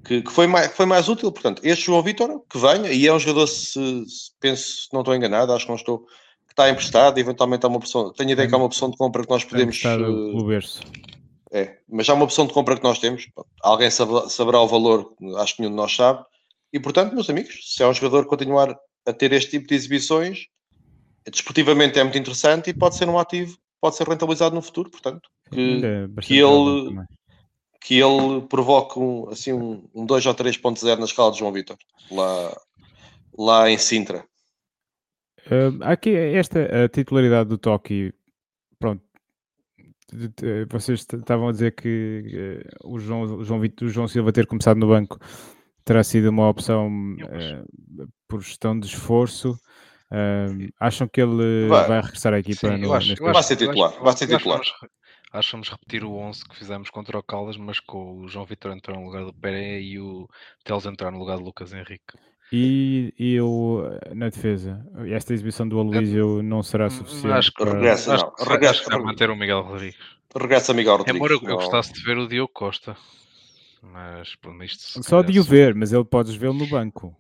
que, 0.04 0.24
que, 0.24 0.32
foi, 0.32 0.48
mais, 0.48 0.70
que 0.70 0.76
foi 0.76 0.86
mais 0.88 1.08
útil. 1.08 1.32
Portanto, 1.32 1.62
este 1.64 1.86
João 1.86 2.02
Vitor, 2.02 2.42
que 2.50 2.58
venha, 2.58 2.92
e 2.92 3.06
é 3.06 3.14
um 3.14 3.20
jogador, 3.20 3.46
se, 3.46 4.06
se 4.08 4.32
penso, 4.40 4.88
se 4.88 4.94
não 4.94 5.02
estou 5.02 5.16
enganado, 5.16 5.54
acho 5.54 5.66
que 5.66 5.72
não 5.72 5.76
estou, 5.76 6.00
que 6.00 6.12
está 6.58 6.70
emprestado, 6.72 7.20
eventualmente 7.20 7.64
há 7.66 7.70
uma 7.70 7.78
opção, 7.78 8.12
tenho 8.12 8.32
ideia 8.32 8.48
que 8.48 8.54
há 8.54 8.58
uma 8.58 8.66
opção 8.66 8.90
de 8.90 8.98
compra 8.98 9.24
que 9.24 9.30
nós 9.30 9.44
podemos. 9.44 9.80
Uh, 9.84 10.38
o 10.38 10.44
berço. 10.44 10.82
É, 11.52 11.78
mas 11.88 12.10
há 12.10 12.16
uma 12.16 12.26
opção 12.26 12.48
de 12.48 12.54
compra 12.54 12.76
que 12.76 12.84
nós 12.84 12.98
temos. 12.98 13.28
Alguém 13.62 13.92
saberá, 13.92 14.28
saberá 14.28 14.60
o 14.60 14.68
valor, 14.68 15.14
acho 15.38 15.56
que 15.56 15.62
nenhum 15.62 15.72
de 15.72 15.78
nós 15.78 15.96
sabe. 15.96 16.26
E 16.74 16.80
portanto, 16.80 17.14
meus 17.14 17.30
amigos, 17.30 17.74
se 17.74 17.84
é 17.84 17.88
um 17.88 17.94
jogador 17.94 18.26
continuar 18.26 18.76
a 19.06 19.14
ter 19.14 19.32
este 19.32 19.52
tipo 19.52 19.68
de 19.68 19.76
exibições, 19.76 20.48
desportivamente 21.32 22.00
é 22.00 22.04
muito 22.04 22.18
interessante 22.18 22.72
e 22.72 22.74
pode 22.74 22.96
ser 22.96 23.08
um 23.08 23.20
ativo, 23.20 23.58
pode 23.80 23.96
ser 23.96 24.08
rentabilizado 24.08 24.56
no 24.56 24.62
futuro. 24.62 24.90
Portanto, 24.90 25.30
que, 25.52 25.82
é 25.86 26.22
que 26.22 26.38
ele 26.38 26.98
que 27.80 27.96
ele 27.96 28.42
provoque 28.50 29.00
um, 29.00 29.30
assim, 29.30 29.54
um, 29.54 29.88
um 29.94 30.06
2 30.06 30.26
ou 30.26 30.36
3.0 30.36 30.98
na 30.98 31.06
escala 31.06 31.32
de 31.32 31.40
João 31.40 31.54
Vitor, 31.54 31.78
lá, 32.12 32.62
lá 33.38 33.70
em 33.70 33.78
Sintra. 33.78 34.26
Uh, 35.48 35.84
aqui, 35.84 36.16
esta 36.16 36.86
a 36.86 36.90
titularidade 36.90 37.50
do 37.50 37.58
Toki, 37.58 38.14
pronto, 38.80 39.02
vocês 40.70 41.06
estavam 41.14 41.50
a 41.50 41.52
dizer 41.52 41.76
que 41.76 42.64
uh, 42.84 42.94
o, 42.94 43.00
João, 43.00 43.22
o, 43.24 43.44
João 43.44 43.60
Vitor, 43.60 43.88
o 43.88 43.92
João 43.92 44.08
Silva 44.08 44.32
ter 44.32 44.48
começado 44.48 44.78
no 44.78 44.88
banco 44.88 45.20
terá 45.84 46.04
sido 46.04 46.30
uma 46.30 46.50
opção 46.50 46.90
uh, 46.90 48.08
por 48.28 48.42
gestão 48.42 48.78
de 48.80 48.88
esforço. 48.88 49.58
Uh, 50.12 50.72
acham 50.80 51.08
que 51.08 51.22
ele 51.22 51.68
vai, 51.68 51.88
vai 51.88 52.02
regressar 52.02 52.34
à 52.34 52.40
equipa? 52.40 52.70
Sim, 52.70 52.78
no, 52.78 52.94
acho, 52.94 53.16
vai 53.22 53.44
ser 53.44 53.56
titular. 53.58 54.02
Vai 54.02 54.14
ser 54.14 54.28
titular. 54.28 54.62
Acho 55.34 55.50
que 55.50 55.52
vamos 55.52 55.70
repetir 55.70 56.04
o 56.06 56.16
11 56.16 56.46
que 56.48 56.56
fizemos 56.56 56.90
contra 56.90 57.18
o 57.18 57.24
Caldas, 57.24 57.58
mas 57.58 57.82
com 57.82 58.22
o 58.22 58.28
João 58.30 58.46
Vitor 58.46 58.72
entrar 58.72 58.96
no 58.96 59.06
lugar 59.06 59.26
do 59.26 59.34
Pereira 59.34 59.80
e 59.80 60.00
o 60.00 60.28
Teles 60.64 60.86
entrar 60.86 61.12
no 61.12 61.20
lugar 61.20 61.38
do 61.38 61.44
Lucas 61.44 61.74
Henrique. 61.74 62.18
E, 62.52 63.14
e 63.20 63.34
eu, 63.34 63.84
na 64.16 64.30
defesa, 64.30 64.86
esta 65.10 65.34
exibição 65.34 65.68
do 65.68 65.80
Aloysio 65.80 66.42
não 66.42 66.64
será 66.64 66.90
suficiente? 66.90 67.34
Acho 67.34 67.52
que 67.52 67.64
para... 67.64 67.74
regressa, 67.74 68.16
acho. 68.16 68.32
Regressa, 68.40 68.72
acho 68.72 68.90
que 68.90 68.98
manter 69.00 69.30
o 69.30 69.36
Miguel 69.36 69.62
Rodrigues. 69.62 70.00
Regressa 70.34 70.74
Miguel 70.74 70.98
Rodrigues. 70.98 71.16
Embora 71.16 71.34
eu, 71.34 71.42
eu 71.44 71.56
gostasse 71.58 71.92
de 71.92 72.02
ver 72.04 72.18
o 72.18 72.28
Diogo 72.28 72.52
Costa. 72.54 72.96
Mas, 73.82 74.36
por 74.36 74.64
isto, 74.64 75.04
Só 75.04 75.22
de 75.22 75.40
o 75.40 75.44
ver, 75.44 75.76
mas 75.76 75.94
ele 75.94 76.04
podes 76.04 76.36
vê-lo 76.36 76.54
no 76.54 76.68
banco. 76.68 77.16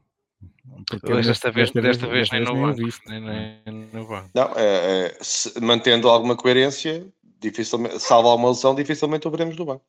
Porque 0.87 1.13
desta, 1.13 1.51
vez, 1.51 1.71
desta, 1.71 1.81
desta 1.81 2.07
vez, 2.07 2.29
vez, 2.29 2.31
nem 2.31 2.43
no 2.43 2.61
banco. 2.61 2.81
Nem, 3.07 3.21
nem, 3.21 3.89
no 3.91 4.07
banco. 4.07 4.29
Não, 4.33 4.51
é, 4.55 5.05
é, 5.05 5.17
se, 5.21 5.59
mantendo 5.61 6.09
alguma 6.09 6.35
coerência, 6.35 7.07
dificilmente, 7.39 7.99
salvo 7.99 8.29
alguma 8.29 8.49
lesão, 8.49 8.75
dificilmente 8.75 9.27
o 9.27 9.31
veremos 9.31 9.55
do 9.55 9.65
banco. 9.65 9.83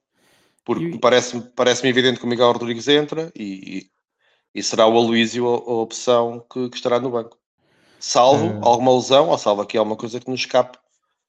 Porque 0.65 0.85
e... 0.85 0.99
parece-me 0.99 1.43
parece 1.55 1.87
evidente 1.87 2.19
que 2.19 2.27
o 2.27 2.29
Miguel 2.29 2.53
Rodrigues 2.53 2.89
entra 2.89 3.33
e, 3.35 3.79
e, 3.79 3.91
e 4.55 4.63
será 4.63 4.87
o 4.87 4.97
Aloísio 4.97 5.47
a, 5.47 5.51
a 5.51 5.83
opção 5.83 6.45
que, 6.51 6.69
que, 6.69 6.77
estará 6.77 6.99
no 6.99 7.11
banco. 7.11 7.39
Salvo 8.01 8.47
é... 8.47 8.61
alguma 8.63 8.95
lesão, 8.95 9.29
ou 9.29 9.39
salvo 9.39 9.63
aqui 9.63 9.77
alguma 9.77 9.97
coisa 9.97 10.21
que 10.21 10.31
nos 10.31 10.41
escape 10.41 10.79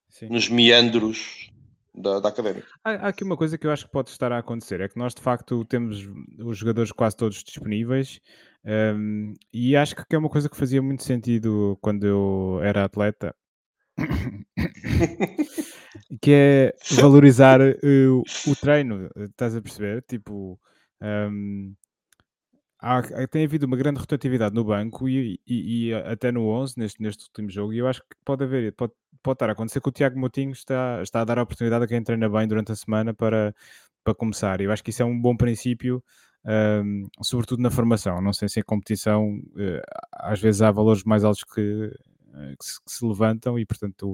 Sim. 0.09 0.30
nos 0.30 0.49
meandros 0.49 1.51
da, 1.93 2.20
da 2.20 2.30
académica. 2.30 2.67
Há, 2.84 2.91
há, 2.91 3.07
aqui 3.09 3.24
uma 3.24 3.38
coisa 3.38 3.57
que 3.57 3.67
eu 3.67 3.72
acho 3.72 3.86
que 3.86 3.91
pode 3.91 4.09
estar 4.09 4.32
a 4.32 4.39
acontecer: 4.39 4.82
é 4.82 4.88
que 4.88 4.97
nós 4.97 5.13
de 5.13 5.22
facto 5.22 5.63
temos 5.65 6.07
os 6.39 6.57
jogadores 6.57 6.91
quase 6.91 7.15
todos 7.15 7.43
disponíveis. 7.43 8.20
Um, 8.65 9.34
e 9.53 9.76
acho 9.76 9.95
que 9.95 10.15
é 10.15 10.17
uma 10.17 10.30
coisa 10.30 10.49
que 10.49 10.57
fazia 10.57 10.82
muito 10.82 11.03
sentido 11.03 11.78
quando 11.82 12.05
eu 12.05 12.59
era 12.61 12.84
atleta, 12.84 13.34
que 16.22 16.32
é 16.32 16.76
valorizar 16.91 17.61
uh, 17.61 18.24
o 18.47 18.55
treino, 18.59 19.09
estás 19.15 19.55
a 19.55 19.61
perceber? 19.61 20.03
Tipo, 20.03 20.59
um, 21.01 21.74
há, 22.80 23.01
tem 23.27 23.45
havido 23.45 23.65
uma 23.65 23.77
grande 23.77 23.99
rotatividade 23.99 24.55
no 24.55 24.63
banco 24.63 25.07
e, 25.07 25.39
e, 25.45 25.89
e, 25.89 25.93
até 25.93 26.32
no 26.32 26.47
11, 26.47 26.77
neste, 26.77 27.01
neste 27.01 27.25
último 27.25 27.49
jogo, 27.49 27.73
e 27.73 27.80
eu 27.80 27.88
acho 27.88 28.01
que 28.01 28.15
pode 28.23 28.43
haver, 28.43 28.73
pode, 28.73 28.93
pode 29.21 29.36
estar 29.36 29.49
a 29.49 29.53
acontecer 29.53 29.82
que 29.82 29.89
o 29.89 29.91
Tiago 29.91 30.19
Moutinho 30.19 30.51
está, 30.51 31.01
está 31.03 31.21
a 31.21 31.25
dar 31.25 31.39
a 31.39 31.43
oportunidade 31.43 31.86
a 31.86 31.88
quem 31.88 32.03
treina 32.03 32.30
bem 32.30 32.47
durante 32.47 32.71
a 32.71 32.75
semana 32.75 33.13
para, 33.13 33.53
para 34.03 34.15
começar. 34.15 34.61
Eu 34.61 34.71
acho 34.71 34.84
que 34.84 34.89
isso 34.91 35.01
é 35.01 35.05
um 35.05 35.19
bom 35.19 35.36
princípio. 35.36 36.03
Um, 36.45 37.07
sobretudo 37.21 37.61
na 37.61 37.69
formação, 37.69 38.21
não 38.21 38.32
sei 38.32 38.47
se 38.47 38.61
em 38.61 38.63
competição 38.63 39.39
uh, 39.39 39.82
às 40.13 40.39
vezes 40.39 40.61
há 40.61 40.71
valores 40.71 41.03
mais 41.03 41.25
altos 41.25 41.43
que, 41.43 41.91
eh, 42.34 42.55
que 42.57 42.65
se, 42.65 42.82
que 42.82 42.91
se 42.91 43.05
levantam 43.05 43.59
e, 43.59 43.65
portanto, 43.65 44.13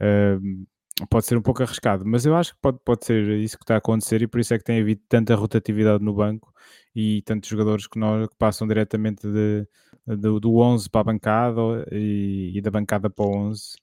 uh, 0.00 0.66
pode 1.08 1.26
ser 1.26 1.36
um 1.36 1.42
pouco 1.42 1.62
arriscado. 1.62 2.04
Mas 2.04 2.26
eu 2.26 2.34
acho 2.36 2.54
que 2.54 2.60
pode, 2.60 2.78
pode 2.84 3.04
ser 3.04 3.28
isso 3.38 3.56
que 3.56 3.64
está 3.64 3.74
a 3.74 3.78
acontecer 3.78 4.22
e 4.22 4.26
por 4.26 4.40
isso 4.40 4.54
é 4.54 4.58
que 4.58 4.64
tem 4.64 4.80
havido 4.80 5.00
tanta 5.08 5.34
rotatividade 5.34 6.04
no 6.04 6.14
banco 6.14 6.52
e 6.94 7.22
tantos 7.22 7.48
jogadores 7.48 7.86
que, 7.86 7.98
nós, 7.98 8.28
que 8.28 8.36
passam 8.36 8.66
diretamente 8.66 9.26
de, 9.26 9.66
de, 10.06 10.40
do 10.40 10.56
11 10.58 10.88
para 10.90 11.00
a 11.00 11.04
bancada 11.04 11.60
e, 11.92 12.52
e 12.54 12.60
da 12.60 12.70
bancada 12.70 13.08
para 13.08 13.24
o 13.24 13.36
11. 13.36 13.76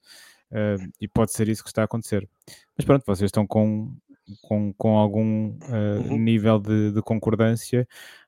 Uh, 0.50 0.90
e 1.00 1.06
pode 1.06 1.32
ser 1.32 1.48
isso 1.48 1.62
que 1.62 1.68
está 1.68 1.82
a 1.82 1.84
acontecer. 1.84 2.28
Mas 2.76 2.84
pronto, 2.86 3.04
vocês 3.06 3.28
estão 3.28 3.46
com 3.46 3.94
com, 4.42 4.72
com 4.74 4.98
algum 4.98 5.50
uh, 5.50 6.16
nível 6.18 6.58
de, 6.58 6.92
de 6.92 7.02
concordância 7.02 7.86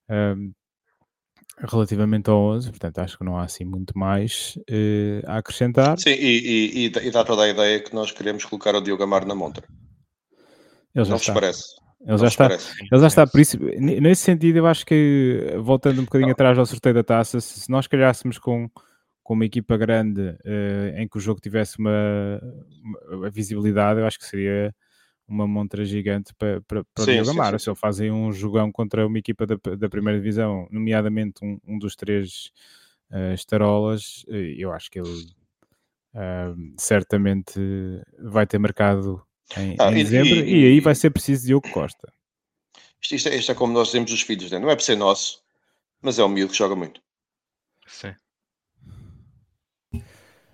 uh, 0.09 0.55
relativamente 1.69 2.31
ao 2.31 2.39
11, 2.39 2.71
portanto 2.71 2.99
acho 2.99 3.19
que 3.19 3.25
não 3.25 3.37
há 3.37 3.45
assim 3.45 3.65
muito 3.65 3.99
mais 3.99 4.57
uh, 4.71 5.27
a 5.27 5.39
acrescentar. 5.39 5.99
Sim, 5.99 6.11
e, 6.11 6.87
e, 6.87 6.87
e, 6.87 7.11
dá 7.11 7.25
toda 7.25 7.43
a 7.43 7.49
ideia 7.49 7.81
que 7.81 7.95
nós 7.95 8.11
queremos 8.11 8.45
colocar 8.45 8.75
o 8.75 8.81
Diogo 8.81 9.03
Amar 9.03 9.27
na 9.27 9.35
montra. 9.35 9.67
Ele 10.95 11.05
já 11.05 11.11
não 11.11 11.17
está. 11.17 11.33
vos 11.33 11.41
parece? 11.41 11.81
Ele 12.07 12.17
já, 12.17 12.27
está, 12.29 12.47
ele 12.47 13.01
já 13.01 13.07
está, 13.07 13.27
por 13.27 13.41
isso, 13.41 13.59
nesse 13.79 14.23
sentido, 14.23 14.57
eu 14.57 14.67
acho 14.67 14.87
que, 14.87 15.55
voltando 15.59 16.01
um 16.01 16.05
bocadinho 16.05 16.29
não. 16.29 16.33
atrás 16.33 16.59
ao 16.59 16.65
sorteio 16.65 16.95
da 16.95 17.05
taça, 17.05 17.41
se 17.43 17.71
nós 17.71 17.87
calhássemos 17.87 18.39
com, 18.39 18.71
com 19.23 19.35
uma 19.35 19.45
equipa 19.45 19.77
grande 19.77 20.23
uh, 20.23 20.97
em 20.97 21.07
que 21.07 21.19
o 21.19 21.21
jogo 21.21 21.43
tivesse 21.43 21.79
uma, 21.79 22.41
uma, 23.13 23.29
visibilidade, 23.29 24.01
eu 24.01 24.07
acho 24.07 24.19
que 24.19 24.25
seria 24.25 24.75
uma 25.31 25.47
montra 25.47 25.85
gigante 25.85 26.35
para, 26.35 26.61
para, 26.63 26.85
para 26.93 27.05
sim, 27.05 27.13
o 27.13 27.23
Diogo 27.23 27.31
Amaro. 27.31 27.59
Se 27.59 27.71
ele 27.71 27.77
fazem 27.77 28.11
um 28.11 28.33
jogão 28.33 28.73
contra 28.73 29.07
uma 29.07 29.19
equipa 29.19 29.47
da, 29.47 29.57
da 29.79 29.89
primeira 29.89 30.19
divisão, 30.19 30.67
nomeadamente 30.71 31.45
um, 31.45 31.59
um 31.65 31.79
dos 31.79 31.95
três 31.95 32.51
uh, 33.13 33.33
estarolas, 33.33 34.25
uh, 34.25 34.35
eu 34.35 34.73
acho 34.73 34.91
que 34.91 34.99
ele 34.99 35.27
certamente 36.77 37.61
vai 38.19 38.45
ter 38.45 38.59
marcado 38.59 39.25
em, 39.57 39.77
ah, 39.79 39.93
em 39.93 40.01
e, 40.01 40.03
dezembro, 40.03 40.35
e, 40.35 40.63
e, 40.63 40.67
aí 40.67 40.81
vai 40.81 40.93
ser 40.93 41.11
preciso 41.11 41.47
Diogo 41.47 41.71
Costa. 41.71 42.13
Isto, 43.01 43.15
isto, 43.15 43.29
é, 43.29 43.37
isto, 43.37 43.53
é, 43.53 43.55
como 43.55 43.73
nós 43.73 43.89
dizemos 43.89 44.11
dos 44.11 44.23
filhos, 44.23 44.51
né? 44.51 44.59
não 44.59 44.69
é 44.69 44.75
por 44.75 44.83
ser 44.83 44.97
nosso, 44.97 45.41
mas 46.03 46.19
é 46.19 46.25
um 46.25 46.29
miúdo 46.29 46.51
que 46.51 46.59
joga 46.59 46.75
muito. 46.75 47.01
Sim. 47.87 48.13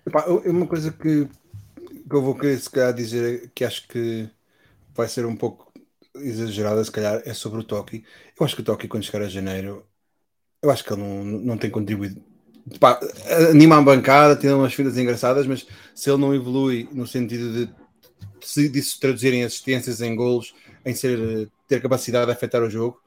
Epá, 0.05 0.25
uma 0.45 0.67
coisa 0.67 0.91
que, 0.91 1.25
que 1.25 2.15
eu 2.15 2.21
vou 2.21 2.37
querer 2.37 2.59
se 2.59 2.69
calhar 2.69 2.93
dizer 2.93 3.51
que 3.55 3.65
acho 3.65 3.87
que 3.87 4.29
vai 4.97 5.07
ser 5.07 5.25
um 5.25 5.35
pouco 5.35 5.71
exagerada, 6.15 6.83
se 6.83 6.91
calhar, 6.91 7.21
é 7.25 7.33
sobre 7.33 7.59
o 7.59 7.63
Toki. 7.63 8.03
Eu 8.39 8.45
acho 8.45 8.55
que 8.55 8.61
o 8.61 8.65
Toki, 8.65 8.87
quando 8.87 9.03
chegar 9.03 9.23
a 9.23 9.29
janeiro, 9.29 9.85
eu 10.61 10.71
acho 10.71 10.83
que 10.83 10.91
ele 10.91 11.01
não, 11.01 11.23
não 11.23 11.57
tem 11.57 11.69
contribuído. 11.69 12.21
Pá, 12.79 12.99
anima 13.49 13.77
a 13.77 13.81
bancada, 13.81 14.35
tem 14.35 14.51
umas 14.51 14.73
filas 14.73 14.97
engraçadas, 14.97 15.47
mas 15.47 15.65
se 15.95 16.09
ele 16.09 16.19
não 16.19 16.35
evolui 16.35 16.89
no 16.91 17.07
sentido 17.07 17.53
de 17.53 17.73
se 18.41 18.67
disso 18.67 18.99
traduzirem 18.99 19.43
assistências 19.43 20.01
em 20.01 20.15
golos, 20.15 20.53
em 20.85 20.93
ser, 20.93 21.49
ter 21.67 21.81
capacidade 21.81 22.25
de 22.25 22.31
afetar 22.31 22.63
o 22.63 22.69
jogo, 22.69 22.99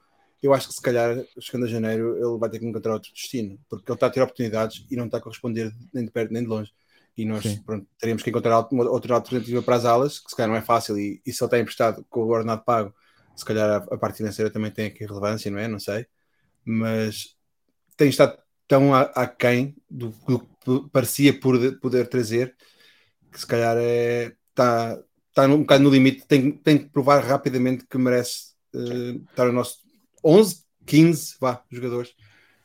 eu 0.43 0.55
acho 0.55 0.69
que 0.69 0.75
se 0.75 0.81
calhar, 0.81 1.23
chegando 1.39 1.67
a 1.67 1.69
janeiro, 1.69 2.17
ele 2.17 2.39
vai 2.39 2.49
ter 2.49 2.59
que 2.59 2.67
encontrar 2.67 2.95
outro 2.95 3.13
destino, 3.13 3.59
porque 3.69 3.91
ele 3.91 3.97
está 3.97 4.07
a 4.07 4.11
ter 4.11 4.23
oportunidades 4.23 4.87
e 4.91 4.97
não 4.97 5.07
está 5.07 5.19
a 5.19 5.21
corresponder 5.21 5.75
nem 5.93 6.05
de 6.05 6.11
perto 6.11 6.33
nem 6.33 6.43
de 6.43 6.49
longe. 6.49 6.73
E 7.17 7.25
nós 7.25 7.45
pronto, 7.67 7.87
teríamos 7.99 8.23
que 8.23 8.31
encontrar 8.31 8.59
outra 8.59 9.15
alternativa 9.15 9.63
para 9.63 9.77
as 9.77 9.85
alas, 9.85 10.19
que 10.19 10.31
se 10.31 10.37
calhar 10.37 10.49
não 10.49 10.57
é 10.57 10.63
fácil, 10.63 10.99
e, 10.99 11.21
e 11.27 11.33
se 11.33 11.43
ele 11.43 11.47
está 11.47 11.59
emprestado 11.59 12.05
com 12.09 12.21
o 12.21 12.29
ordenado 12.29 12.65
pago, 12.65 12.95
se 13.37 13.45
calhar 13.45 13.69
a, 13.69 13.77
a, 13.95 13.99
parte 13.99 14.19
financeira 14.19 14.51
também 14.51 14.71
tem 14.71 14.87
aqui 14.87 15.05
relevância, 15.05 15.51
não 15.51 15.59
é? 15.59 15.69
Não 15.69 15.79
sei. 15.79 16.07
Mas 16.65 17.37
tem 17.97 18.09
estado 18.09 18.39
tão 18.67 18.95
aquém 18.95 19.77
do 19.91 20.13
que 20.13 20.89
parecia 20.93 21.39
poder, 21.39 21.81
poder 21.81 22.07
trazer, 22.09 22.55
que 23.33 23.41
se 23.41 23.47
calhar 23.47 23.77
é, 23.79 24.33
está, 24.51 24.99
está 25.29 25.47
um 25.47 25.61
bocado 25.61 25.83
no 25.85 25.91
limite, 25.91 26.27
tem, 26.27 26.53
tem 26.53 26.79
que 26.79 26.89
provar 26.91 27.25
rapidamente 27.25 27.87
que 27.87 27.99
merece 27.99 28.53
uh, 28.75 29.25
estar 29.31 29.47
no 29.47 29.53
nosso 29.53 29.81
11, 30.25 30.65
15 30.87 31.37
vá, 31.41 31.65
jogadores 31.71 32.15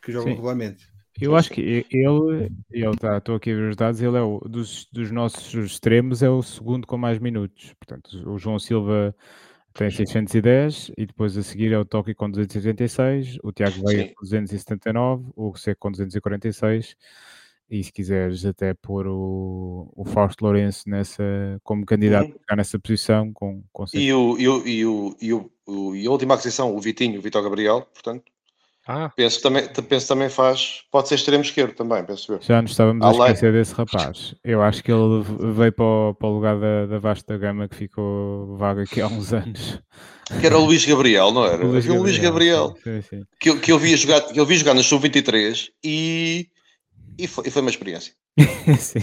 que 0.02 0.12
jogam 0.12 0.30
Sim. 0.30 0.36
regularmente. 0.36 0.95
Eu 1.20 1.36
acho 1.36 1.50
que 1.50 1.86
ele, 1.90 2.52
ele 2.70 2.98
tá, 2.98 3.18
estou 3.18 3.36
aqui 3.36 3.52
a 3.52 3.56
ver 3.56 3.70
os 3.70 3.76
dados, 3.76 4.02
ele 4.02 4.18
é 4.18 4.22
o 4.22 4.40
dos, 4.40 4.86
dos 4.92 5.12
nossos 5.12 5.54
extremos, 5.54 6.22
é 6.22 6.30
o 6.30 6.42
segundo 6.44 6.86
com 6.86 6.98
mais 6.98 7.20
minutos. 7.20 7.74
Portanto, 7.80 8.30
o 8.30 8.38
João 8.38 8.60
Silva 8.60 9.16
tem 9.74 9.90
610 9.90 10.92
e 10.98 11.06
depois 11.06 11.38
a 11.38 11.44
seguir 11.44 11.72
é 11.72 11.78
o 11.78 11.86
Toki 11.86 12.14
com 12.14 12.30
286, 12.30 13.38
o 13.44 13.52
Tiago 13.52 13.86
Veiga 13.86 14.14
com 14.14 14.24
279, 14.24 15.32
o 15.36 15.56
Seco 15.56 15.80
com 15.80 15.92
246 15.92 16.96
e 17.70 17.84
se 17.84 17.92
quiseres 17.92 18.46
até 18.46 18.74
pôr 18.74 19.08
o, 19.08 19.92
o 19.96 20.06
Fausto 20.06 20.46
Lourenço 20.46 20.88
nessa, 20.88 21.24
como 21.64 21.86
candidato 21.86 22.30
uhum. 22.30 22.56
nessa 22.56 22.78
posição 22.78 23.34
com, 23.34 23.64
com 23.74 23.86
e, 23.94 24.14
o, 24.14 24.38
e, 24.38 24.48
o, 24.48 24.68
e, 24.68 24.86
o, 24.86 25.18
e, 25.20 25.34
o, 25.34 25.96
e 25.96 26.08
a 26.08 26.12
última 26.12 26.36
aquisição, 26.36 26.76
o 26.76 26.80
Vitinho, 26.80 27.20
o 27.20 27.22
Vitor 27.22 27.42
Gabriel, 27.42 27.82
portanto 27.94 28.35
ah. 28.88 29.10
penso, 29.16 29.42
também, 29.42 29.68
penso 29.68 30.08
também 30.08 30.30
faz, 30.30 30.82
pode 30.92 31.08
ser 31.08 31.16
extremo 31.16 31.44
esquerdo 31.44 31.74
também, 31.74 32.04
penso 32.04 32.34
eu. 32.34 32.40
Já 32.42 32.62
nos 32.62 32.72
estávamos 32.72 33.06
a 33.06 33.12
esquecer 33.12 33.54
desse 33.54 33.74
rapaz. 33.74 34.36
Eu 34.44 34.62
acho 34.62 34.84
que 34.84 34.92
ele 34.92 35.24
veio 35.54 35.72
para 35.72 35.86
o, 35.86 36.14
para 36.14 36.28
o 36.28 36.34
lugar 36.34 36.60
da, 36.60 36.86
da 36.86 37.00
vasta 37.00 37.38
gama 37.38 37.68
que 37.68 37.76
ficou 37.76 38.58
vaga 38.58 38.84
aqui 38.84 39.02
há 39.02 39.08
uns 39.08 39.34
anos. 39.34 39.80
Que 40.40 40.48
era 40.48 40.58
o 40.58 40.66
Luís 40.66 40.86
Gabriel, 40.86 41.32
não 41.32 41.46
era? 41.46 41.64
O 41.64 41.70
Luís 41.70 41.86
Gabriel, 41.86 42.04
Luís 42.04 42.18
Gabriel 42.18 42.76
sim, 42.84 43.02
sim. 43.02 43.24
Que, 43.40 43.60
que 43.60 43.72
eu 43.72 43.78
via 43.78 43.96
jogar, 43.96 44.22
que 44.22 44.40
eu 44.40 44.46
vi 44.46 44.58
jogar 44.58 44.74
no 44.74 44.84
Sub-23 44.84 45.70
e 45.84 46.50
e 47.18 47.28
foi, 47.28 47.48
e 47.48 47.52
foi 47.52 47.62
uma 47.62 47.72
experiência. 47.72 48.14
Sim. 48.80 49.00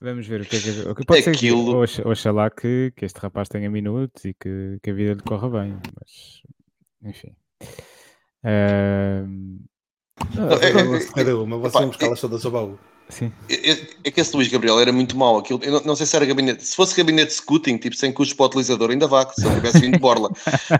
Vamos 0.00 0.26
ver 0.26 0.40
o 0.40 0.44
que 0.44 0.56
é 0.56 0.60
que, 0.60 0.70
o 0.88 0.94
que 0.94 1.04
pode 1.04 1.28
Aquilo... 1.28 1.86
ser. 1.86 2.06
Oxalá 2.06 2.50
que, 2.50 2.92
que 2.96 3.04
este 3.04 3.18
rapaz 3.18 3.48
tenha 3.48 3.70
minutos 3.70 4.24
e 4.24 4.34
que, 4.34 4.78
que 4.82 4.90
a 4.90 4.92
vida 4.92 5.14
lhe 5.14 5.22
corra 5.22 5.48
bem. 5.48 5.78
Mas, 5.98 6.42
enfim. 7.04 7.34
Uh... 8.44 9.62
Cada 11.14 11.38
uma, 11.38 11.58
vocês 11.58 11.72
vão 11.72 11.88
buscar 11.88 12.16
todas 12.16 12.44
ao 12.44 12.50
baú. 12.50 12.78
Sim. 13.08 13.30
É, 13.48 13.72
é, 14.04 14.10
que 14.10 14.20
esse 14.20 14.34
Luís 14.34 14.48
Gabriel 14.48 14.80
era 14.80 14.92
muito 14.92 15.16
mau. 15.16 15.38
Aquilo, 15.38 15.60
eu 15.62 15.72
não, 15.72 15.80
não, 15.86 15.96
sei 15.96 16.06
se 16.06 16.16
era 16.16 16.24
gabinete. 16.24 16.64
Se 16.64 16.74
fosse 16.74 16.96
gabinete 16.96 17.28
de 17.28 17.34
scouting, 17.34 17.76
tipo 17.76 17.94
sem 17.94 18.12
custos 18.12 18.34
para 18.34 18.44
o 18.44 18.46
utilizador, 18.46 18.90
ainda 18.90 19.06
vá, 19.06 19.28
se 19.28 19.44
ele 19.44 19.56
tivesse 19.56 19.80
vindo 19.80 19.94
de 19.94 19.98
borla. 19.98 20.30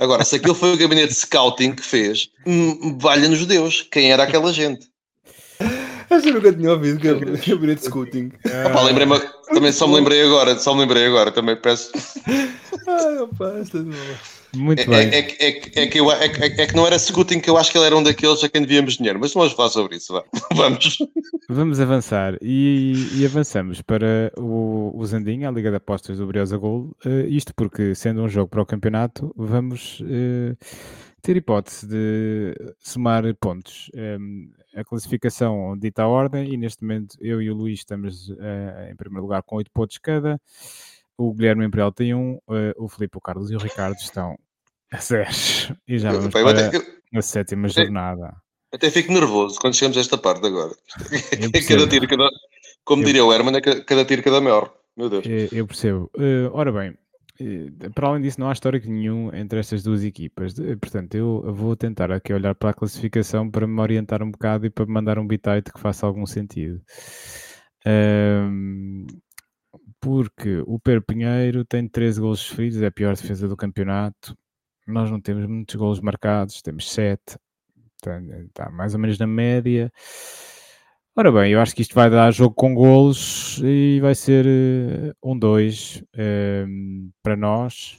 Agora, 0.00 0.24
se 0.24 0.36
aquilo 0.36 0.54
foi 0.54 0.72
o 0.72 0.76
gabinete 0.76 1.08
de 1.08 1.14
scouting 1.14 1.72
que 1.72 1.82
fez, 1.82 2.30
hum, 2.46 2.96
valha-nos 2.98 3.44
Deus, 3.44 3.86
quem 3.90 4.12
era 4.12 4.22
aquela 4.22 4.52
gente? 4.52 4.86
Acho 6.08 6.22
que 6.22 6.32
nunca 6.32 6.52
tinha 6.52 6.70
ouvido 6.70 6.98
gabinete 7.00 7.80
de 7.80 7.86
scouting. 7.86 8.32
Opa, 8.66 8.82
lembrei 8.82 9.06
também 9.52 9.72
só 9.72 9.86
me 9.86 9.94
lembrei 9.94 10.22
agora, 10.22 10.58
só 10.58 10.74
me 10.74 10.80
lembrei 10.80 11.06
agora, 11.06 11.30
também 11.30 11.56
peço. 11.56 11.92
Ai, 12.26 13.18
opa, 13.18 13.58
esta 13.60 13.78
é 13.78 13.82
Muito 14.54 14.82
é, 14.82 14.86
bem. 14.86 15.08
É, 15.08 15.18
é, 15.18 15.82
é, 15.82 15.86
que 15.86 15.98
eu, 15.98 16.10
é, 16.10 16.26
é, 16.26 16.66
que 16.66 16.76
não 16.76 16.86
era 16.86 16.98
scouting 16.98 17.40
que 17.40 17.48
eu 17.48 17.56
acho 17.56 17.70
que 17.70 17.78
ele 17.78 17.86
era 17.86 17.96
um 17.96 18.02
daqueles 18.02 18.44
a 18.44 18.48
quem 18.48 18.60
devíamos 18.62 18.96
dinheiro, 18.96 19.18
mas 19.18 19.34
não 19.34 19.40
vamos 19.40 19.56
falar 19.56 19.70
sobre 19.70 19.96
isso, 19.96 20.12
vamos. 20.54 20.98
Vamos 21.48 21.80
avançar 21.80 22.36
e, 22.42 22.94
e 23.14 23.24
avançamos 23.24 23.80
para 23.80 24.32
o, 24.36 24.92
o 24.94 25.06
Zandinha, 25.06 25.48
a 25.48 25.52
Liga 25.52 25.70
de 25.70 25.76
Apostas 25.76 26.18
do 26.18 26.26
Briosa 26.26 26.56
Gol, 26.56 26.94
uh, 27.04 27.28
isto 27.28 27.54
porque, 27.54 27.94
sendo 27.94 28.22
um 28.22 28.28
jogo 28.28 28.48
para 28.48 28.62
o 28.62 28.66
campeonato, 28.66 29.32
vamos... 29.36 30.00
Uh, 30.00 30.56
ter 31.22 31.36
hipótese 31.36 31.86
de 31.86 32.52
somar 32.80 33.22
pontos. 33.36 33.88
Um, 33.94 34.50
a 34.74 34.82
classificação 34.82 35.78
dita 35.78 36.02
a 36.02 36.08
ordem 36.08 36.52
e 36.52 36.56
neste 36.56 36.82
momento 36.82 37.16
eu 37.20 37.40
e 37.40 37.48
o 37.48 37.54
Luís 37.54 37.78
estamos 37.78 38.28
uh, 38.30 38.90
em 38.90 38.96
primeiro 38.96 39.22
lugar 39.22 39.42
com 39.42 39.56
8 39.56 39.70
pontos 39.70 39.98
cada. 39.98 40.40
O 41.18 41.32
Guilherme 41.32 41.66
Imperial 41.66 41.92
tem 41.92 42.14
um, 42.14 42.34
uh, 42.48 42.72
o 42.76 42.88
Filipe, 42.88 43.18
o 43.18 43.20
Carlos 43.20 43.50
e 43.50 43.56
o 43.56 43.58
Ricardo 43.58 43.96
estão 43.96 44.36
a 44.92 44.96
10. 44.96 45.72
E 45.88 45.98
já 45.98 46.10
vamos 46.10 46.26
eu, 46.26 46.30
para 46.30 46.76
eu, 47.12 47.18
a 47.18 47.22
sétima 47.22 47.68
jornada. 47.68 48.34
Até 48.72 48.90
fico 48.90 49.12
nervoso 49.12 49.58
quando 49.60 49.74
chegamos 49.74 49.98
a 49.98 50.00
esta 50.00 50.16
parte 50.16 50.46
agora. 50.46 50.74
cada 51.68 51.86
tiro, 51.88 52.08
cada, 52.08 52.28
como 52.84 53.04
diria 53.04 53.24
o 53.24 53.32
Herman, 53.32 53.56
é 53.56 53.60
cada 53.60 54.04
tiro, 54.04 54.22
cada 54.22 54.40
maior. 54.40 54.72
Meu 54.96 55.10
Deus. 55.10 55.24
Eu, 55.26 55.48
eu 55.52 55.66
percebo. 55.66 56.10
Uh, 56.16 56.50
ora 56.52 56.72
bem, 56.72 56.96
para 57.94 58.08
além 58.08 58.22
disso, 58.22 58.40
não 58.40 58.48
há 58.48 58.52
histórico 58.52 58.88
nenhum 58.88 59.34
entre 59.34 59.58
estas 59.58 59.82
duas 59.82 60.04
equipas. 60.04 60.54
Portanto, 60.80 61.14
eu 61.14 61.42
vou 61.54 61.76
tentar 61.76 62.10
aqui 62.10 62.32
olhar 62.32 62.54
para 62.54 62.70
a 62.70 62.74
classificação 62.74 63.50
para 63.50 63.66
me 63.66 63.80
orientar 63.80 64.22
um 64.22 64.30
bocado 64.30 64.66
e 64.66 64.70
para 64.70 64.86
mandar 64.86 65.18
um 65.18 65.26
bitite 65.26 65.72
que 65.72 65.80
faça 65.80 66.06
algum 66.06 66.26
sentido. 66.26 66.80
Um, 67.86 69.06
porque 70.02 70.62
o 70.66 70.80
Per 70.80 71.00
Pinheiro 71.00 71.64
tem 71.64 71.88
13 71.88 72.20
golos 72.20 72.40
sofridos, 72.40 72.82
é 72.82 72.86
a 72.86 72.90
pior 72.90 73.14
defesa 73.14 73.46
do 73.48 73.56
campeonato. 73.56 74.36
Nós 74.86 75.08
não 75.10 75.20
temos 75.20 75.46
muitos 75.46 75.76
golos 75.76 76.00
marcados, 76.00 76.60
temos 76.60 76.90
7, 76.92 77.38
está, 78.48 78.68
mais 78.70 78.94
ou 78.94 79.00
menos 79.00 79.16
na 79.18 79.28
média. 79.28 79.92
Ora 81.14 81.30
bem, 81.30 81.52
eu 81.52 81.60
acho 81.60 81.74
que 81.74 81.82
isto 81.82 81.94
vai 81.94 82.10
dar 82.10 82.32
jogo 82.32 82.54
com 82.54 82.74
golos 82.74 83.60
e 83.62 84.00
vai 84.00 84.14
ser 84.14 84.44
uh, 84.46 85.14
um 85.22 85.38
2 85.38 85.96
uh, 85.96 86.06
ehm, 86.14 87.10
para 87.22 87.36
nós. 87.36 87.98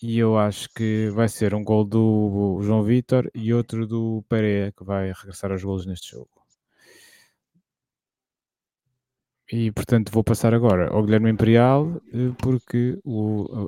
E 0.00 0.18
eu 0.18 0.38
acho 0.38 0.68
que 0.74 1.10
vai 1.10 1.28
ser 1.28 1.54
um 1.54 1.64
gol 1.64 1.84
do 1.84 2.60
João 2.62 2.82
Vitor 2.84 3.30
e 3.34 3.52
outro 3.54 3.86
do 3.86 4.24
Pereira 4.28 4.72
que 4.72 4.84
vai 4.84 5.12
regressar 5.12 5.50
aos 5.52 5.64
golos 5.64 5.86
neste 5.86 6.12
jogo. 6.12 6.41
E 9.52 9.70
portanto 9.70 10.10
vou 10.10 10.24
passar 10.24 10.54
agora 10.54 10.88
ao 10.88 11.02
Guilherme 11.04 11.30
Imperial 11.30 11.86
uh, 11.86 12.34
porque 12.38 12.98
o, 13.04 13.66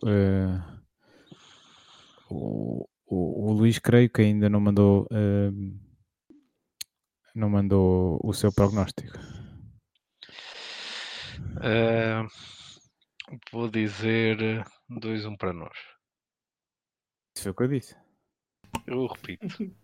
o, 2.30 2.89
o, 3.07 3.51
o, 3.51 3.53
Luís 3.53 3.78
creio 3.78 4.09
que 4.09 4.22
ainda 4.22 4.49
não 4.49 4.61
mandou 4.61 5.07
ehm, 5.12 5.78
não 7.35 7.51
mandou 7.51 8.18
o 8.24 8.32
seu 8.32 8.51
prognóstico? 8.51 9.18
Uh, 11.59 12.26
Vou 13.51 13.70
dizer 13.70 14.64
2-1 14.91 15.37
para 15.39 15.53
nós. 15.53 15.76
Isso 17.37 17.45
foi 17.45 17.53
o 17.53 17.55
que 17.55 17.62
eu 17.62 17.68
disse. 17.68 17.97
Eu 18.87 19.07
repito. 19.07 19.47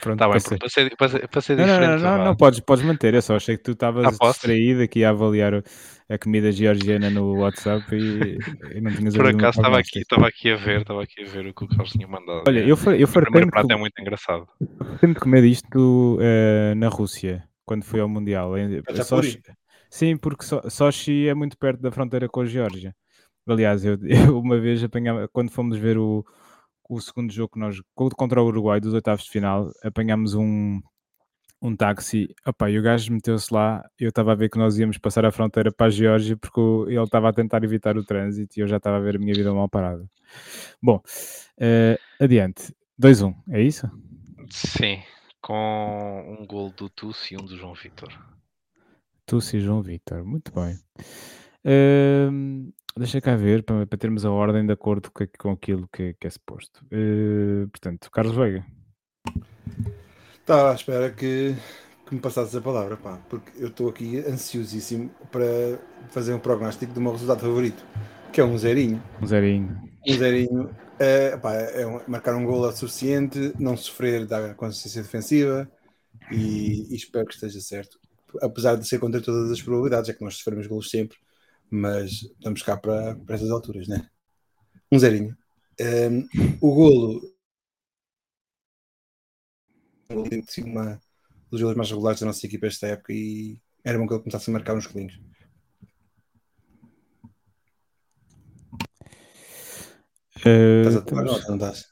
Pronto, 0.00 0.14
Está 0.22 0.26
bem, 0.28 0.58
passei. 0.58 0.90
para 1.28 1.40
ser 1.40 1.56
Não, 1.56 1.66
não, 1.66 1.72
diferente. 1.72 2.02
não, 2.02 2.18
não, 2.18 2.24
não, 2.24 2.36
podes, 2.36 2.60
podes 2.60 2.84
manter. 2.84 3.14
Eu 3.14 3.22
só 3.22 3.36
achei 3.36 3.56
que 3.56 3.62
tu 3.62 3.72
estavas 3.72 4.04
Ah, 4.20 4.28
distraído 4.30 4.82
aqui 4.82 5.04
a 5.04 5.10
avaliar 5.10 5.62
a 6.08 6.18
comida 6.18 6.50
georgiana 6.52 7.08
no 7.10 7.36
WhatsApp 7.38 7.94
e, 7.94 8.38
e 8.76 8.80
não 8.80 8.92
tinhas 8.92 9.14
Por 9.16 9.26
acaso 9.26 9.60
estava 9.60 9.78
aqui, 9.78 10.00
estava 10.00 10.26
aqui 10.28 10.50
a 10.50 10.56
ver, 10.56 10.80
estava 10.80 11.02
aqui 11.02 11.22
a 11.22 11.26
ver 11.26 11.46
o 11.46 11.54
que 11.54 11.64
o 11.64 11.68
Carlos 11.68 11.92
tinha 11.92 12.08
mandado. 12.08 12.42
Olha, 12.46 12.60
eu, 12.60 12.76
fa- 12.76 12.96
eu 12.96 13.06
o 13.06 13.10
primeiro 13.10 13.10
fartei-me 13.12 13.50
prato 13.50 13.70
é 13.70 13.76
muito 13.76 14.00
engraçado. 14.00 14.46
fartei-me 14.78 15.14
de 15.14 15.20
comer 15.20 15.44
isto 15.44 16.18
eh, 16.20 16.74
na 16.76 16.88
Rússia, 16.88 17.44
quando 17.64 17.84
fui 17.84 18.00
ao 18.00 18.08
Mundial. 18.08 18.58
Em- 18.58 18.82
Khachapuri? 18.82 19.28
Sochi- 19.30 19.42
Sim, 19.90 20.16
porque 20.16 20.44
So- 20.44 20.68
Sochi 20.68 21.28
é 21.28 21.34
muito 21.34 21.56
perto 21.56 21.80
da 21.80 21.92
fronteira 21.92 22.28
com 22.28 22.40
a 22.40 22.46
Geórgia. 22.46 22.94
Aliás, 23.46 23.84
eu, 23.84 23.96
eu 24.34 24.38
uma 24.40 24.58
vez 24.58 24.82
apanhava, 24.82 25.28
quando 25.32 25.50
fomos 25.50 25.78
ver 25.78 25.96
o, 25.98 26.24
o 26.88 27.00
segundo 27.00 27.32
jogo 27.32 27.52
que 27.54 27.58
nós, 27.58 27.80
co- 27.94 28.10
contra 28.10 28.42
o 28.42 28.46
Uruguai, 28.46 28.80
dos 28.80 28.94
oitavos 28.94 29.24
de 29.24 29.30
final, 29.30 29.70
apanhámos 29.82 30.34
um, 30.34 30.80
um 31.62 31.74
táxi. 31.76 32.34
Opa, 32.46 32.70
e 32.70 32.78
o 32.78 32.82
gajo 32.82 33.12
meteu-se 33.12 33.52
lá. 33.52 33.84
Eu 33.98 34.10
estava 34.10 34.32
a 34.32 34.34
ver 34.34 34.48
que 34.50 34.58
nós 34.58 34.78
íamos 34.78 34.98
passar 34.98 35.24
a 35.24 35.32
fronteira 35.32 35.72
para 35.72 35.86
a 35.86 35.90
Geórgia 35.90 36.36
porque 36.36 36.60
ele 36.60 37.00
estava 37.02 37.28
a 37.28 37.32
tentar 37.32 37.64
evitar 37.64 37.96
o 37.96 38.04
trânsito 38.04 38.58
e 38.58 38.62
eu 38.62 38.66
já 38.68 38.76
estava 38.76 38.96
a 38.96 39.00
ver 39.00 39.16
a 39.16 39.18
minha 39.18 39.34
vida 39.34 39.52
mal 39.52 39.68
parada. 39.68 40.08
Bom, 40.82 41.00
eh, 41.58 41.98
adiante. 42.20 42.74
2-1, 42.98 43.34
é 43.50 43.62
isso? 43.62 43.90
Sim, 44.50 45.02
com 45.40 46.36
um 46.40 46.46
gol 46.46 46.70
do 46.70 46.88
Tusso 46.88 47.32
e 47.32 47.36
um 47.36 47.44
do 47.44 47.56
João 47.56 47.74
Vitor. 47.74 48.12
Tucci 49.26 49.56
e 49.56 49.60
João 49.60 49.80
Vitor, 49.82 50.22
muito 50.24 50.52
bem. 50.52 50.78
Ehm, 51.64 52.70
deixa 52.98 53.20
cá 53.20 53.36
ver, 53.36 53.62
para, 53.62 53.86
para 53.86 53.98
termos 53.98 54.24
a 54.24 54.30
ordem 54.30 54.64
de 54.66 54.72
acordo 54.72 55.10
com, 55.10 55.26
com 55.38 55.50
aquilo 55.50 55.88
que, 55.92 56.14
que 56.14 56.26
é 56.26 56.30
suposto. 56.30 56.84
Eh, 56.90 57.66
portanto, 57.70 58.10
Carlos 58.10 58.36
Veiga. 58.36 58.64
Estava 60.40 60.72
à 60.72 60.74
espera 60.74 61.10
que, 61.10 61.54
que 62.06 62.14
me 62.14 62.20
passasses 62.20 62.54
a 62.54 62.60
palavra, 62.60 62.96
pá, 62.96 63.18
porque 63.28 63.50
eu 63.58 63.68
estou 63.68 63.88
aqui 63.88 64.18
ansiosíssimo 64.18 65.10
para 65.32 65.80
fazer 66.10 66.34
um 66.34 66.38
prognóstico 66.38 66.92
do 66.92 67.00
meu 67.00 67.12
resultado 67.12 67.40
favorito, 67.40 67.84
que 68.32 68.40
é 68.40 68.44
um 68.44 68.56
zerinho. 68.58 69.02
Um 69.22 69.26
zerinho. 69.26 69.82
Um 70.06 70.12
zerinho 70.12 70.70
é, 70.98 71.36
pá, 71.36 71.54
é 71.54 71.86
um- 71.86 72.00
marcar 72.06 72.34
um 72.36 72.44
gol 72.44 72.68
é 72.68 72.72
suficiente, 72.72 73.52
não 73.58 73.76
sofrer 73.76 74.26
da 74.26 74.54
consistência 74.54 75.02
defensiva 75.02 75.68
e, 76.30 76.92
e 76.92 76.94
espero 76.94 77.26
que 77.26 77.34
esteja 77.34 77.60
certo. 77.60 77.98
Apesar 78.42 78.76
de 78.76 78.86
ser 78.86 78.98
contra 78.98 79.20
todas 79.20 79.50
as 79.50 79.62
probabilidades, 79.62 80.10
é 80.10 80.12
que 80.12 80.22
nós 80.22 80.36
sofremos 80.36 80.66
golos 80.66 80.90
sempre, 80.90 81.16
mas 81.74 82.22
estamos 82.22 82.62
cá 82.62 82.76
para, 82.76 83.16
para 83.16 83.34
essas 83.34 83.50
alturas, 83.50 83.88
né? 83.88 84.08
Um 84.90 84.98
zerinho. 84.98 85.36
Ehm, 85.78 86.24
o 86.60 86.74
golo 86.74 87.34
um 90.10 90.70
uma 90.70 91.00
dos 91.50 91.60
golos 91.60 91.76
mais 91.76 91.90
regulares 91.90 92.20
da 92.20 92.26
nossa 92.26 92.46
equipa 92.46 92.66
esta 92.66 92.86
época 92.86 93.12
e 93.12 93.58
era 93.82 93.98
bom 93.98 94.06
que 94.06 94.14
ele 94.14 94.22
começasse 94.22 94.48
a 94.48 94.52
marcar 94.52 94.76
uns 94.76 94.86
golinhos. 94.86 95.20
Eh, 100.44 100.80
Estás 100.80 100.96
a 100.96 101.02
tomar 101.02 101.24
nota, 101.24 101.48
não 101.48 101.54
estás? 101.56 101.88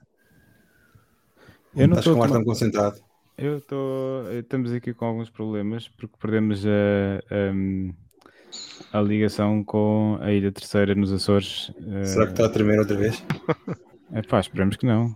eu 1.74 1.88
não 1.88 1.98
Estás 1.98 2.16
com 2.16 2.22
ar 2.22 2.30
tão 2.30 2.44
concentrado. 2.44 3.02
Eu 3.36 3.58
estou. 3.58 4.30
Estamos 4.32 4.70
aqui 4.72 4.94
com 4.94 5.06
alguns 5.06 5.30
problemas 5.30 5.88
porque 5.88 6.16
perdemos 6.20 6.64
a, 6.66 7.18
a, 7.30 7.52
a 8.92 9.00
ligação 9.00 9.64
com 9.64 10.18
a 10.20 10.32
Ilha 10.32 10.52
Terceira 10.52 10.94
nos 10.94 11.12
Açores. 11.12 11.72
Eh, 11.86 12.04
Será 12.04 12.26
que 12.26 12.32
está 12.32 12.46
a 12.46 12.48
tremer 12.48 12.78
outra 12.78 12.96
vez? 12.96 13.22
Epá, 14.14 14.40
esperemos 14.40 14.76
que 14.76 14.86
não. 14.86 15.14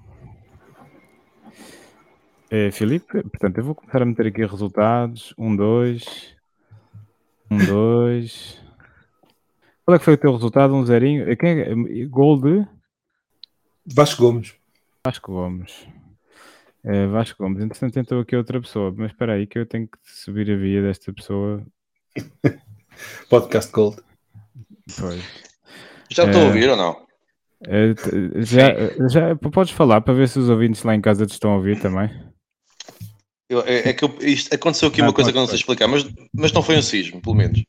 Eh, 2.51 2.70
Filipe, 2.70 3.22
portanto, 3.22 3.59
eu 3.59 3.64
vou 3.64 3.74
começar 3.74 4.03
a 4.03 4.07
meter 4.07 4.26
aqui 4.28 4.45
resultados. 4.47 5.34
Um, 5.37 5.55
dois. 5.55 6.34
Um, 7.51 7.59
dois. 7.66 8.61
Qual 9.84 9.95
é 9.95 9.99
que 9.99 10.05
foi 10.05 10.14
o 10.14 10.18
teu 10.18 10.32
resultado? 10.32 10.74
Um 10.74 10.84
zerinho. 10.84 11.30
Eh, 11.30 11.37
Quem 11.37 11.61
é? 11.61 11.74
Gol 12.07 12.41
de 12.41 12.66
Vasco 13.84 14.22
Gomes. 14.22 14.55
Vasco 15.05 15.32
Gomes. 15.32 15.87
Eh, 16.84 17.07
Vasco 17.09 17.43
Gomes. 17.43 17.62
Entretanto, 17.62 17.93
tentou 17.95 18.20
aqui 18.20 18.34
outra 18.34 18.61
pessoa. 18.61 18.95
Mas 18.97 19.11
espera 19.11 19.34
aí 19.34 19.47
que 19.47 19.59
eu 19.59 19.66
tenho 19.66 19.87
que 19.87 19.99
subir 20.03 20.51
a 20.51 20.57
via 20.57 20.82
desta 20.82 21.12
pessoa. 21.12 21.64
Podcast 23.28 23.70
Gold. 23.72 23.97
Pois. 24.99 25.20
Já 26.11 26.24
estou 26.24 26.40
É. 26.40 26.44
a 26.44 26.47
ouvir 26.47 26.68
ou 26.70 26.76
não? 26.76 26.97
Eh, 27.66 27.94
t- 27.94 28.42
já, 28.42 28.68
já 29.09 29.34
podes 29.36 29.72
falar 29.72 30.01
para 30.03 30.14
ver 30.14 30.28
se 30.28 30.38
os 30.38 30.49
ouvintes 30.49 30.82
lá 30.82 30.94
em 30.94 31.01
casa 31.01 31.26
te 31.26 31.32
estão 31.32 31.53
a 31.53 31.57
ouvir 31.57 31.80
também. 31.80 32.09
Eu- 33.49 33.62
é, 33.66 33.88
é 33.88 33.92
que 33.92 34.05
eu- 34.05 34.16
isto, 34.20 34.55
aconteceu 34.55 34.88
aqui 34.88 35.01
Ah, 35.01 35.05
uma 35.05 35.12
coisa 35.12 35.28
pode, 35.28 35.32
que 35.32 35.38
eu 35.38 35.40
não 35.42 35.49
sei 35.49 35.57
explicar, 35.57 35.88
mas, 35.88 36.07
mas 36.34 36.53
não 36.53 36.62
foi 36.62 36.76
um 36.76 36.82
sismo, 36.82 37.20
pelo 37.22 37.34
menos. 37.36 37.62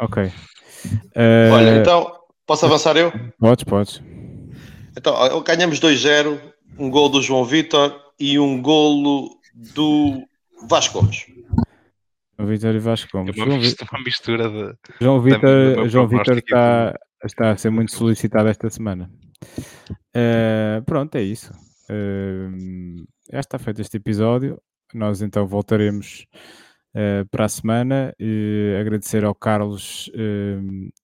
Ok. 0.00 0.30
Eh, 1.14 1.50
Olha, 1.52 1.76
então, 1.78 2.12
posso 2.46 2.66
avançar 2.66 2.96
eu? 2.96 3.12
Podes, 3.38 3.64
podes. 3.64 4.02
Então, 4.96 5.42
ganhamos 5.42 5.78
2-0, 5.80 6.38
um 6.78 6.90
gol 6.90 7.08
do 7.08 7.22
João 7.22 7.44
Vitor 7.44 7.98
e 8.20 8.38
um 8.38 8.60
golo 8.60 9.38
do 9.74 10.22
Vasco 10.68 11.00
Gomes. 11.00 11.24
O 12.38 12.46
Vitor 12.46 12.74
e 12.74 12.78
Vasco 12.78 13.08
É 13.16 13.20
Gomes. 13.20 13.36
uma, 13.36 13.44
João, 13.46 13.58
Vi- 13.60 13.66
mistura, 13.66 13.90
uma 13.92 14.02
mistura 14.04 14.48
de. 14.50 14.74
João 15.00 15.20
Vitor, 15.20 15.88
João 15.88 16.08
Vitor 16.08 16.38
está, 16.38 16.98
está 17.24 17.50
a 17.50 17.56
ser 17.56 17.70
muito 17.70 17.92
solicitado 17.92 18.48
esta 18.48 18.68
semana. 18.70 19.10
Eh, 20.14 20.82
pronto, 20.86 21.14
é 21.16 21.22
isso. 21.22 21.52
Eh, 21.90 22.48
já 23.32 23.40
está 23.40 23.58
feito 23.58 23.80
este 23.80 23.96
episódio. 23.96 24.60
Nós 24.94 25.22
então 25.22 25.46
voltaremos 25.46 26.26
eh, 26.94 27.24
para 27.30 27.44
a 27.44 27.48
semana. 27.48 28.14
E 28.18 28.76
agradecer 28.80 29.24
ao 29.24 29.34
Carlos, 29.34 30.10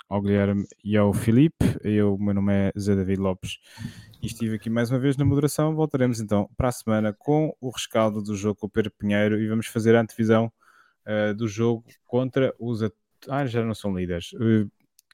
ao 0.08 0.20
Guilherme 0.22 0.64
e 0.84 0.96
ao 0.96 1.12
Filipe. 1.12 1.56
Eu, 1.82 2.14
o 2.14 2.22
meu 2.22 2.34
nome 2.34 2.52
é 2.52 2.72
Zé 2.78 2.94
David 2.96 3.20
Lopes 3.20 3.58
e 4.22 4.26
estive 4.26 4.56
aqui 4.56 4.68
mais 4.70 4.90
uma 4.90 4.98
vez 4.98 5.16
na 5.16 5.24
moderação. 5.24 5.74
Voltaremos 5.74 6.20
então 6.20 6.48
para 6.56 6.68
a 6.68 6.72
semana 6.72 7.14
com 7.16 7.54
o 7.60 7.70
rescaldo 7.70 8.22
do 8.22 8.34
jogo 8.36 8.56
com 8.60 8.66
o 8.66 8.70
Pedro 8.70 8.92
Pinheiro 8.98 9.38
e 9.40 9.46
vamos 9.48 9.66
fazer 9.66 9.94
a 9.94 10.00
antevisão 10.00 10.50
eh, 11.08 11.32
do 11.34 11.48
jogo 11.48 11.84
contra 12.06 12.54
os. 12.58 12.82
at- 12.82 12.92
Ah, 13.28 13.44
já 13.46 13.64
não 13.64 13.74
são 13.74 13.96
líderes. 13.96 14.30
Eh, 14.40 14.66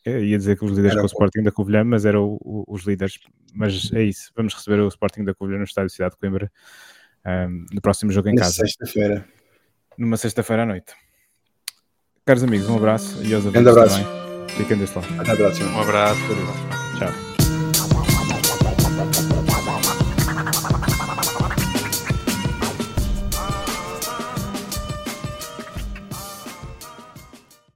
eu 0.05 0.25
ia 0.25 0.37
dizer 0.37 0.59
que 0.59 0.65
os 0.67 0.73
líderes 0.73 0.93
Era 0.93 1.01
com 1.01 1.07
o 1.07 1.07
Sporting 1.07 1.43
da 1.43 1.51
Covilhã, 1.51 1.83
mas 1.85 2.05
eram 2.05 2.37
os 2.43 2.83
líderes. 2.85 3.19
Mas 3.55 3.91
é 3.95 4.03
isso. 4.03 4.31
Vamos 4.37 4.53
receber 4.53 4.81
o 4.81 4.89
Sporting 4.89 5.25
da 5.25 5.33
Covilhã 5.33 5.57
no 5.59 5.65
Estádio 5.65 5.89
Cidade 5.89 6.13
de 6.15 6.19
Coimbra 6.21 6.53
ehm, 7.25 7.65
no 7.73 7.81
próximo 7.81 8.11
jogo 8.13 8.29
em 8.29 8.35
Na 8.35 8.43
casa, 8.43 8.53
sexta-feira. 8.53 9.25
numa 9.97 10.17
sexta-feira 10.19 10.65
à 10.65 10.67
noite. 10.67 10.93
Caros 12.27 12.43
amigos, 12.43 12.69
um 12.69 12.77
abraço 12.77 13.23
e 13.25 13.33
aos 13.35 13.45
Grande 13.45 13.69
ouvintes 13.69 13.69
abraço. 13.69 14.03
também. 14.05 14.49
Fiquem 14.57 14.77
deste 14.79 14.97
lado. 14.99 15.21
Até 15.21 15.33
a 15.33 15.37
próxima. 15.37 15.71
Um 15.71 15.81
abraço. 15.81 16.21
Tchau. 16.99 17.34